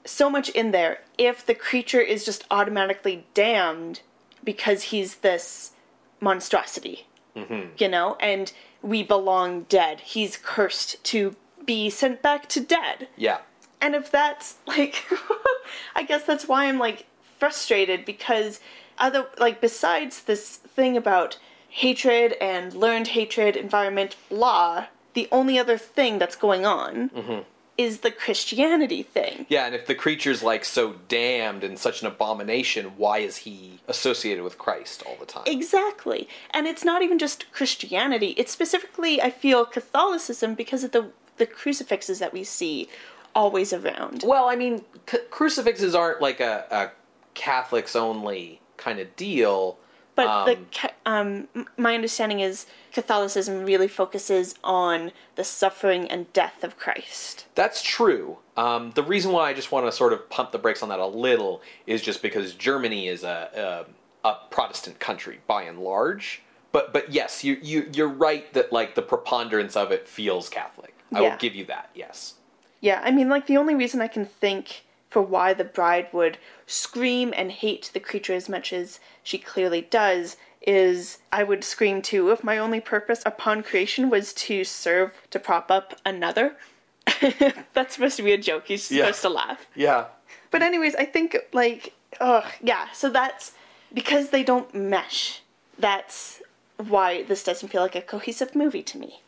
[0.06, 4.02] so much in there if the creature is just automatically damned
[4.44, 5.72] because he's this
[6.19, 7.07] monstrosity.
[7.36, 7.69] Mm-hmm.
[7.78, 8.52] You know, and
[8.82, 9.99] we belong dead.
[9.99, 13.10] He's cursed to be sent back to dead.
[13.15, 13.40] Yeah.
[13.80, 15.06] And if that's like,
[15.95, 17.06] I guess that's why I'm like
[17.38, 18.60] frustrated because
[18.98, 21.38] other like besides this thing about
[21.69, 27.39] hatred and learned hatred, environment, blah, the only other thing that's going on mm-hmm.
[27.77, 29.45] is the Christianity thing.
[29.49, 33.80] Yeah, and if the creature's like so damned and such an abomination, why is he
[33.88, 35.44] associated with Christ all the time?
[35.48, 36.27] Exactly.
[36.52, 38.35] And it's not even just Christianity.
[38.38, 42.89] It's specifically, I feel, Catholicism because of the the crucifixes that we see
[43.35, 44.23] always around.
[44.26, 46.91] Well, I mean, c- crucifixes aren't like a, a
[47.35, 49.77] Catholics only kind of deal.
[50.18, 56.64] But Um, ca- um, my understanding is Catholicism really focuses on the suffering and death
[56.64, 57.45] of Christ.
[57.53, 58.39] That's true.
[58.57, 60.98] Um, the reason why I just want to sort of pump the brakes on that
[60.99, 63.85] a little is just because Germany is a,
[64.26, 66.41] a, a Protestant country by and large.
[66.72, 70.95] But but yes, you you you're right that like the preponderance of it feels Catholic.
[71.14, 71.30] I Yeah.
[71.30, 71.91] will give you that.
[71.94, 72.34] Yes.
[72.81, 76.38] Yeah, I mean, like the only reason I can think for why the bride would
[76.65, 82.01] scream and hate the creature as much as she clearly does is I would scream
[82.01, 86.57] too if my only purpose upon creation was to serve to prop up another.
[87.73, 88.65] That's supposed to be a joke.
[88.67, 89.05] He's Yeah.
[89.05, 89.65] supposed to laugh.
[89.75, 90.05] Yeah.
[90.51, 93.53] But anyways, I think like oh yeah, so that's
[93.93, 95.41] because they don't mesh.
[95.79, 96.41] That's
[96.77, 99.21] why this doesn't feel like a cohesive movie to me.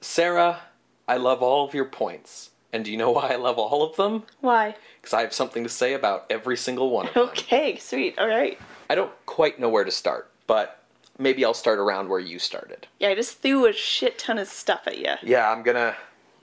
[0.00, 0.60] Sarah,
[1.08, 2.50] I love all of your points.
[2.72, 4.24] And do you know why I love all of them?
[4.40, 4.76] Why?
[5.00, 7.28] Because I have something to say about every single one of them.
[7.28, 8.18] Okay, sweet.
[8.18, 8.58] All right.
[8.90, 10.82] I don't quite know where to start, but
[11.18, 12.86] maybe I'll start around where you started.
[12.98, 15.14] Yeah, I just threw a shit ton of stuff at you.
[15.22, 15.96] Yeah, I'm gonna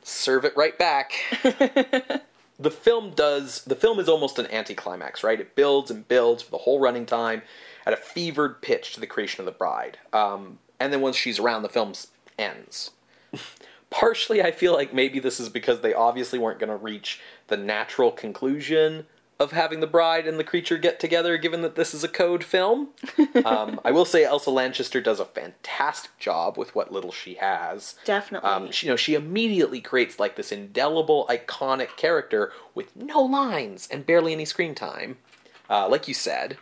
[0.04, 1.14] serve it right back.
[2.60, 5.40] the film does the film is almost an anticlimax, right?
[5.40, 7.42] It builds and builds for the whole running time
[7.86, 9.98] at a fevered pitch to the creation of the bride.
[10.12, 11.94] Um, and then once she's around, the film
[12.38, 12.92] ends.
[13.96, 17.56] Partially, I feel like maybe this is because they obviously weren't going to reach the
[17.56, 19.06] natural conclusion
[19.40, 22.44] of having the bride and the creature get together, given that this is a code
[22.44, 22.90] film.
[23.46, 27.96] um, I will say Elsa Lanchester does a fantastic job with what little she has.
[28.04, 28.50] Definitely.
[28.50, 33.88] Um, she, you know, she immediately creates like this indelible, iconic character with no lines
[33.90, 35.20] and barely any screen time.
[35.70, 36.58] Uh, like you said,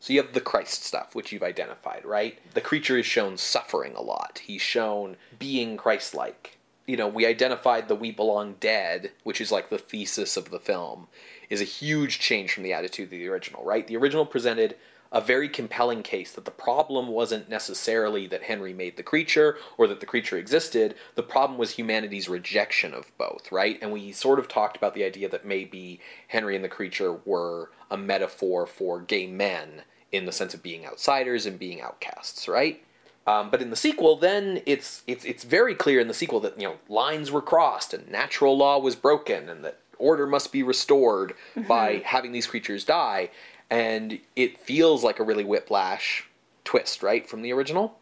[0.00, 2.38] so you have the Christ stuff, which you've identified, right?
[2.54, 4.40] The creature is shown suffering a lot.
[4.44, 6.56] He's shown being Christ-like.
[6.86, 10.58] You know, we identified the "We Belong Dead," which is like the thesis of the
[10.58, 11.06] film,
[11.50, 13.86] is a huge change from the attitude of the original, right?
[13.86, 14.76] The original presented
[15.12, 19.88] a very compelling case that the problem wasn't necessarily that Henry made the creature or
[19.88, 20.94] that the creature existed.
[21.16, 23.78] The problem was humanity's rejection of both, right?
[23.82, 27.70] And we sort of talked about the idea that maybe Henry and the creature were
[27.90, 29.82] a metaphor for gay men
[30.12, 32.82] in the sense of being outsiders and being outcasts, right?
[33.26, 36.60] Um, but in the sequel, then it's it's it's very clear in the sequel that
[36.60, 40.62] you know lines were crossed and natural law was broken and that order must be
[40.62, 41.68] restored mm-hmm.
[41.68, 43.30] by having these creatures die,
[43.70, 46.28] and it feels like a really whiplash
[46.64, 47.98] twist, right, from the original.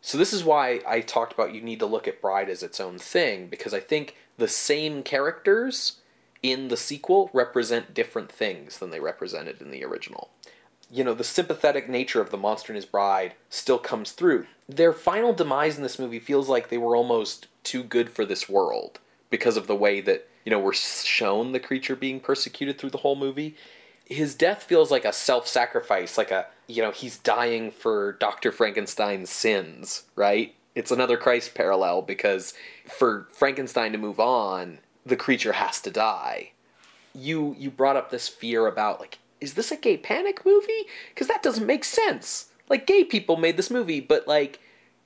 [0.00, 2.80] So this is why I talked about you need to look at Bride as its
[2.80, 6.00] own thing because I think the same characters
[6.42, 10.30] in the sequel represent different things than they represented in the original
[10.90, 14.46] you know, the sympathetic nature of the monster and his bride still comes through.
[14.68, 18.48] Their final demise in this movie feels like they were almost too good for this
[18.48, 19.00] world
[19.30, 22.98] because of the way that, you know, we're shown the creature being persecuted through the
[22.98, 23.56] whole movie.
[24.06, 28.52] His death feels like a self sacrifice, like a, you know, he's dying for Dr.
[28.52, 30.54] Frankenstein's sins, right?
[30.74, 32.54] It's another Christ parallel because
[32.86, 36.52] for Frankenstein to move on, the creature has to die.
[37.14, 40.86] You you brought up this fear about like is this a gay panic movie?
[41.10, 42.46] Because that doesn't make sense.
[42.68, 44.60] Like, gay people made this movie, but like,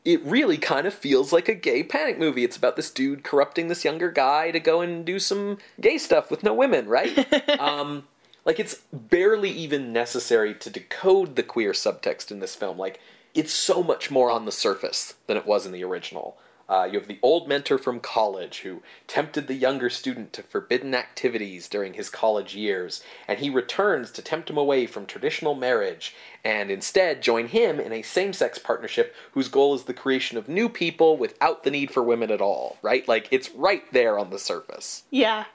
[0.05, 2.45] it really kind of feels like a gay panic movie.
[2.45, 6.31] It's about this dude corrupting this younger guy to go and do some gay stuff
[6.31, 7.61] with no women, right?
[7.61, 8.05] um,
[8.45, 12.79] like, it's barely even necessary to decode the queer subtext in this film.
[12.79, 13.01] Like,
[13.35, 16.37] it's so much more on the surface than it was in the original.
[16.71, 20.95] Uh, you have the old mentor from college who tempted the younger student to forbidden
[20.95, 26.15] activities during his college years, and he returns to tempt him away from traditional marriage
[26.45, 30.49] and instead join him in a same sex partnership whose goal is the creation of
[30.49, 33.07] new people without the need for women at all, right?
[33.09, 35.03] Like, it's right there on the surface.
[35.11, 35.47] Yeah.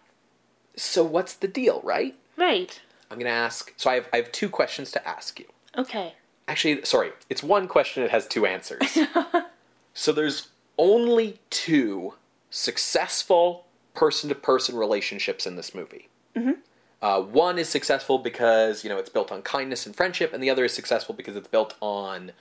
[0.75, 2.15] So, what's the deal, right?
[2.37, 2.79] Right.
[3.09, 3.73] I'm going to ask.
[3.77, 5.45] So, I have, I have two questions to ask you.
[5.77, 6.13] Okay.
[6.47, 8.97] Actually, sorry, it's one question, it has two answers.
[9.93, 12.13] so, there's only two
[12.49, 16.09] successful person to person relationships in this movie.
[16.35, 16.51] Mm-hmm.
[17.01, 20.49] Uh, one is successful because you know it's built on kindness and friendship, and the
[20.49, 22.31] other is successful because it's built on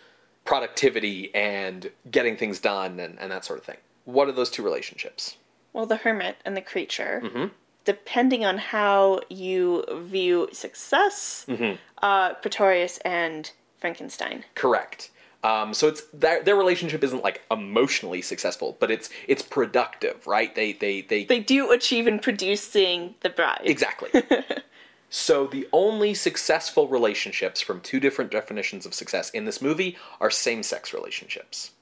[0.45, 3.79] productivity and getting things done and, and that sort of thing.
[4.05, 5.37] What are those two relationships?
[5.73, 7.23] Well, the hermit and the creature.
[7.25, 7.47] Mm-hmm.
[7.85, 11.77] Depending on how you view success, mm-hmm.
[12.03, 14.45] uh, Pretorius and Frankenstein.
[14.55, 15.11] Correct.
[15.45, 20.55] Um, so it's their, their relationship isn't like emotionally successful, but it's it's productive, right?
[20.55, 23.61] They they they they do achieve in producing the bride.
[23.65, 24.11] Exactly.
[25.11, 30.31] so the only successful relationships from two different definitions of success in this movie are
[30.31, 31.73] same-sex relationships.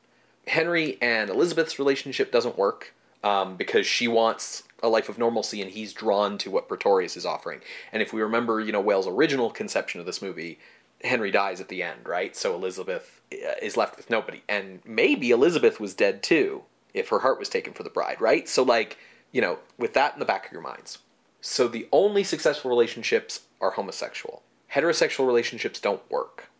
[0.48, 2.92] Henry and Elizabeth's relationship doesn't work
[3.22, 7.26] um, because she wants a life of normalcy and he's drawn to what Pretorius is
[7.26, 7.60] offering.
[7.92, 10.58] And if we remember, you know, Whale's original conception of this movie,
[11.04, 12.36] Henry dies at the end, right?
[12.36, 14.42] So Elizabeth uh, is left with nobody.
[14.48, 16.62] And maybe Elizabeth was dead too
[16.94, 18.48] if her heart was taken for the bride, right?
[18.48, 18.98] So, like,
[19.30, 20.98] you know, with that in the back of your minds.
[21.40, 24.42] So, the only successful relationships are homosexual.
[24.72, 26.50] Heterosexual relationships don't work.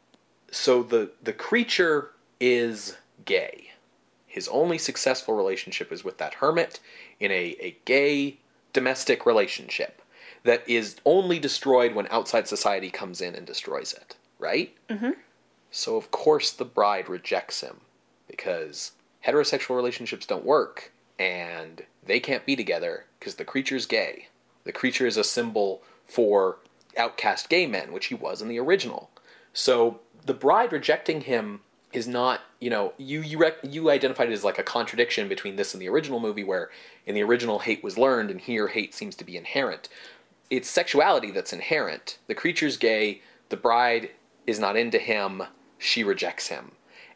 [0.51, 3.72] So, the, the creature is gay.
[4.33, 6.81] His only successful relationship is with that hermit
[7.21, 8.39] in a, a gay
[8.73, 10.01] domestic relationship
[10.45, 14.75] that is only destroyed when outside society comes in and destroys it right?
[14.91, 15.13] Mm-hmm.
[15.71, 17.81] So, of course, the bride rejects him
[18.29, 18.93] because
[19.25, 24.27] heterosexual relationships don't work and they can't be together because the creature's gay.
[24.65, 26.59] The creature is a symbol for
[26.99, 29.11] outcast gay men, which he was in the original.
[29.55, 31.61] So, the bride rejecting him
[31.93, 35.57] is not you know you you rec- you identified it as like a contradiction between
[35.57, 36.71] this and the original movie where
[37.07, 39.89] in the original hate was learned and here hate seems to be inherent.
[40.51, 42.19] It's sexuality that's inherent.
[42.27, 43.23] The creature's gay.
[43.49, 44.11] The bride
[44.47, 45.43] is not into him.
[45.79, 46.73] She rejects him.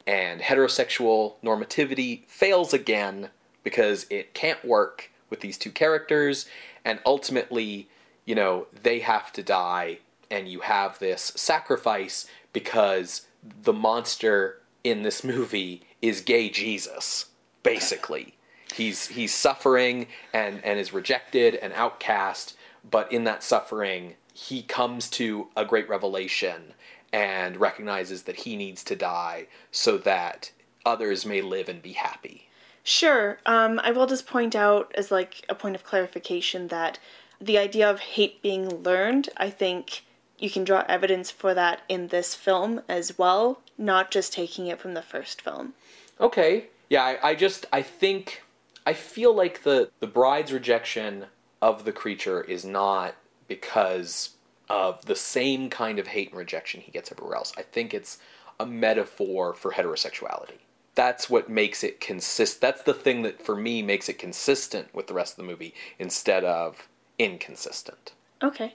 [0.06, 3.30] And heterosexual normativity fails again
[3.62, 6.46] because it can't work with these two characters.
[6.84, 7.88] And ultimately
[8.24, 9.98] you know they have to die
[10.30, 13.26] and you have this sacrifice because
[13.62, 17.26] the monster in this movie is gay Jesus,
[17.62, 18.34] basically.
[18.74, 22.56] He's he's suffering and and is rejected and outcast,
[22.88, 26.74] but in that suffering, he comes to a great revelation
[27.12, 30.50] and recognizes that he needs to die so that
[30.84, 32.48] others may live and be happy.
[32.82, 33.38] Sure.
[33.46, 36.98] Um, I will just point out as like a point of clarification that
[37.40, 40.02] the idea of hate being learned, I think
[40.38, 44.78] you can draw evidence for that in this film as well, not just taking it
[44.78, 45.74] from the first film.
[46.20, 46.66] Okay.
[46.88, 48.42] Yeah, I, I just I think
[48.86, 51.26] I feel like the the bride's rejection
[51.60, 53.14] of the creature is not
[53.48, 54.30] because
[54.68, 57.52] of the same kind of hate and rejection he gets everywhere else.
[57.56, 58.18] I think it's
[58.58, 60.58] a metaphor for heterosexuality.
[60.94, 62.60] That's what makes it consist.
[62.60, 65.74] That's the thing that for me makes it consistent with the rest of the movie
[65.98, 66.88] instead of
[67.18, 68.12] inconsistent.
[68.42, 68.74] Okay.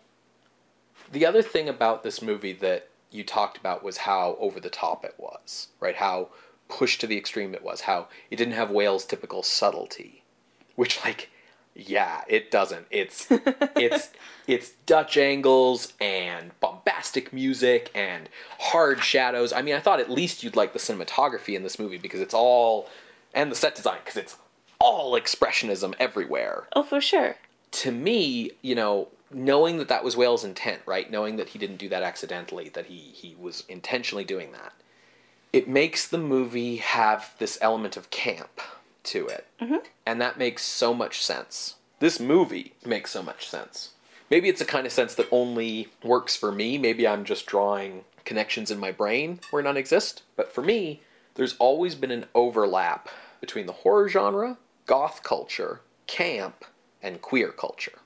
[1.12, 5.04] The other thing about this movie that you talked about was how over the top
[5.04, 5.96] it was, right?
[5.96, 6.30] How
[6.70, 10.24] pushed to the extreme it was, how it didn't have Whale's typical subtlety,
[10.76, 11.30] which like
[11.74, 12.86] yeah, it doesn't.
[12.90, 13.28] It's
[13.76, 14.10] it's
[14.48, 18.30] it's Dutch angles and bombastic music and
[18.60, 19.54] hard shadows.
[19.54, 22.34] I mean, I thought at least you'd like the cinematography in this movie because it's
[22.34, 22.90] all
[23.34, 24.38] and the set design because it's
[24.80, 26.68] all expressionism everywhere.
[26.74, 27.36] Oh, for sure.
[27.72, 31.10] To me, you know, knowing that that was Whale's intent, right?
[31.10, 34.74] Knowing that he didn't do that accidentally, that he he was intentionally doing that.
[35.54, 38.62] It makes the movie have this element of camp
[39.04, 39.48] to it.
[39.60, 39.86] Mm-hmm.
[40.06, 41.76] And that makes so much sense.
[42.00, 43.92] This movie makes so much sense.
[44.30, 46.78] Maybe it's a kind of sense that only works for me.
[46.78, 50.24] Maybe I'm just drawing connections in my brain where none exist.
[50.36, 51.02] But for me,
[51.36, 53.10] there's always been an overlap
[53.42, 56.64] between the horror genre, goth culture, camp,
[57.02, 58.00] and queer culture.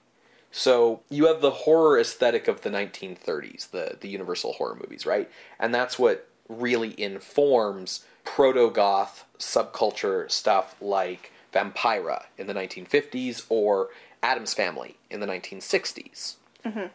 [0.58, 5.30] So you have the horror aesthetic of the 1930s, the, the Universal horror movies, right?
[5.60, 13.90] And that's what really informs proto goth subculture stuff like Vampira in the 1950s or
[14.24, 16.36] Addams Family in the 1960s.
[16.64, 16.86] Mm-hmm.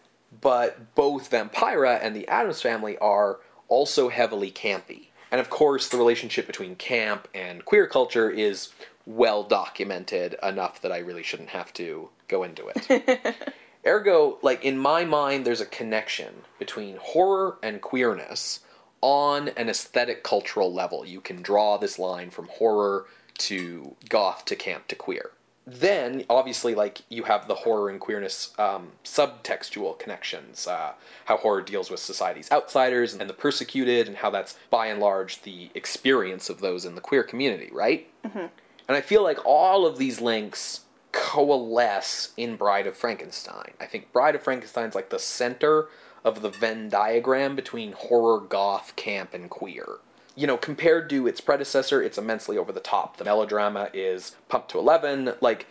[0.41, 5.09] But both Vampira and the Addams Family are also heavily campy.
[5.31, 8.71] And of course, the relationship between camp and queer culture is
[9.07, 13.37] well documented enough that I really shouldn't have to go into it.
[13.87, 18.61] Ergo, like in my mind, there's a connection between horror and queerness
[19.01, 21.07] on an aesthetic cultural level.
[21.07, 23.07] You can draw this line from horror
[23.39, 25.31] to goth to camp to queer.
[25.67, 30.93] Then, obviously, like you have the horror and queerness um, subtextual connections, uh,
[31.27, 35.43] how horror deals with society's outsiders and the persecuted, and how that's by and large
[35.43, 38.09] the experience of those in the queer community, right?
[38.25, 38.47] Mm-hmm.
[38.91, 40.81] And I feel like all of these links
[41.13, 43.75] coalesce in Bride of Frankenstein.
[43.81, 45.87] I think Bride of Frankenstein's like the center
[46.25, 49.99] of the Venn diagram between horror, goth, camp, and queer.
[50.35, 53.17] You know, compared to its predecessor, it's immensely over the top.
[53.17, 55.35] The melodrama is pumped to 11.
[55.41, 55.69] Like,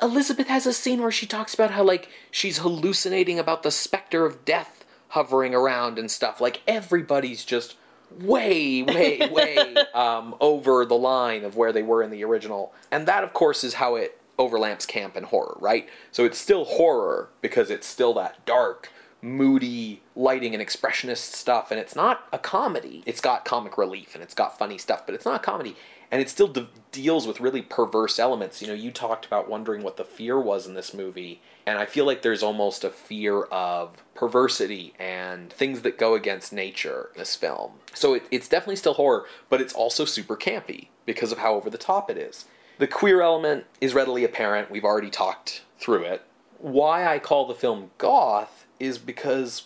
[0.00, 4.24] Elizabeth has a scene where she talks about how, like, she's hallucinating about the specter
[4.24, 6.40] of death hovering around and stuff.
[6.40, 7.76] Like, everybody's just
[8.20, 12.72] way, way, way um, over the line of where they were in the original.
[12.90, 15.88] And that, of course, is how it overlaps camp and horror, right?
[16.10, 18.90] So it's still horror because it's still that dark,
[19.20, 23.02] moody lighting and expressionist stuff, and it's not a comedy.
[23.06, 25.76] It's got comic relief and it's got funny stuff, but it's not a comedy.
[26.10, 28.60] And it still de- deals with really perverse elements.
[28.60, 31.86] You know, you talked about wondering what the fear was in this movie, and I
[31.86, 37.20] feel like there's almost a fear of perversity and things that go against nature in
[37.20, 37.72] this film.
[37.94, 41.70] So it, it's definitely still horror, but it's also super campy because of how over
[41.70, 42.46] the top it is.
[42.78, 44.70] The queer element is readily apparent.
[44.70, 46.22] We've already talked through it.
[46.58, 49.64] Why I call the film goth is because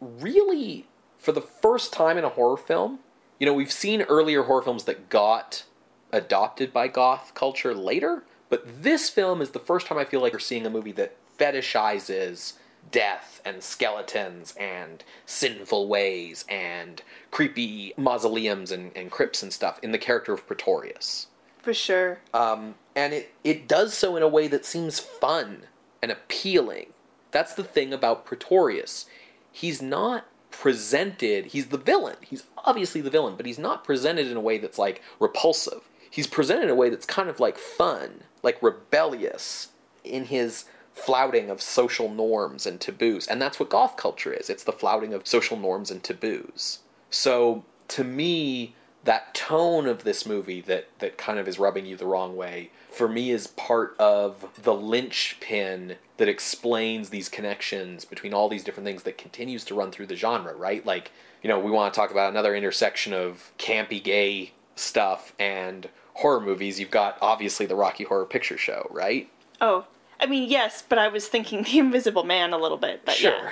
[0.00, 0.86] really,
[1.18, 3.00] for the first time in a horror film,
[3.38, 5.64] you know, we've seen earlier horror films that got
[6.12, 10.32] adopted by goth culture later, but this film is the first time I feel like
[10.32, 12.54] we're seeing a movie that fetishizes
[12.90, 19.92] death and skeletons and sinful ways and creepy mausoleums and, and crypts and stuff in
[19.92, 21.26] the character of Pretorius.
[21.58, 22.20] For sure.
[22.34, 25.62] Um, and it, it does so in a way that seems fun
[26.02, 26.92] and appealing.
[27.30, 29.06] That's the thing about Pretorius.
[29.50, 31.46] He's not presented.
[31.46, 32.16] He's the villain.
[32.20, 35.88] He's obviously the villain, but he's not presented in a way that's like repulsive.
[36.10, 39.68] He's presented in a way that's kind of like fun, like rebellious
[40.04, 43.26] in his flouting of social norms and taboos.
[43.26, 44.50] And that's what goth culture is.
[44.50, 46.80] It's the flouting of social norms and taboos.
[47.10, 48.74] So to me,
[49.04, 52.70] that tone of this movie that that kind of is rubbing you the wrong way
[52.90, 58.86] for me is part of the linchpin that explains these connections between all these different
[58.86, 61.10] things that continues to run through the genre right like
[61.42, 66.40] you know we want to talk about another intersection of campy gay stuff and horror
[66.40, 69.28] movies you've got obviously the rocky horror picture show right
[69.60, 69.84] Oh,
[70.22, 73.04] I mean, yes, but I was thinking The Invisible Man a little bit.
[73.04, 73.30] But Sure.
[73.32, 73.50] yeah.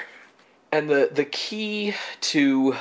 [0.73, 2.77] And the the key to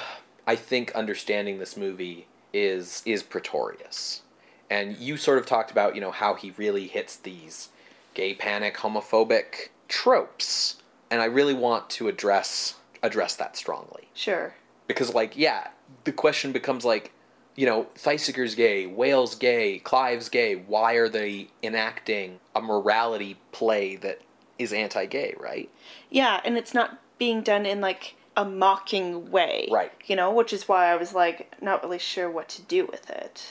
[0.46, 4.22] I think understanding this movie is is Pretorius.
[4.70, 7.70] And you sort of talked about, you know, how he really hits these
[8.14, 10.78] gay panic homophobic tropes.
[11.10, 14.10] And I really want to address address that strongly.
[14.14, 14.54] Sure.
[14.86, 15.70] Because like, yeah,
[16.04, 17.12] the question becomes like,
[17.56, 20.56] you know, Thesiger's gay, Whale's gay, Clive's gay.
[20.56, 24.22] Why are they enacting a morality play that
[24.58, 25.70] is anti-gay, right?
[26.10, 29.68] Yeah, and it's not being done in like a mocking way.
[29.70, 29.92] Right.
[30.06, 33.10] You know, which is why I was like not really sure what to do with
[33.10, 33.46] it.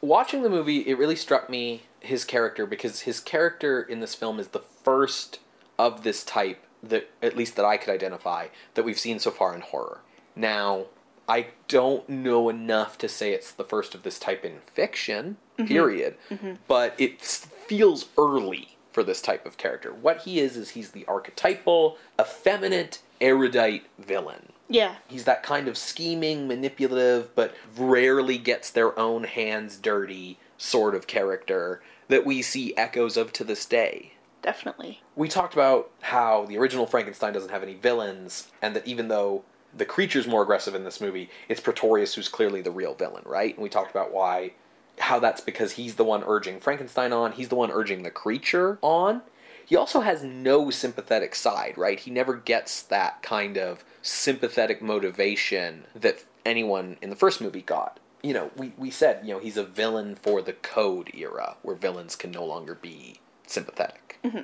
[0.00, 4.38] watching the movie, it really struck me his character because his character in this film
[4.38, 5.40] is the first
[5.78, 9.54] of this type that, at least that I could identify, that we've seen so far
[9.54, 10.00] in horror.
[10.36, 10.86] Now,
[11.28, 15.68] I don't know enough to say it's the first of this type in fiction, mm-hmm.
[15.68, 16.54] period, mm-hmm.
[16.66, 19.92] but it feels early for this type of character.
[19.92, 24.52] What he is, is he's the archetypal, effeminate, erudite villain.
[24.68, 24.96] Yeah.
[25.06, 31.06] He's that kind of scheming, manipulative, but rarely gets their own hands dirty sort of
[31.06, 34.12] character that we see echoes of to this day.
[34.42, 35.02] Definitely.
[35.14, 39.44] We talked about how the original Frankenstein doesn't have any villains, and that even though
[39.76, 43.54] the creature's more aggressive in this movie, it's Pretorius who's clearly the real villain, right?
[43.54, 44.52] And we talked about why,
[44.98, 48.78] how that's because he's the one urging Frankenstein on, he's the one urging the creature
[48.82, 49.22] on.
[49.64, 52.00] He also has no sympathetic side, right?
[52.00, 58.00] He never gets that kind of sympathetic motivation that anyone in the first movie got.
[58.22, 61.76] You know, we, we said, you know, he's a villain for the code era, where
[61.76, 64.40] villains can no longer be sympathetic mm-hmm.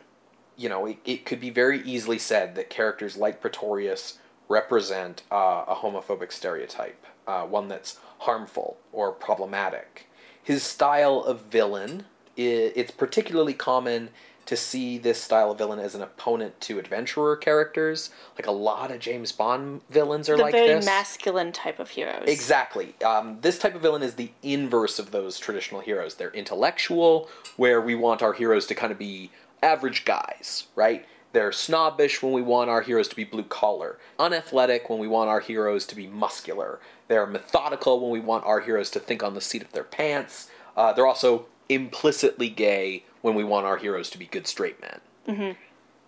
[0.56, 4.18] you know, it, it could be very easily said that characters like Pretorius
[4.48, 10.06] represent uh, a homophobic stereotype, uh, one that's harmful or problematic.
[10.42, 12.04] His style of villain,
[12.36, 14.10] it's particularly common
[14.46, 18.10] to see this style of villain as an opponent to adventurer characters.
[18.36, 20.84] Like a lot of James Bond villains are the like very this.
[20.84, 22.24] masculine type of heroes.
[22.26, 22.94] Exactly.
[23.02, 26.16] Um, this type of villain is the inverse of those traditional heroes.
[26.16, 29.30] They're intellectual, where we want our heroes to kind of be
[29.62, 31.06] average guys, right?
[31.34, 35.28] They're snobbish when we want our heroes to be blue collar, unathletic when we want
[35.28, 36.78] our heroes to be muscular.
[37.08, 40.48] They're methodical when we want our heroes to think on the seat of their pants.
[40.76, 45.56] Uh, they're also implicitly gay when we want our heroes to be good straight men.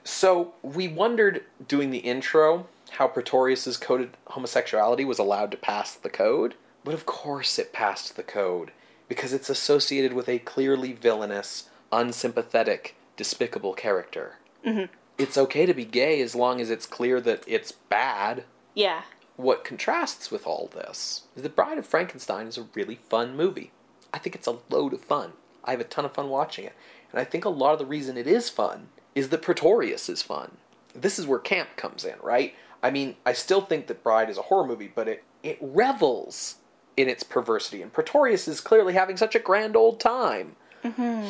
[0.05, 6.09] So we wondered doing the intro how Pretorius's coded homosexuality was allowed to pass the
[6.09, 6.55] code,
[6.85, 8.71] but of course it passed the code
[9.09, 14.37] because it's associated with a clearly villainous, unsympathetic, despicable character.
[14.65, 14.89] Mhm.
[15.19, 18.45] It's okay to be gay as long as it's clear that it's bad.
[18.75, 19.03] Yeah.
[19.37, 23.73] What contrasts with all this is The Bride of Frankenstein is a really fun movie.
[24.13, 25.33] I think it's a load of fun.
[25.65, 26.75] I have a ton of fun watching it.
[27.13, 30.23] And I think a lot of the reason it is fun is that Pretorius is
[30.23, 30.59] fun.
[30.95, 32.55] This is where camp comes in, right?
[32.83, 36.57] I mean, I still think that Bride is a horror movie, but it, it revels
[36.97, 37.83] in its perversity.
[37.83, 40.57] And Pretorius is clearly having such a grand old time.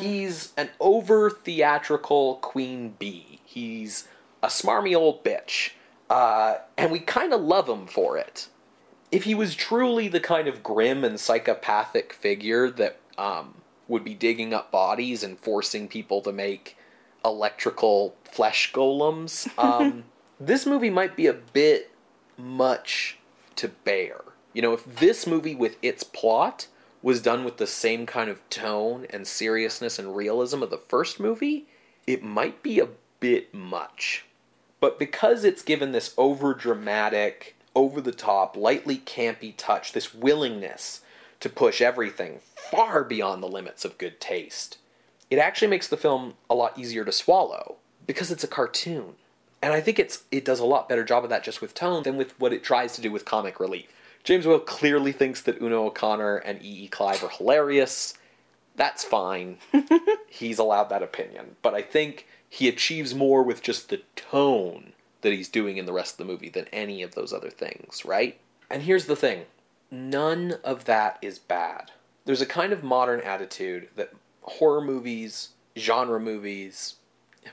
[0.00, 3.40] He's an over theatrical queen bee.
[3.44, 4.08] He's
[4.42, 5.72] a smarmy old bitch.
[6.08, 8.48] Uh, and we kind of love him for it.
[9.10, 13.54] If he was truly the kind of grim and psychopathic figure that um,
[13.88, 16.76] would be digging up bodies and forcing people to make
[17.24, 20.04] electrical flesh golems, um,
[20.38, 21.90] this movie might be a bit
[22.36, 23.18] much
[23.56, 24.20] to bear.
[24.52, 26.66] You know, if this movie with its plot
[27.02, 31.20] was done with the same kind of tone and seriousness and realism of the first
[31.20, 31.66] movie,
[32.06, 32.88] it might be a
[33.20, 34.24] bit much.
[34.80, 41.00] But because it's given this over dramatic, over the top, lightly campy touch, this willingness
[41.40, 44.78] to push everything far beyond the limits of good taste,
[45.30, 49.14] it actually makes the film a lot easier to swallow because it's a cartoon.
[49.62, 52.02] And I think it's it does a lot better job of that just with tone
[52.02, 53.86] than with what it tries to do with comic relief.
[54.26, 56.84] James Whale clearly thinks that Una O'Connor and E.
[56.84, 56.88] E.
[56.88, 58.14] Clive are hilarious.
[58.74, 59.58] That's fine.
[60.28, 61.54] He's allowed that opinion.
[61.62, 65.92] But I think he achieves more with just the tone that he's doing in the
[65.92, 68.38] rest of the movie than any of those other things, right?
[68.68, 69.44] And here's the thing
[69.92, 71.92] none of that is bad.
[72.24, 74.12] There's a kind of modern attitude that
[74.42, 76.96] horror movies, genre movies,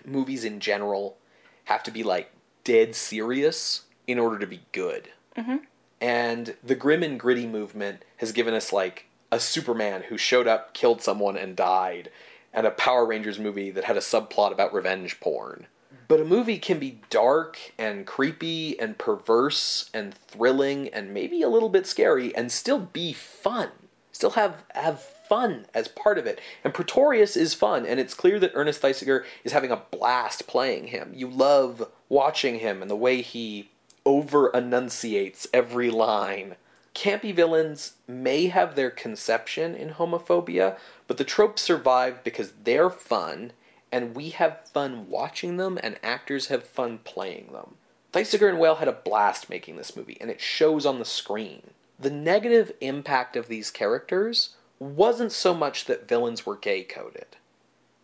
[0.05, 1.17] movies in general
[1.65, 2.31] have to be like
[2.63, 5.09] dead serious in order to be good.
[5.37, 5.57] Mm-hmm.
[6.03, 10.73] And the grim and gritty movement has given us like a Superman who showed up,
[10.73, 12.11] killed someone, and died,
[12.53, 15.67] and a Power Rangers movie that had a subplot about revenge porn.
[16.09, 21.47] But a movie can be dark and creepy and perverse and thrilling and maybe a
[21.47, 23.69] little bit scary and still be fun.
[24.11, 26.41] Still have have fun as part of it.
[26.65, 30.87] And Pretorius is fun, and it's clear that Ernest Thesiger is having a blast playing
[30.87, 31.13] him.
[31.15, 33.69] You love watching him and the way he
[34.05, 36.55] over enunciates every line.
[36.93, 40.77] Campy villains may have their conception in homophobia,
[41.07, 43.51] but the tropes survive because they're fun,
[43.91, 47.75] and we have fun watching them, and actors have fun playing them.
[48.11, 51.71] Thesiger and Whale had a blast making this movie, and it shows on the screen.
[51.99, 57.37] The negative impact of these characters wasn't so much that villains were gay coded.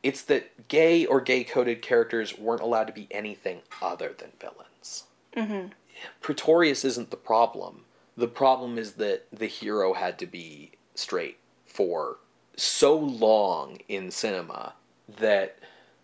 [0.02, 5.04] It's that gay or gay coded characters weren't allowed to be anything other than villains.
[5.36, 5.74] Mm-hmm.
[6.22, 7.86] Pretorius isn't the problem.
[8.18, 12.18] The problem is that the hero had to be straight for
[12.56, 14.74] so long in cinema
[15.08, 15.58] that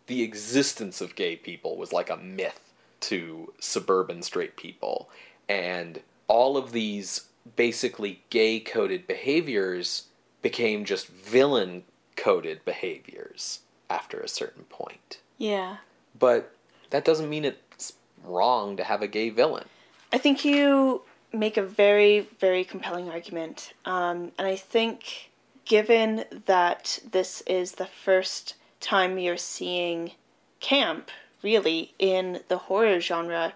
[0.08, 5.10] the existence of gay people was like a myth to suburban straight people.
[5.50, 10.06] And all of these basically gay coded behaviors
[10.42, 11.84] became just villain
[12.16, 13.60] coded behaviors
[13.90, 15.20] after a certain point.
[15.38, 15.78] Yeah.
[16.18, 16.56] But
[16.90, 17.94] that doesn't mean it's
[18.24, 19.66] wrong to have a gay villain.
[20.12, 21.02] I think you
[21.34, 23.74] make a very, very compelling argument.
[23.86, 25.32] Um, and I think,
[25.66, 30.12] given that this is the first time you're seeing
[30.60, 31.12] camp,
[31.44, 33.54] really, in the horror genre,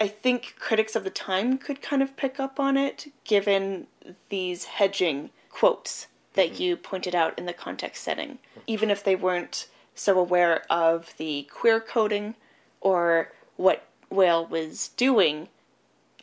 [0.00, 3.88] I think critics of the time could kind of pick up on it, given
[4.28, 6.62] these hedging quotes that mm-hmm.
[6.62, 11.48] you pointed out in the context setting, even if they weren't so aware of the
[11.50, 12.36] queer coding
[12.80, 15.48] or what Whale was doing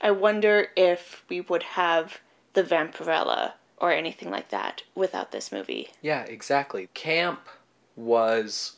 [0.05, 2.19] I wonder if we would have
[2.53, 5.89] the Vampirella or anything like that without this movie.
[5.99, 6.89] Yeah, exactly.
[6.93, 7.39] Camp
[7.95, 8.73] was,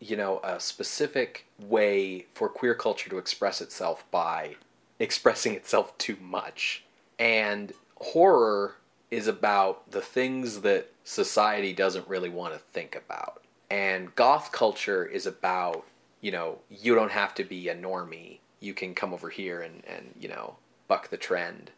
[0.00, 4.56] you know, a specific way for queer culture to express itself by
[4.98, 6.82] expressing itself too much.
[7.16, 8.74] And horror
[9.08, 13.44] is about the things that society doesn't really want to think about.
[13.70, 15.86] And goth culture is about,
[16.20, 18.38] you know, you don't have to be a normie.
[18.58, 20.56] You can come over here and, and you know,
[20.92, 21.70] buck the trend.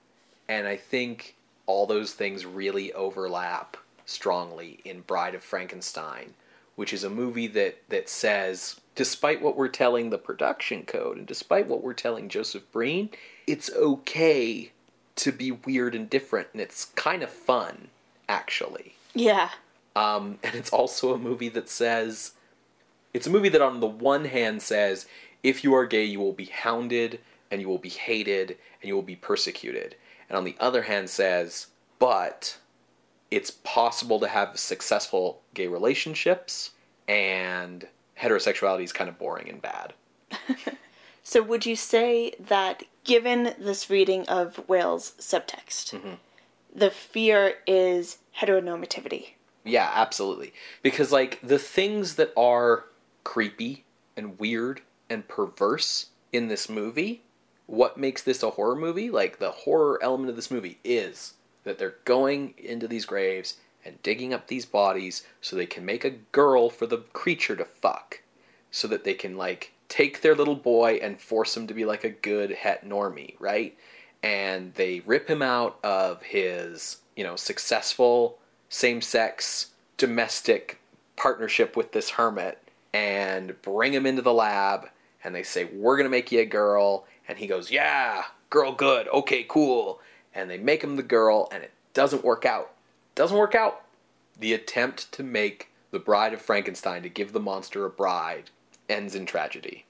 [0.49, 1.37] And I think
[1.67, 6.35] all those things really overlap strongly in Bride of Frankenstein,
[6.75, 11.29] which is a movie that, that says, despite what we're telling the production code and
[11.29, 13.09] despite what we're telling Joseph Breen,
[13.47, 14.73] it's okay
[15.15, 17.87] to be weird and different, and it's kind of fun,
[18.29, 18.97] actually.
[19.15, 19.51] Yeah.
[19.95, 22.33] Um, and it's also a movie that says,
[23.13, 25.07] it's a movie that on the one hand says,
[25.45, 28.95] if you are gay, you will be hounded and you will be hated and you
[28.95, 29.97] will be persecuted.
[30.29, 31.69] And on the other hand, says,
[31.99, 32.59] but
[33.31, 36.71] it's possible to have successful gay relationships
[37.09, 37.87] and
[38.21, 39.95] heterosexuality is kind of boring and bad.
[41.23, 46.15] so, would you say that given this reading of Whale's subtext, mm-hmm.
[46.75, 49.31] the fear is heteronormativity?
[49.65, 50.53] Yeah, absolutely.
[50.83, 52.85] Because, like, the things that are
[53.25, 53.85] creepy
[54.17, 57.24] and weird and perverse in this movie
[57.67, 61.35] what makes this a horror movie, like the horror element of this movie, is
[61.65, 66.05] that they're going into these graves and digging up these bodies so they can make
[66.05, 68.21] a girl for the creature to fuck.
[68.71, 72.03] So that they can, like, take their little boy and force him to be like
[72.03, 73.77] a good het normie, right?
[74.23, 78.39] And they rip him out of his, you know, successful
[78.69, 80.81] same sex domestic
[81.17, 82.59] partnership with this hermit
[82.93, 84.89] and bring him into the lab
[85.23, 89.09] and they say, We're gonna make you a girl and he goes, Yeah, girl good.
[89.09, 90.01] Okay, cool.
[90.35, 92.73] And they make him the girl, and it doesn't work out.
[93.15, 93.83] Doesn't work out.
[94.39, 98.51] The attempt to make the bride of Frankenstein to give the monster a bride
[98.89, 99.85] ends in tragedy.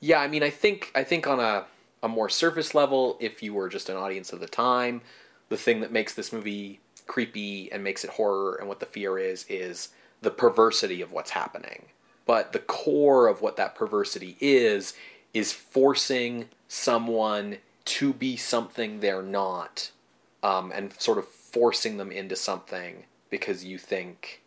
[0.00, 1.64] Yeah, I mean, I think I think on a
[2.02, 5.02] a more surface level, if you were just an audience of the time,
[5.48, 9.18] the thing that makes this movie creepy and makes it horror and what the fear
[9.18, 9.88] is is
[10.22, 11.86] the perversity of what's happening.
[12.24, 14.94] But the core of what that perversity is
[15.32, 19.90] is forcing someone to be something they're not
[20.42, 24.42] um, and sort of forcing them into something because you think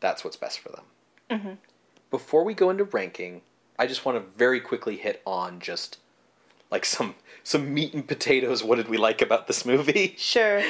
[0.00, 0.84] that's what's best for them.
[1.30, 1.52] Mm-hmm.
[2.10, 3.42] Before we go into ranking,
[3.78, 5.98] I just want to very quickly hit on just
[6.70, 8.62] like some some meat and potatoes.
[8.62, 10.14] What did we like about this movie?
[10.18, 10.62] Sure.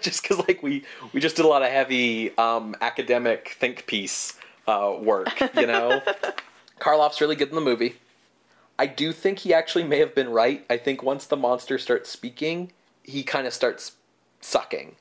[0.00, 4.38] just because like we we just did a lot of heavy um, academic think piece
[4.66, 6.02] uh, work, you know.
[6.80, 7.96] Karloff's really good in the movie.
[8.78, 10.64] I do think he actually may have been right.
[10.68, 12.72] I think once the monster starts speaking,
[13.02, 13.92] he kind of starts
[14.40, 14.96] sucking.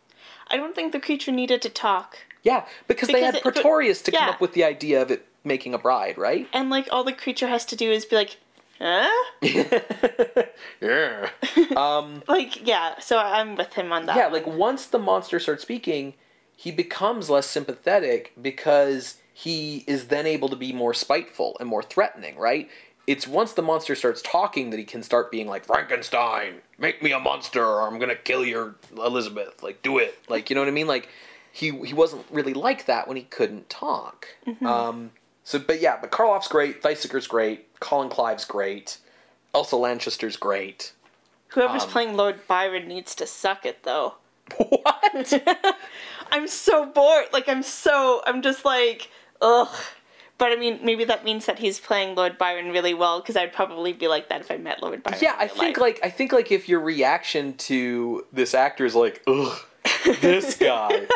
[0.50, 2.18] I don't think the creature needed to talk.
[2.44, 4.34] Yeah, because, they had Because it- but- Pretorius to come yeah.
[4.34, 6.48] up with the idea of it making a bride, right?
[6.54, 8.38] And like all the creature has to do is be like,
[8.80, 9.10] huh?
[10.82, 11.30] yeah.
[11.76, 14.16] Um, Like, yeah, so I'm with him on that.
[14.18, 16.14] yeah, like once the monster starts speaking,
[16.56, 21.82] he becomes less sympathetic because he is then able to be more spiteful and more
[21.84, 22.70] threatening, right?
[23.06, 27.12] It's once the monster starts talking that he can start being like Frankenstein, make me
[27.12, 29.62] a monster, or I'm gonna kill your Elizabeth.
[29.62, 30.18] Like, do it.
[30.30, 30.88] Like, you know what I mean?
[30.88, 31.10] Like,
[31.52, 34.28] he he wasn't really like that when he couldn't talk.
[34.66, 35.12] Um,
[35.44, 38.98] so, but yeah, but Karloff's great, Thesiger's great, Colin Clive's great,
[39.54, 40.94] Elsa Lanchester's great.
[41.50, 44.16] Whoever's um, playing Lord Byron needs to suck it, though.
[44.58, 45.34] What?
[46.32, 47.28] I'm so bored.
[47.32, 48.22] Like, I'm so.
[48.26, 49.10] I'm just like,
[49.42, 49.74] ugh.
[50.44, 53.54] But I mean, maybe that means that he's playing Lord Byron really well, because I'd
[53.54, 55.20] probably be like that if I met Lord Byron.
[55.22, 55.78] Yeah, I think life.
[55.78, 59.58] like I think like if your reaction to this actor is like, ugh,
[60.20, 61.08] this guy,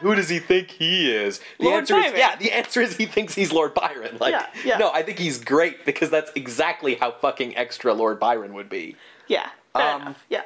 [0.00, 1.40] who does he think he is?
[1.58, 2.12] The Lord answer Byron.
[2.12, 2.36] is yeah.
[2.36, 4.18] The answer is he thinks he's Lord Byron.
[4.20, 4.78] Like, Yeah, yeah.
[4.78, 8.94] no, I think he's great because that's exactly how fucking extra Lord Byron would be.
[9.26, 10.24] Yeah, fair Um, enough.
[10.30, 10.42] Yeah.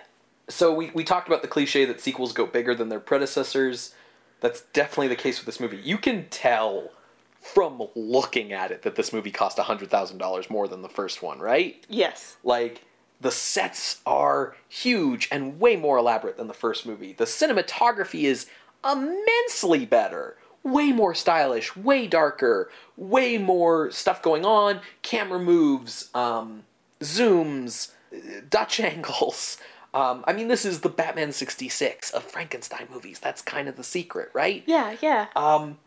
[0.49, 3.95] So we we talked about the cliche that sequels go bigger than their predecessors.
[4.41, 5.77] That's definitely the case with this movie.
[5.77, 6.93] You can tell
[7.41, 11.23] from looking at it that this movie cost hundred thousand dollars more than the first
[11.23, 11.85] one, right?
[11.89, 12.37] Yes.
[12.45, 12.85] Like
[13.21, 17.13] the sets are huge and way more elaborate than the first movie.
[17.13, 18.47] The cinematography is
[18.85, 20.37] immensely better.
[20.63, 26.65] Way more stylish, way darker, way more stuff going on, camera moves, um,
[27.01, 29.59] zooms, uh, Dutch angles.
[29.95, 33.21] Um, I mean, this is the Batman 66 of Frankenstein movies.
[33.21, 34.63] That's kind of the secret, right?
[34.67, 35.29] Yeah, yeah.
[35.35, 35.79] um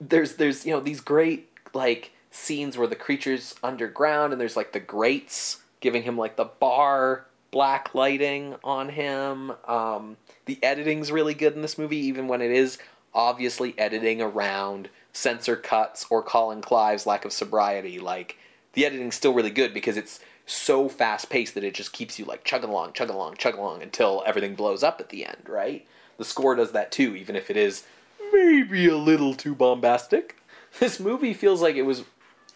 [0.00, 4.72] there's there's you know these great like scenes where the creature's underground and there's like
[4.72, 9.52] the grates giving him like the bar black lighting on him.
[9.66, 10.16] Um
[10.46, 12.78] the editing's really good in this movie even when it is
[13.14, 17.98] obviously editing around censor cuts or colin clive's lack of sobriety.
[17.98, 18.36] Like
[18.74, 22.24] the editing's still really good because it's so fast paced that it just keeps you
[22.24, 25.86] like chugging along chugging along chugging along until everything blows up at the end right?
[26.18, 27.84] The score does that too even if it is
[28.32, 30.36] maybe a little too bombastic.
[30.80, 32.04] This movie feels like it was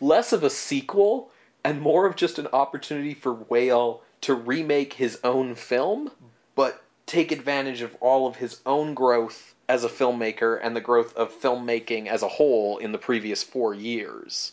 [0.01, 1.31] less of a sequel
[1.65, 6.11] and more of just an opportunity for Whale to remake his own film,
[6.55, 11.15] but take advantage of all of his own growth as a filmmaker and the growth
[11.17, 14.53] of filmmaking as a whole in the previous four years.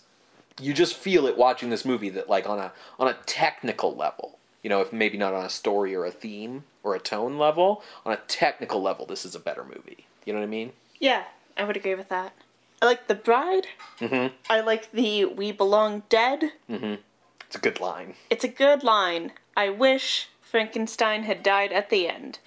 [0.62, 4.40] You just feel it watching this movie that like on a on a technical level,
[4.62, 7.84] you know, if maybe not on a story or a theme or a tone level,
[8.06, 10.06] on a technical level, this is a better movie.
[10.26, 10.74] You know what I mean?
[11.00, 11.24] Yeah,
[11.58, 12.34] I would agree with that.
[12.82, 13.68] I like The Bride.
[14.00, 14.36] Mm-hmm.
[14.50, 16.52] I like the We Belong Dead.
[16.70, 18.14] It's a good line.
[18.30, 19.32] It's a good line.
[19.58, 22.40] I wish Frankenstein had died at the end.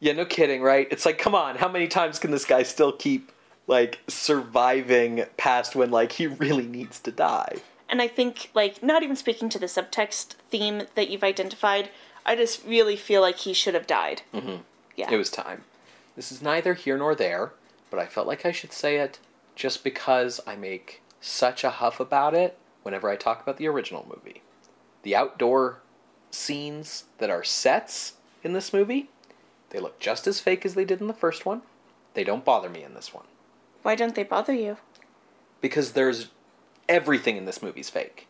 [0.00, 0.86] Yeah, no kidding, right?
[0.90, 3.32] It's like, come on, how many times can this guy still keep
[3.66, 7.56] like surviving past when like he really needs to die?
[7.88, 11.88] And I think, like, not even speaking to the subtext theme that you've identified,
[12.26, 14.20] I just really feel like he should have died.
[14.34, 14.56] Mm-hmm.
[14.94, 15.10] Yeah.
[15.10, 15.64] It was time.
[16.14, 17.52] This is neither here nor there,
[17.90, 19.18] but I felt like I should say it
[19.54, 24.06] just because I make such a huff about it whenever I talk about the original
[24.08, 24.42] movie.
[25.02, 25.80] The outdoor
[26.30, 29.10] scenes that are sets in this movie,
[29.70, 31.62] they look just as fake as they did in the first one.
[32.14, 33.26] They don't bother me in this one.
[33.82, 34.76] Why don't they bother you?
[35.60, 36.28] because there's
[36.88, 38.27] everything in this movie's fake.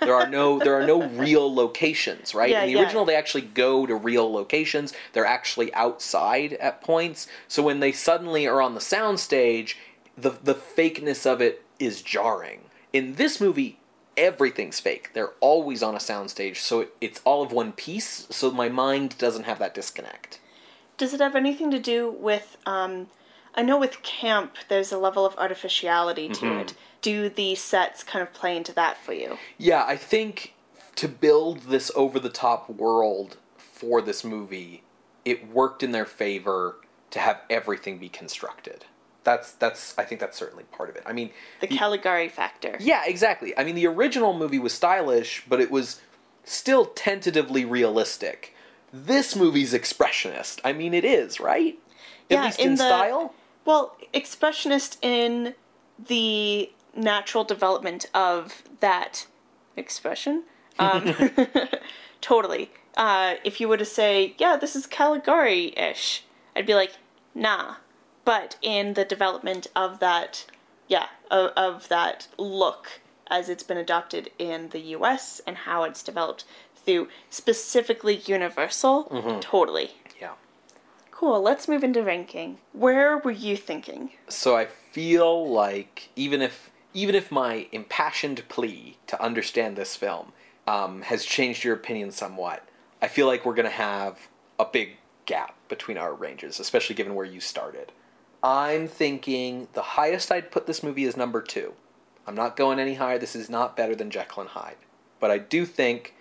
[0.00, 2.50] There are no there are no real locations, right?
[2.50, 2.82] Yeah, in the yeah.
[2.82, 4.92] original they actually go to real locations.
[5.12, 7.26] They're actually outside at points.
[7.48, 9.74] So when they suddenly are on the soundstage,
[10.16, 12.60] the the fakeness of it is jarring.
[12.92, 13.78] In this movie,
[14.16, 15.12] everything's fake.
[15.12, 19.18] They're always on a soundstage, so it, it's all of one piece, so my mind
[19.18, 20.40] doesn't have that disconnect.
[20.96, 23.08] Does it have anything to do with, um,
[23.56, 26.58] I know with camp there's a level of artificiality to Mm-hmm.
[26.60, 26.74] it.
[27.00, 29.36] Do the sets kind of play into that for you?
[29.58, 30.54] Yeah, I think
[30.96, 34.82] to build this over the top world for this movie,
[35.24, 36.76] it worked in their favor
[37.10, 38.86] to have everything be constructed.
[39.22, 41.02] That's that's I think that's certainly part of it.
[41.06, 42.76] I mean, The Caligari factor.
[42.80, 43.56] yeah, exactly.
[43.58, 46.00] I mean, the original movie was stylish, but it was
[46.44, 48.54] still tentatively realistic.
[48.92, 50.60] This movie's expressionist.
[50.64, 51.78] I mean, it is, right?
[52.30, 53.34] At Yeah, least in in, the- style.
[53.64, 55.54] Well, expressionist in
[55.98, 59.26] the natural development of that
[59.76, 60.44] expression.
[60.78, 61.14] Um,
[62.20, 62.70] totally.
[62.96, 66.24] Uh, if you were to say, yeah, this is Caligari ish,
[66.54, 66.92] I'd be like,
[67.34, 67.76] nah.
[68.24, 70.46] But in the development of that,
[70.88, 73.00] yeah, of, of that look
[73.30, 76.44] as it's been adopted in the US and how it's developed
[76.76, 79.04] through specifically Universal,
[79.40, 79.92] totally.
[81.14, 82.58] Cool, let's move into ranking.
[82.72, 84.10] Where were you thinking?
[84.28, 90.32] So I feel like even if even if my impassioned plea to understand this film
[90.66, 92.68] um, has changed your opinion somewhat,
[93.00, 94.26] I feel like we're gonna have
[94.58, 97.92] a big gap between our ranges, especially given where you started.
[98.42, 101.74] I'm thinking the highest I'd put this movie is number two.
[102.26, 103.20] I'm not going any higher.
[103.20, 104.78] This is not better than Jekyll and Hyde,
[105.20, 106.12] but I do think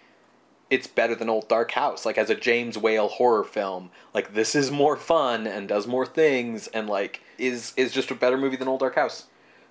[0.74, 2.04] it's better than Old Dark House.
[2.04, 6.06] Like as a James Whale horror film, like this is more fun and does more
[6.06, 9.28] things and like is is just a better movie than Old Dark House.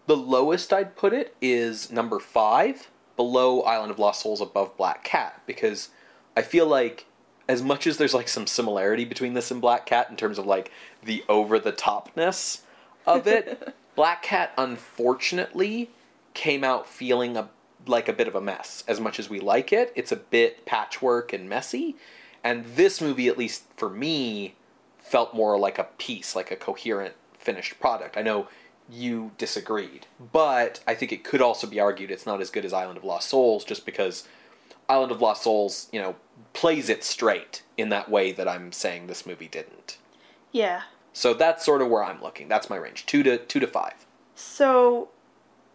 [0.07, 5.03] The lowest I'd put it is number five, below Island of Lost Souls, above Black
[5.03, 5.89] Cat, because
[6.37, 7.07] I feel like
[7.49, 10.47] as much as there's like some similarity between this and Black Cat in terms of
[10.47, 10.71] like
[11.03, 12.61] the over the topness
[13.09, 15.91] of it, Black Cat unfortunately
[16.33, 17.49] came out feeling a
[17.87, 18.85] like a bit of a mess.
[18.87, 21.97] As much as we like it, it's a bit patchwork and messy.
[22.45, 24.55] And this movie, at least for me,
[24.99, 28.17] felt more like a piece, like a coherent finished product.
[28.17, 28.49] I know
[28.89, 32.73] you disagreed, but I think it could also be argued it's not as good as
[32.73, 34.27] Island of Lost Souls just because
[34.89, 36.17] Island of Lost Souls, you know,
[36.53, 39.99] plays it straight in that way that I'm saying this movie didn't.
[40.51, 40.83] Yeah.
[41.13, 42.49] So that's sort of where I'm looking.
[42.49, 43.07] That's my range.
[43.07, 43.93] 2 to 2 to 5.
[44.35, 45.09] So,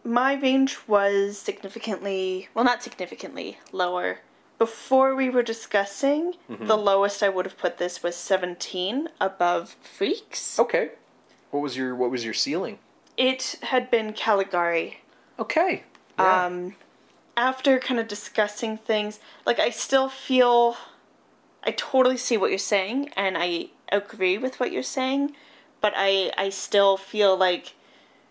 [0.04, 4.20] my range was significantly, well, not significantly, lower.
[4.58, 10.58] Before we were discussing, the lowest I would have put this was 17 above Freaks.
[10.60, 10.92] Okay.
[11.52, 12.80] What was your what was your ceiling?
[13.18, 15.02] It had been Caligari.
[15.38, 15.84] Okay.
[16.18, 16.46] Yeah.
[16.46, 16.76] Um,
[17.36, 20.78] after kind of discussing things, like, I still feel.
[21.64, 25.36] I totally see what you're saying, and I agree with what you're saying,
[25.82, 27.74] but I, I still feel like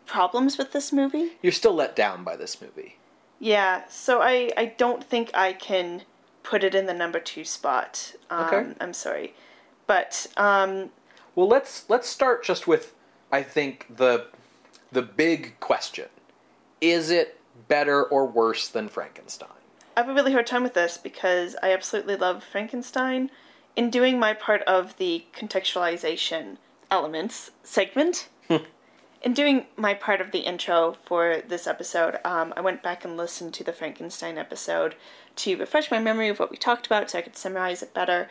[0.07, 1.33] problems with this movie.
[1.43, 2.97] You're still let down by this movie.
[3.39, 6.03] Yeah, so I, I don't think I can
[6.43, 8.15] put it in the number two spot.
[8.31, 8.75] Um, Okay.
[8.81, 9.35] I'm sorry.
[9.87, 10.91] But um,
[11.35, 12.95] Well, let's let's start just with
[13.31, 14.27] I think the
[14.91, 16.07] the big question.
[16.81, 17.39] Is it
[17.69, 19.49] better or worse than Frankenstein?
[19.97, 23.31] I have a really hard time with this because I absolutely love Frankenstein.
[23.77, 26.57] In doing my part of the contextualization
[26.91, 28.29] elements segment,
[29.27, 33.17] in doing my part of the intro for this episode, um, I went back and
[33.17, 34.95] listened to the Frankenstein episode
[35.35, 38.31] to refresh my memory of what we talked about so I could summarize it better.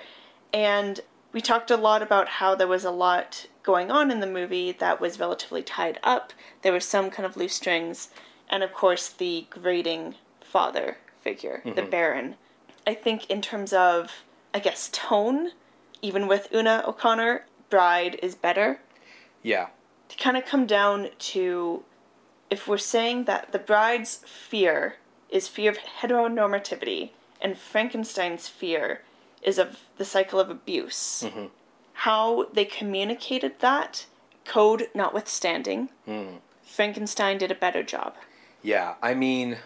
[0.54, 1.02] And
[1.34, 4.72] we talked a lot about how there was a lot going on in the movie
[4.72, 6.32] that was relatively tied up.
[6.62, 8.10] There were some kind of loose strings,
[8.50, 12.36] and of course, the grating father figure, the Baron.
[12.88, 14.24] I think, in terms of,
[14.54, 15.52] I guess, tone,
[16.02, 18.80] even with Una O'Connor, Bride is better.
[19.44, 19.68] Yeah.
[20.10, 21.84] To kind of come down to
[22.50, 24.98] if we're saying that the bride's fear
[25.30, 27.10] is fear of heteronormativity
[27.42, 29.02] and Frankenstein's fear
[29.42, 31.46] is of the cycle of abuse, mm-hmm.
[31.94, 34.06] how they communicated that,
[34.46, 36.38] code notwithstanding, mm.
[36.64, 38.16] Frankenstein did a better job.
[38.64, 39.58] Yeah, I mean,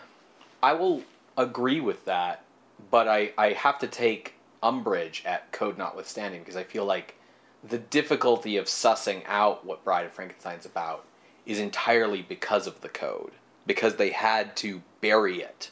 [0.61, 1.03] I will
[1.37, 2.43] agree with that,
[2.91, 7.15] but I, I have to take umbrage at code notwithstanding because I feel like
[7.63, 11.05] the difficulty of sussing out what Bride of Frankenstein's about
[11.45, 13.31] is entirely because of the code.
[13.65, 15.71] Because they had to bury it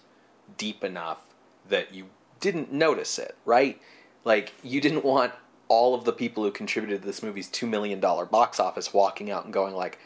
[0.57, 1.21] deep enough
[1.69, 2.07] that you
[2.39, 3.81] didn't notice it, right?
[4.23, 5.33] Like, you didn't want
[5.67, 9.45] all of the people who contributed to this movie's $2 million box office walking out
[9.45, 9.99] and going like,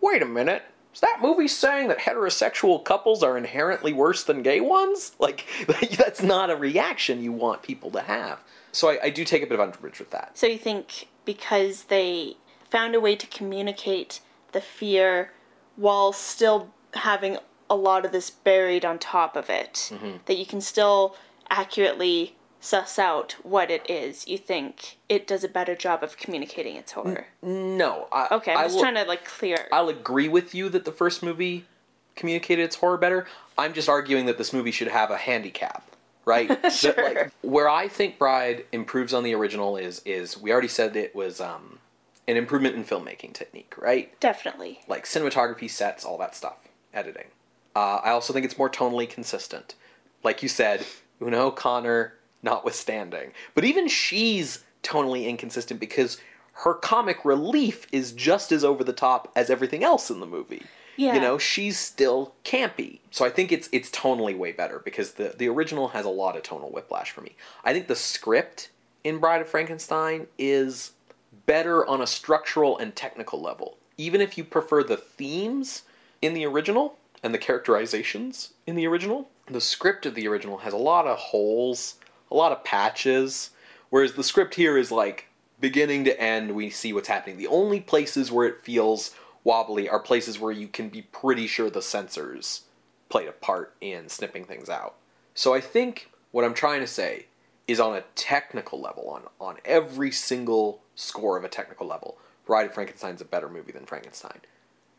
[0.00, 4.60] wait a minute, is that movie saying that heterosexual couples are inherently worse than gay
[4.60, 5.12] ones?
[5.20, 5.46] Like,
[5.96, 8.40] that's not a reaction you want people to have.
[8.72, 10.38] So I, I do take a bit of umbrage with that.
[10.38, 12.38] So you think because they
[12.70, 14.20] found a way to communicate
[14.52, 15.32] the fear
[15.76, 17.36] while still having
[17.68, 20.16] a lot of this buried on top of it, mm-hmm.
[20.24, 21.14] that you can still
[21.50, 26.74] accurately suss out what it is, you think it does a better job of communicating
[26.76, 27.26] its horror.
[27.42, 28.08] No.
[28.10, 29.68] I, Okay, I'm I just will- trying to like clear.
[29.70, 31.66] I'll agree with you that the first movie
[32.16, 33.26] communicated its horror better.
[33.58, 35.88] I'm just arguing that this movie should have a handicap,
[36.26, 36.48] right?
[36.62, 36.94] That, Sure.
[37.02, 41.14] like, where I think Bride improves on the original is is we already said it
[41.14, 41.78] was um,
[42.28, 44.18] an improvement in filmmaking technique, right?
[44.20, 44.80] Definitely.
[44.88, 46.58] Like cinematography, sets, all that stuff,
[46.92, 47.28] editing.
[47.74, 49.74] Uh, I also think it's more tonally consistent.
[50.24, 50.84] Like you said,
[51.22, 56.18] Una O'Connor notwithstanding, but even she's tonally inconsistent because
[56.60, 60.62] her comic relief is just as over the top as everything else in the movie.
[60.96, 61.14] Yeah.
[61.14, 63.00] You know, she's still campy.
[63.10, 66.36] So I think it's it's tonally way better because the the original has a lot
[66.36, 67.36] of tonal whiplash for me.
[67.64, 68.70] I think the script
[69.04, 70.92] in Bride of Frankenstein is
[71.46, 73.76] better on a structural and technical level.
[73.96, 75.82] Even if you prefer the themes
[76.20, 80.72] in the original and the characterizations in the original, the script of the original has
[80.72, 81.94] a lot of holes,
[82.30, 83.50] a lot of patches,
[83.90, 85.28] whereas the script here is like
[85.60, 87.36] beginning to end we see what's happening.
[87.36, 89.14] The only places where it feels
[89.46, 92.62] wobbly are places where you can be pretty sure the censors
[93.08, 94.96] played a part in snipping things out.
[95.34, 97.26] So I think what I'm trying to say
[97.68, 102.66] is on a technical level, on on every single score of a technical level, Bride
[102.66, 104.40] of Frankenstein's a better movie than Frankenstein.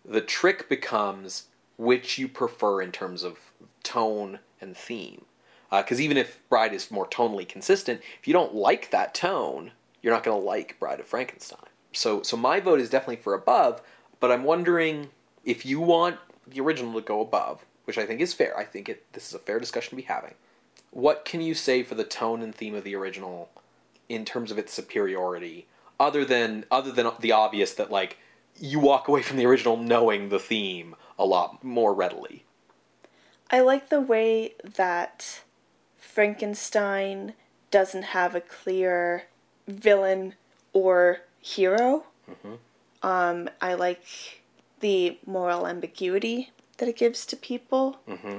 [0.05, 1.47] The trick becomes
[1.77, 3.37] which you prefer in terms of
[3.83, 5.25] tone and theme.
[5.69, 9.71] Uh, because even if Bride is more tonally consistent, if you don't like that tone,
[10.01, 11.69] you're not going to like Bride of Frankenstein.
[11.91, 13.81] So, so my vote is definitely for above,
[14.19, 15.09] but I'm wondering
[15.45, 18.57] if you want the original to go above, which I think is fair.
[18.57, 20.33] I think it this is a fair discussion to be having.
[20.91, 23.49] What can you say for the tone and theme of the original
[24.09, 25.67] in terms of its superiority,
[25.99, 28.17] other than other than the obvious that like
[28.59, 32.43] you walk away from the original knowing the theme a lot more readily.
[33.49, 35.41] I like the way that
[35.97, 37.33] Frankenstein
[37.71, 39.25] doesn't have a clear
[39.67, 40.33] villain
[40.73, 42.05] or hero.
[42.29, 42.55] Mm-hmm.
[43.03, 44.41] Um, I like
[44.79, 47.99] the moral ambiguity that it gives to people.
[48.07, 48.37] Mm-hmm.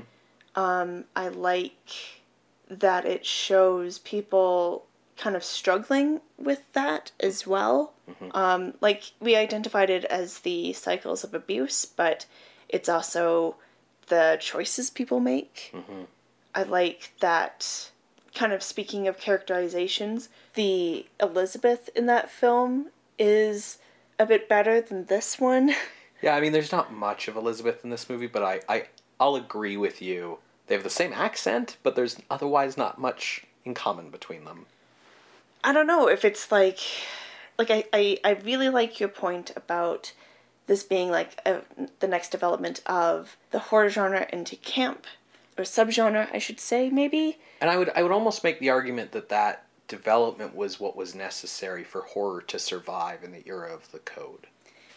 [0.60, 2.22] Um, I like
[2.68, 4.84] that it shows people
[5.16, 7.92] kind of struggling with that as well.
[8.08, 8.34] Mhm.
[8.34, 12.26] Um, like we identified it as the cycles of abuse, but
[12.68, 13.56] it's also
[14.06, 15.70] the choices people make.
[15.74, 16.02] Mm-hmm.
[16.54, 17.90] I like that
[18.34, 22.86] kind of speaking of characterizations, the Elizabeth in that film
[23.18, 23.78] is
[24.18, 25.74] a bit better than this one.
[26.20, 28.86] Yeah, I mean, there's not much of Elizabeth in this movie, but I, I,
[29.20, 30.38] I'll agree with you.
[30.66, 34.66] They have the same accent, but there's otherwise not much in common between them.
[35.62, 36.80] I don't know if it's like
[37.56, 40.12] like I, I, I really like your point about
[40.66, 41.62] this being like a,
[42.00, 45.06] the next development of the horror genre into camp
[45.56, 49.12] or subgenre I should say maybe And I would, I would almost make the argument
[49.12, 53.90] that that development was what was necessary for horror to survive in the era of
[53.92, 54.46] the code.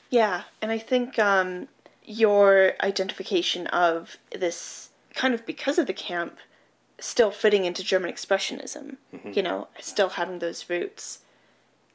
[0.09, 1.67] yeah and I think um,
[2.03, 6.37] your identification of this kind of because of the camp
[6.99, 8.97] still fitting into German expressionism
[9.33, 11.19] you know still having those roots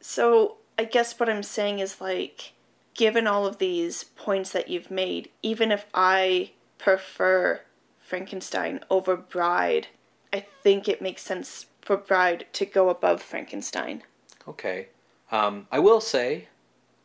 [0.00, 2.52] so I guess what I'm saying is like
[2.94, 7.60] given all of these points that you've made, even if I prefer
[8.00, 9.88] Frankenstein over Bride,
[10.32, 14.02] I think it makes sense for Bride to go above Frankenstein.
[14.48, 14.88] Okay.
[15.30, 16.48] Um, I will say,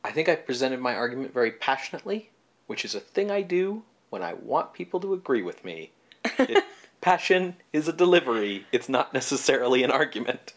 [0.04, 2.32] I think I presented my argument very passionately,
[2.66, 5.92] which is a thing I do when I want people to agree with me.
[6.40, 6.64] It,
[7.02, 10.54] passion is a delivery, it's not necessarily an argument.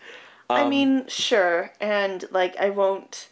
[0.49, 3.29] I Um, mean, sure, and like I won't.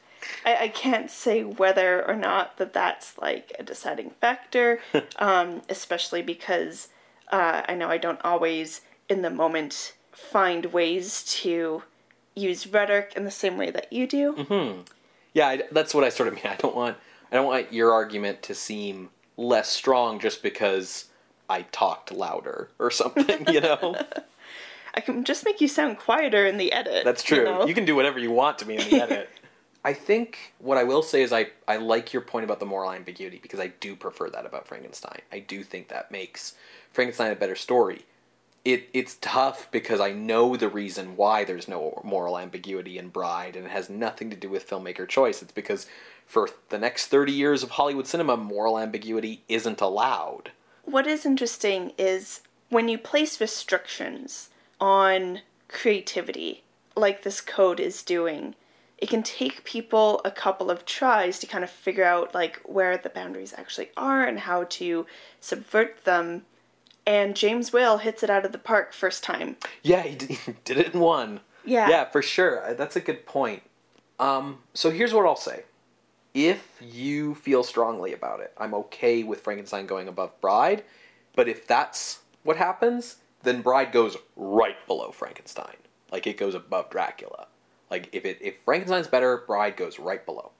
[0.46, 4.80] I, I can't say whether or not that that's like a deciding factor,
[5.16, 6.88] um, especially because
[7.30, 11.82] uh, I know I don't always, in the moment, find ways to
[12.34, 14.34] use rhetoric in the same way that you do.
[14.34, 14.82] Mm-hmm.
[15.34, 16.46] Yeah, I, that's what I sort of mean.
[16.46, 16.96] I don't want
[17.30, 21.06] I don't want your argument to seem less strong just because
[21.48, 23.96] I talked louder or something, you know?
[24.94, 27.04] I can just make you sound quieter in the edit.
[27.04, 27.38] That's true.
[27.38, 27.66] You know?
[27.66, 29.30] You can do whatever you want to me in the edit.
[29.84, 32.92] I think what I will say is I, I like your point about the moral
[32.92, 35.20] ambiguity because I do prefer that about Frankenstein.
[35.32, 36.54] I do think that makes
[36.92, 38.04] Frankenstein a better story.
[38.64, 43.56] It it's tough because I know the reason why there's no moral ambiguity in Bride
[43.56, 45.42] and it has nothing to do with filmmaker choice.
[45.42, 45.86] It's because
[46.26, 50.52] for the next 30 years of Hollywood cinema moral ambiguity isn't allowed.
[50.84, 56.62] What is interesting is when you place restrictions on creativity,
[56.96, 58.54] like this code is doing,
[58.98, 62.96] it can take people a couple of tries to kind of figure out like where
[62.96, 65.06] the boundaries actually are and how to
[65.40, 66.44] subvert them.
[67.06, 69.56] And James Whale hits it out of the park first time.
[69.82, 71.40] Yeah, he did, he did it in one.
[71.64, 71.88] Yeah.
[71.88, 72.64] Yeah, for sure.
[72.64, 73.62] Uh, That's a good point.
[74.18, 75.64] Um, so here's what I'll say.
[76.34, 80.82] If you feel strongly about it, I'm okay with Frankenstein going above Bride,
[81.36, 85.76] but if that's what happens, then Bride goes right below Frankenstein.
[86.10, 87.48] Like it goes above Dracula.
[87.90, 90.52] Like if it if Frankenstein's better, Bride goes right below.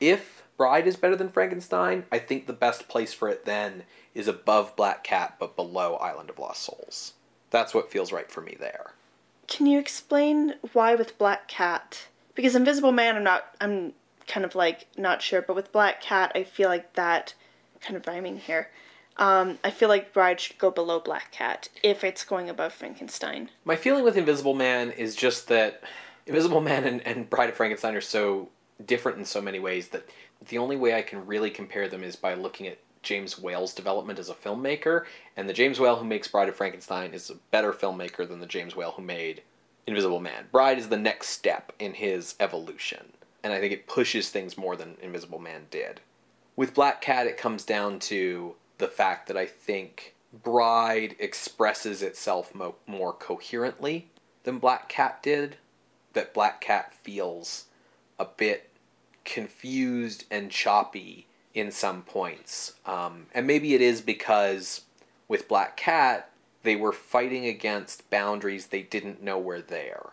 [0.00, 3.84] If Bride is better than Frankenstein, I think the best place for it then
[4.14, 7.12] is above Black Cat but below Island of Lost Souls.
[7.50, 8.92] That's what feels right for me there.
[9.48, 12.08] Can you explain why with Black Cat?
[12.34, 13.46] Because Invisible Man, I'm not.
[13.60, 13.92] I'm
[14.26, 17.34] kind of like not sure, but with Black Cat, I feel like that
[17.80, 18.70] kind of rhyming here.
[19.18, 23.50] Um, I feel like Bride should go below Black Cat if it's going above Frankenstein.
[23.64, 25.82] My feeling with Invisible Man is just that
[26.26, 28.48] Invisible Man and, and Bride of Frankenstein are so
[28.84, 30.06] different in so many ways that
[30.48, 34.18] the only way I can really compare them is by looking at James Whale's development
[34.18, 35.04] as a filmmaker,
[35.36, 38.46] and the James Whale who makes Bride of Frankenstein is a better filmmaker than the
[38.46, 39.42] James Whale who made
[39.86, 40.46] Invisible Man.
[40.50, 43.12] Bride is the next step in his evolution,
[43.44, 46.00] and I think it pushes things more than Invisible Man did.
[46.56, 52.54] With Black Cat, it comes down to the fact that I think Bride expresses itself
[52.54, 54.08] mo- more coherently
[54.42, 55.58] than Black Cat did.
[56.14, 57.66] That Black Cat feels
[58.18, 58.65] a bit
[59.26, 62.74] confused and choppy in some points.
[62.86, 64.82] Um, and maybe it is because
[65.28, 66.30] with Black Cat,
[66.62, 70.10] they were fighting against boundaries they didn't know were there.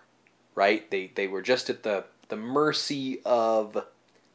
[0.56, 0.90] Right?
[0.91, 3.85] They they were just at the the mercy of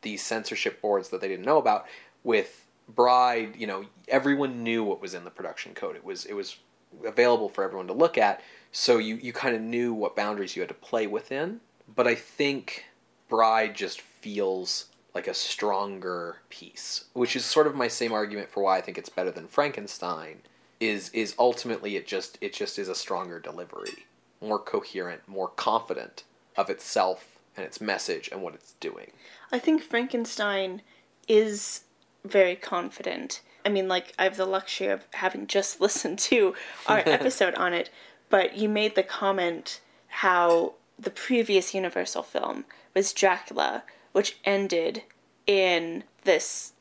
[0.03, 1.87] these censorship boards that they didn't know about.
[2.25, 5.97] With Bride, you know, everyone knew what was in the production code.
[5.97, 6.57] It was it was
[7.05, 8.43] available for everyone to look at,
[8.73, 11.61] so you you kind of knew what boundaries you had to play within.
[11.95, 12.85] But I think
[13.29, 18.63] Bride just feels like a stronger piece, which is sort of my same argument for
[18.63, 20.43] why I think it's better than Frankenstein.
[20.81, 24.07] Is is ultimately it just it just is a stronger delivery,
[24.41, 26.23] more coherent, more confident
[26.57, 29.11] of itself and its message and what it's doing.
[29.51, 30.83] I think Frankenstein
[31.27, 31.83] is
[32.25, 33.41] very confident.
[33.65, 36.55] I mean, like, I have the luxury of having just listened to
[36.87, 37.91] our episode on it,
[38.31, 42.65] but you made the comment how the previous Universal film
[42.95, 43.85] was Dracula,
[44.19, 45.05] which ended
[45.47, 46.73] in this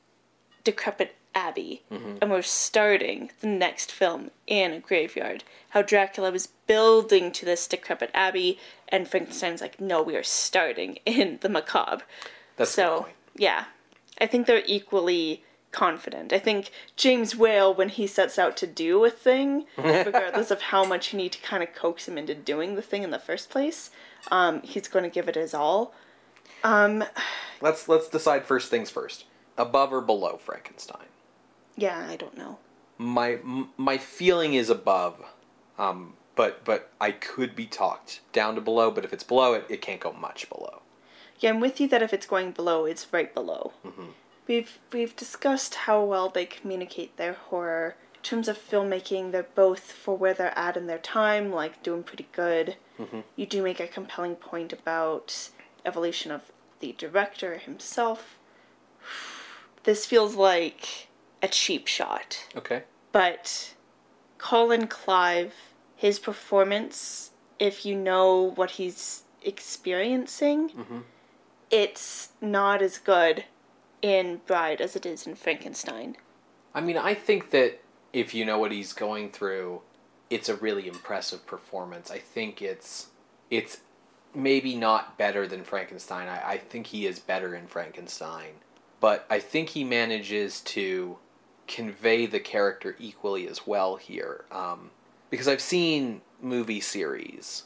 [0.64, 1.84] decrepit abbey,
[2.20, 5.44] and we're starting the next film in a graveyard.
[5.70, 8.58] How Dracula was building to this decrepit abbey,
[8.90, 12.06] and Frankenstein's like, no, we are starting in the macabre.
[12.56, 13.06] That's so
[13.36, 13.66] yeah,
[14.20, 16.34] I think they're equally confident.
[16.34, 20.86] I think James Whale, when he sets out to do a thing, regardless of how
[20.86, 23.52] much you need to kind of coax him into doing the thing in the first
[23.52, 23.92] place,
[24.32, 25.94] um, he's going to give it his all.
[26.64, 27.04] Um,
[27.62, 29.26] let's let's decide first things first.
[29.58, 31.08] Above or below Frankenstein?
[31.76, 32.60] Yeah, I don't know.
[32.98, 33.40] My
[33.78, 35.24] my feeling is above,
[35.78, 38.92] um, but but I could be talked down to below.
[38.92, 40.82] But if it's below it, it can't go much below.
[41.40, 43.74] Yeah, I'm with you that if it's going below, it's right below.
[43.86, 44.08] Mm-hmm.
[44.48, 47.96] We've we've discussed how well they communicate their horror.
[48.16, 52.04] In terms of filmmaking, they're both for where they're at in their time, like doing
[52.04, 52.76] pretty good.
[53.00, 53.20] Mm-hmm.
[53.36, 55.50] You do make a compelling point about
[55.86, 58.38] evolution of the director himself.
[59.84, 61.08] This feels like
[61.42, 62.84] a cheap shot, Okay.
[63.12, 63.74] but
[64.38, 65.54] Colin Clive,
[65.96, 71.00] his performance, if you know what he's experiencing, mm-hmm.
[71.72, 73.46] it's not as good
[74.02, 76.18] in Bride as it is in Frankenstein.
[76.74, 77.82] I mean, I think that
[78.14, 79.82] if you know what he's going through,
[80.30, 82.12] it's a really impressive performance.
[82.12, 83.08] I think it's
[83.50, 83.80] it's
[84.38, 86.28] maybe not better than Frankenstein.
[86.28, 88.52] I, I think he is better in Frankenstein.
[89.00, 91.18] But I think he manages to
[91.68, 94.46] convey the character equally as well here.
[94.52, 94.92] Um,
[95.32, 97.64] because I've seen movie series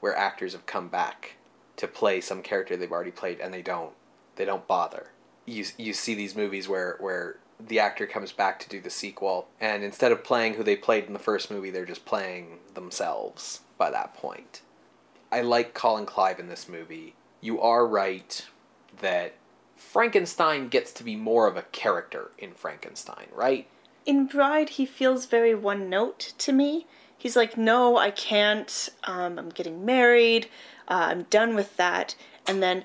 [0.00, 1.36] where actors have come back
[1.76, 3.92] to play some character they've already played and they don't
[4.34, 5.08] they don't bother.
[5.46, 9.48] You you see these movies where where the actor comes back to do the sequel
[9.60, 13.60] and instead of playing who they played in the first movie they're just playing themselves
[13.78, 14.62] by that point.
[15.30, 17.14] I like Colin Clive in this movie.
[17.40, 18.46] You are right
[19.00, 19.34] that
[19.76, 23.68] Frankenstein gets to be more of a character in Frankenstein, right?
[24.06, 26.86] In Bride, he feels very one note to me.
[27.16, 28.88] He's like, no, I can't.
[29.04, 30.48] Um, I'm getting married.
[30.88, 32.14] Uh, I'm done with that.
[32.46, 32.84] And then,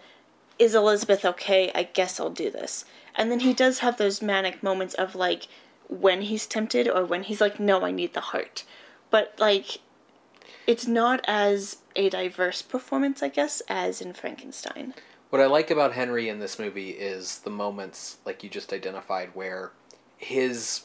[0.60, 1.72] is Elizabeth okay?
[1.74, 2.86] I guess I'll do this.
[3.16, 5.48] And then he does have those manic moments of like
[5.88, 8.64] when he's tempted or when he's like, no, I need the heart.
[9.10, 9.80] But like,
[10.66, 14.94] it's not as a diverse performance, I guess, as in Frankenstein.
[15.30, 19.32] What I like about Henry in this movie is the moments, like you just identified,
[19.34, 19.72] where
[20.18, 20.84] his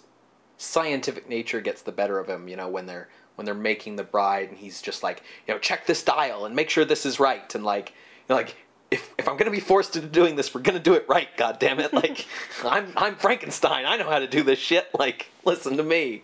[0.57, 2.49] scientific nature gets the better of him.
[2.49, 5.61] You know, when they're when they're making the bride, and he's just like, you know,
[5.61, 7.95] check this dial and make sure this is right, and like, you
[8.31, 8.57] know, like
[8.91, 11.29] if if I'm gonna be forced into doing this, we're gonna do it right.
[11.37, 11.93] God damn it!
[11.93, 12.27] Like,
[12.65, 13.85] I'm I'm Frankenstein.
[13.87, 14.89] I know how to do this shit.
[14.99, 16.23] Like, listen to me.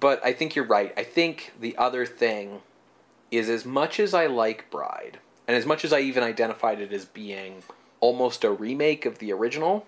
[0.00, 0.92] But I think you're right.
[0.96, 2.60] I think the other thing
[3.30, 6.92] is as much as I like Bride, and as much as I even identified it
[6.92, 7.62] as being
[8.00, 9.86] almost a remake of the original,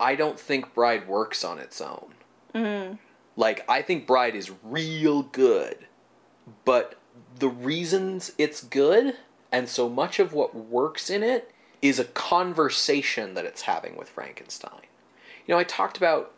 [0.00, 2.14] I don't think Bride works on its own.
[2.54, 2.96] Mm-hmm.
[3.36, 5.86] Like, I think Bride is real good,
[6.64, 6.98] but
[7.38, 9.16] the reasons it's good,
[9.50, 11.50] and so much of what works in it,
[11.80, 14.82] is a conversation that it's having with Frankenstein.
[15.46, 16.32] You know, I talked about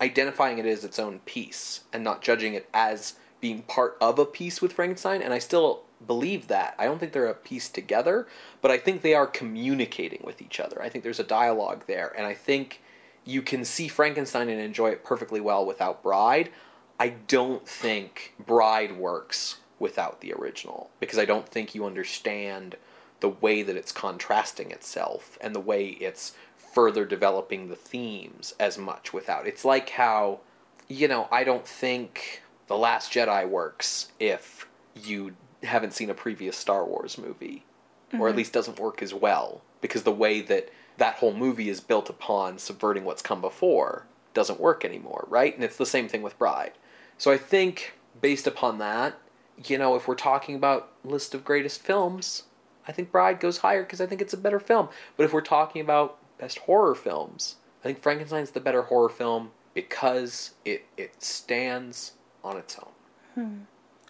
[0.00, 4.24] identifying it as its own piece and not judging it as being part of a
[4.24, 5.22] piece with Frankenstein.
[5.22, 6.74] And I still believe that.
[6.78, 8.26] I don't think they're a piece together,
[8.60, 10.82] but I think they are communicating with each other.
[10.82, 12.12] I think there's a dialogue there.
[12.16, 12.82] And I think
[13.24, 16.50] you can see Frankenstein and enjoy it perfectly well without Bride.
[16.98, 22.76] I don't think Bride works without the original because I don't think you understand
[23.20, 28.78] the way that it's contrasting itself and the way it's further developing the themes as
[28.78, 29.46] much without.
[29.46, 30.40] It's like how,
[30.88, 36.56] you know, I don't think The Last Jedi works if you haven't seen a previous
[36.56, 37.64] Star Wars movie,
[38.12, 38.38] or at mm-hmm.
[38.38, 42.58] least doesn't work as well because the way that that whole movie is built upon
[42.58, 45.54] subverting what's come before doesn't work anymore, right?
[45.54, 46.72] And it's the same thing with Bride.
[47.18, 49.18] So I think based upon that,
[49.64, 52.44] you know, if we're talking about list of greatest films,
[52.86, 54.88] I think Bride goes higher because I think it's a better film.
[55.16, 59.50] But if we're talking about best horror films, I think Frankenstein's the better horror film
[59.74, 62.12] because it it stands
[62.46, 62.92] on its own.
[63.34, 63.58] Hmm.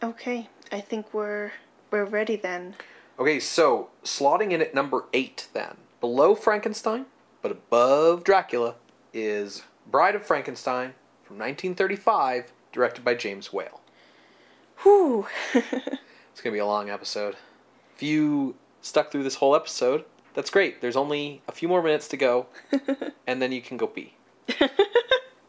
[0.02, 1.52] Okay, I think we're
[1.90, 2.74] we're ready then.
[3.18, 5.76] Okay, so slotting in at number eight then.
[6.00, 7.06] Below Frankenstein,
[7.40, 8.74] but above Dracula,
[9.14, 10.92] is Bride of Frankenstein
[11.24, 13.80] from 1935, directed by James Whale.
[14.82, 15.26] Whew.
[16.36, 17.34] It's going to be a long episode.
[17.94, 20.04] If you stuck through this whole episode,
[20.34, 20.82] that's great.
[20.82, 22.48] There's only a few more minutes to go,
[23.26, 24.12] and then you can go pee.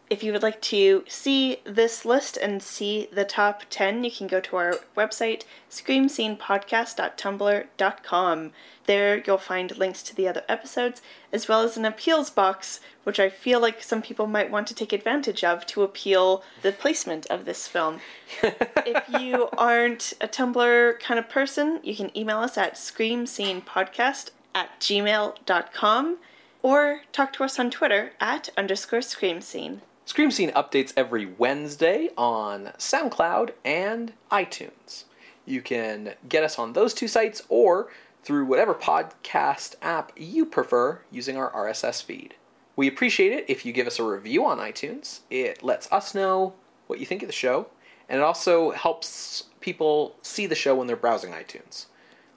[0.10, 4.28] if you would like to see this list and see the top 10, you can
[4.28, 8.52] go to our website, screamscenepodcast.tumblr.com.
[8.86, 11.02] There you'll find links to the other episodes,
[11.34, 14.76] as well as an appeals box, which I feel like some people might want to
[14.76, 18.00] take advantage of to appeal the placement of this film.
[18.42, 24.80] if you aren't a Tumblr kind of person, you can email us at screamscenepodcast at
[24.80, 26.18] gmail.com
[26.64, 29.82] or talk to us on Twitter at underscore scream scene.
[30.08, 35.04] Scream Scene updates every Wednesday on SoundCloud and iTunes.
[35.46, 37.90] You can get us on those two sites or
[38.24, 42.36] through whatever podcast app you prefer using our RSS feed.
[42.78, 45.20] We appreciate it if you give us a review on iTunes.
[45.30, 46.54] It lets us know
[46.88, 47.68] what you think of the show,
[48.08, 51.88] and it also helps people see the show when they're browsing iTunes.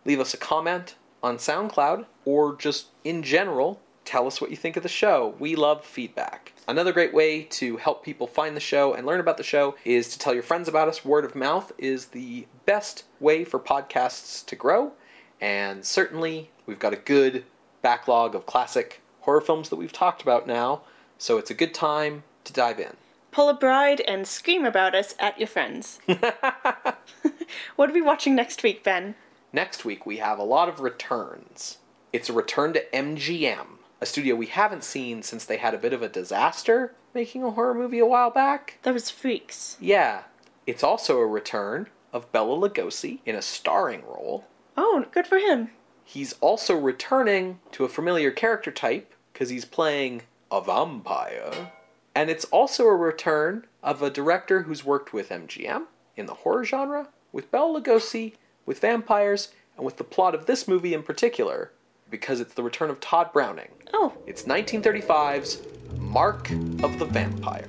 [0.05, 3.81] Leave us a comment on SoundCloud or just in general,
[4.11, 5.37] tell us what you think of the show.
[5.39, 6.53] We love feedback.
[6.67, 10.09] Another great way to help people find the show and learn about the show is
[10.09, 11.05] to tell your friends about us.
[11.05, 14.95] Word of mouth is the best way for podcasts to grow,
[15.41, 17.45] and certainly we've got a good
[17.83, 20.83] backlog of classic horror films that we've talked about now,
[21.17, 22.97] so it's a good time to dive in.
[23.31, 26.01] Pull a bride and scream about us at your friends.
[27.77, 29.15] what are we watching next week, Ben?
[29.53, 31.79] Next week, we have a lot of returns.
[32.13, 35.93] It's a return to MGM, a studio we haven't seen since they had a bit
[35.93, 38.79] of a disaster making a horror movie a while back.
[38.83, 39.77] That was Freaks.
[39.81, 40.23] Yeah,
[40.67, 44.47] it's also a return of Bela Lugosi in a starring role.
[44.77, 45.71] Oh, good for him.
[46.05, 51.73] He's also returning to a familiar character type because he's playing a vampire.
[52.15, 55.85] And it's also a return of a director who's worked with MGM
[56.17, 58.35] in the horror genre, with Bela Lugosi,
[58.67, 61.71] with vampires, and with the plot of this movie in particular,
[62.11, 63.69] because it's the return of Tod Browning.
[63.95, 65.63] Oh, It's 1935's
[65.99, 66.51] Mark
[66.83, 67.69] of the Vampire.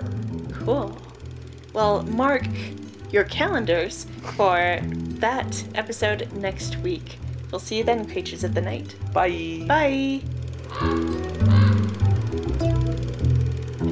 [0.54, 0.98] cool.
[1.74, 2.46] Well, mark
[3.12, 4.06] your calendars
[4.36, 4.80] for
[5.20, 7.18] that episode next week.
[7.52, 8.96] We'll see you then, creatures of the night.
[9.14, 9.64] Bye.
[9.68, 10.22] Bye.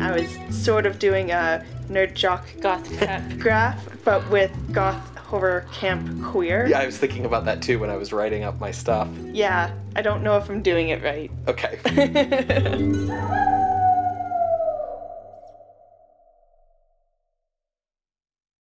[0.02, 5.68] I was sort of doing a nerd jock goth pep graph, but with goth horror
[5.72, 6.66] camp queer.
[6.66, 9.08] Yeah, I was thinking about that too when I was writing up my stuff.
[9.32, 11.30] Yeah, I don't know if I'm doing it right.
[11.48, 11.80] Okay.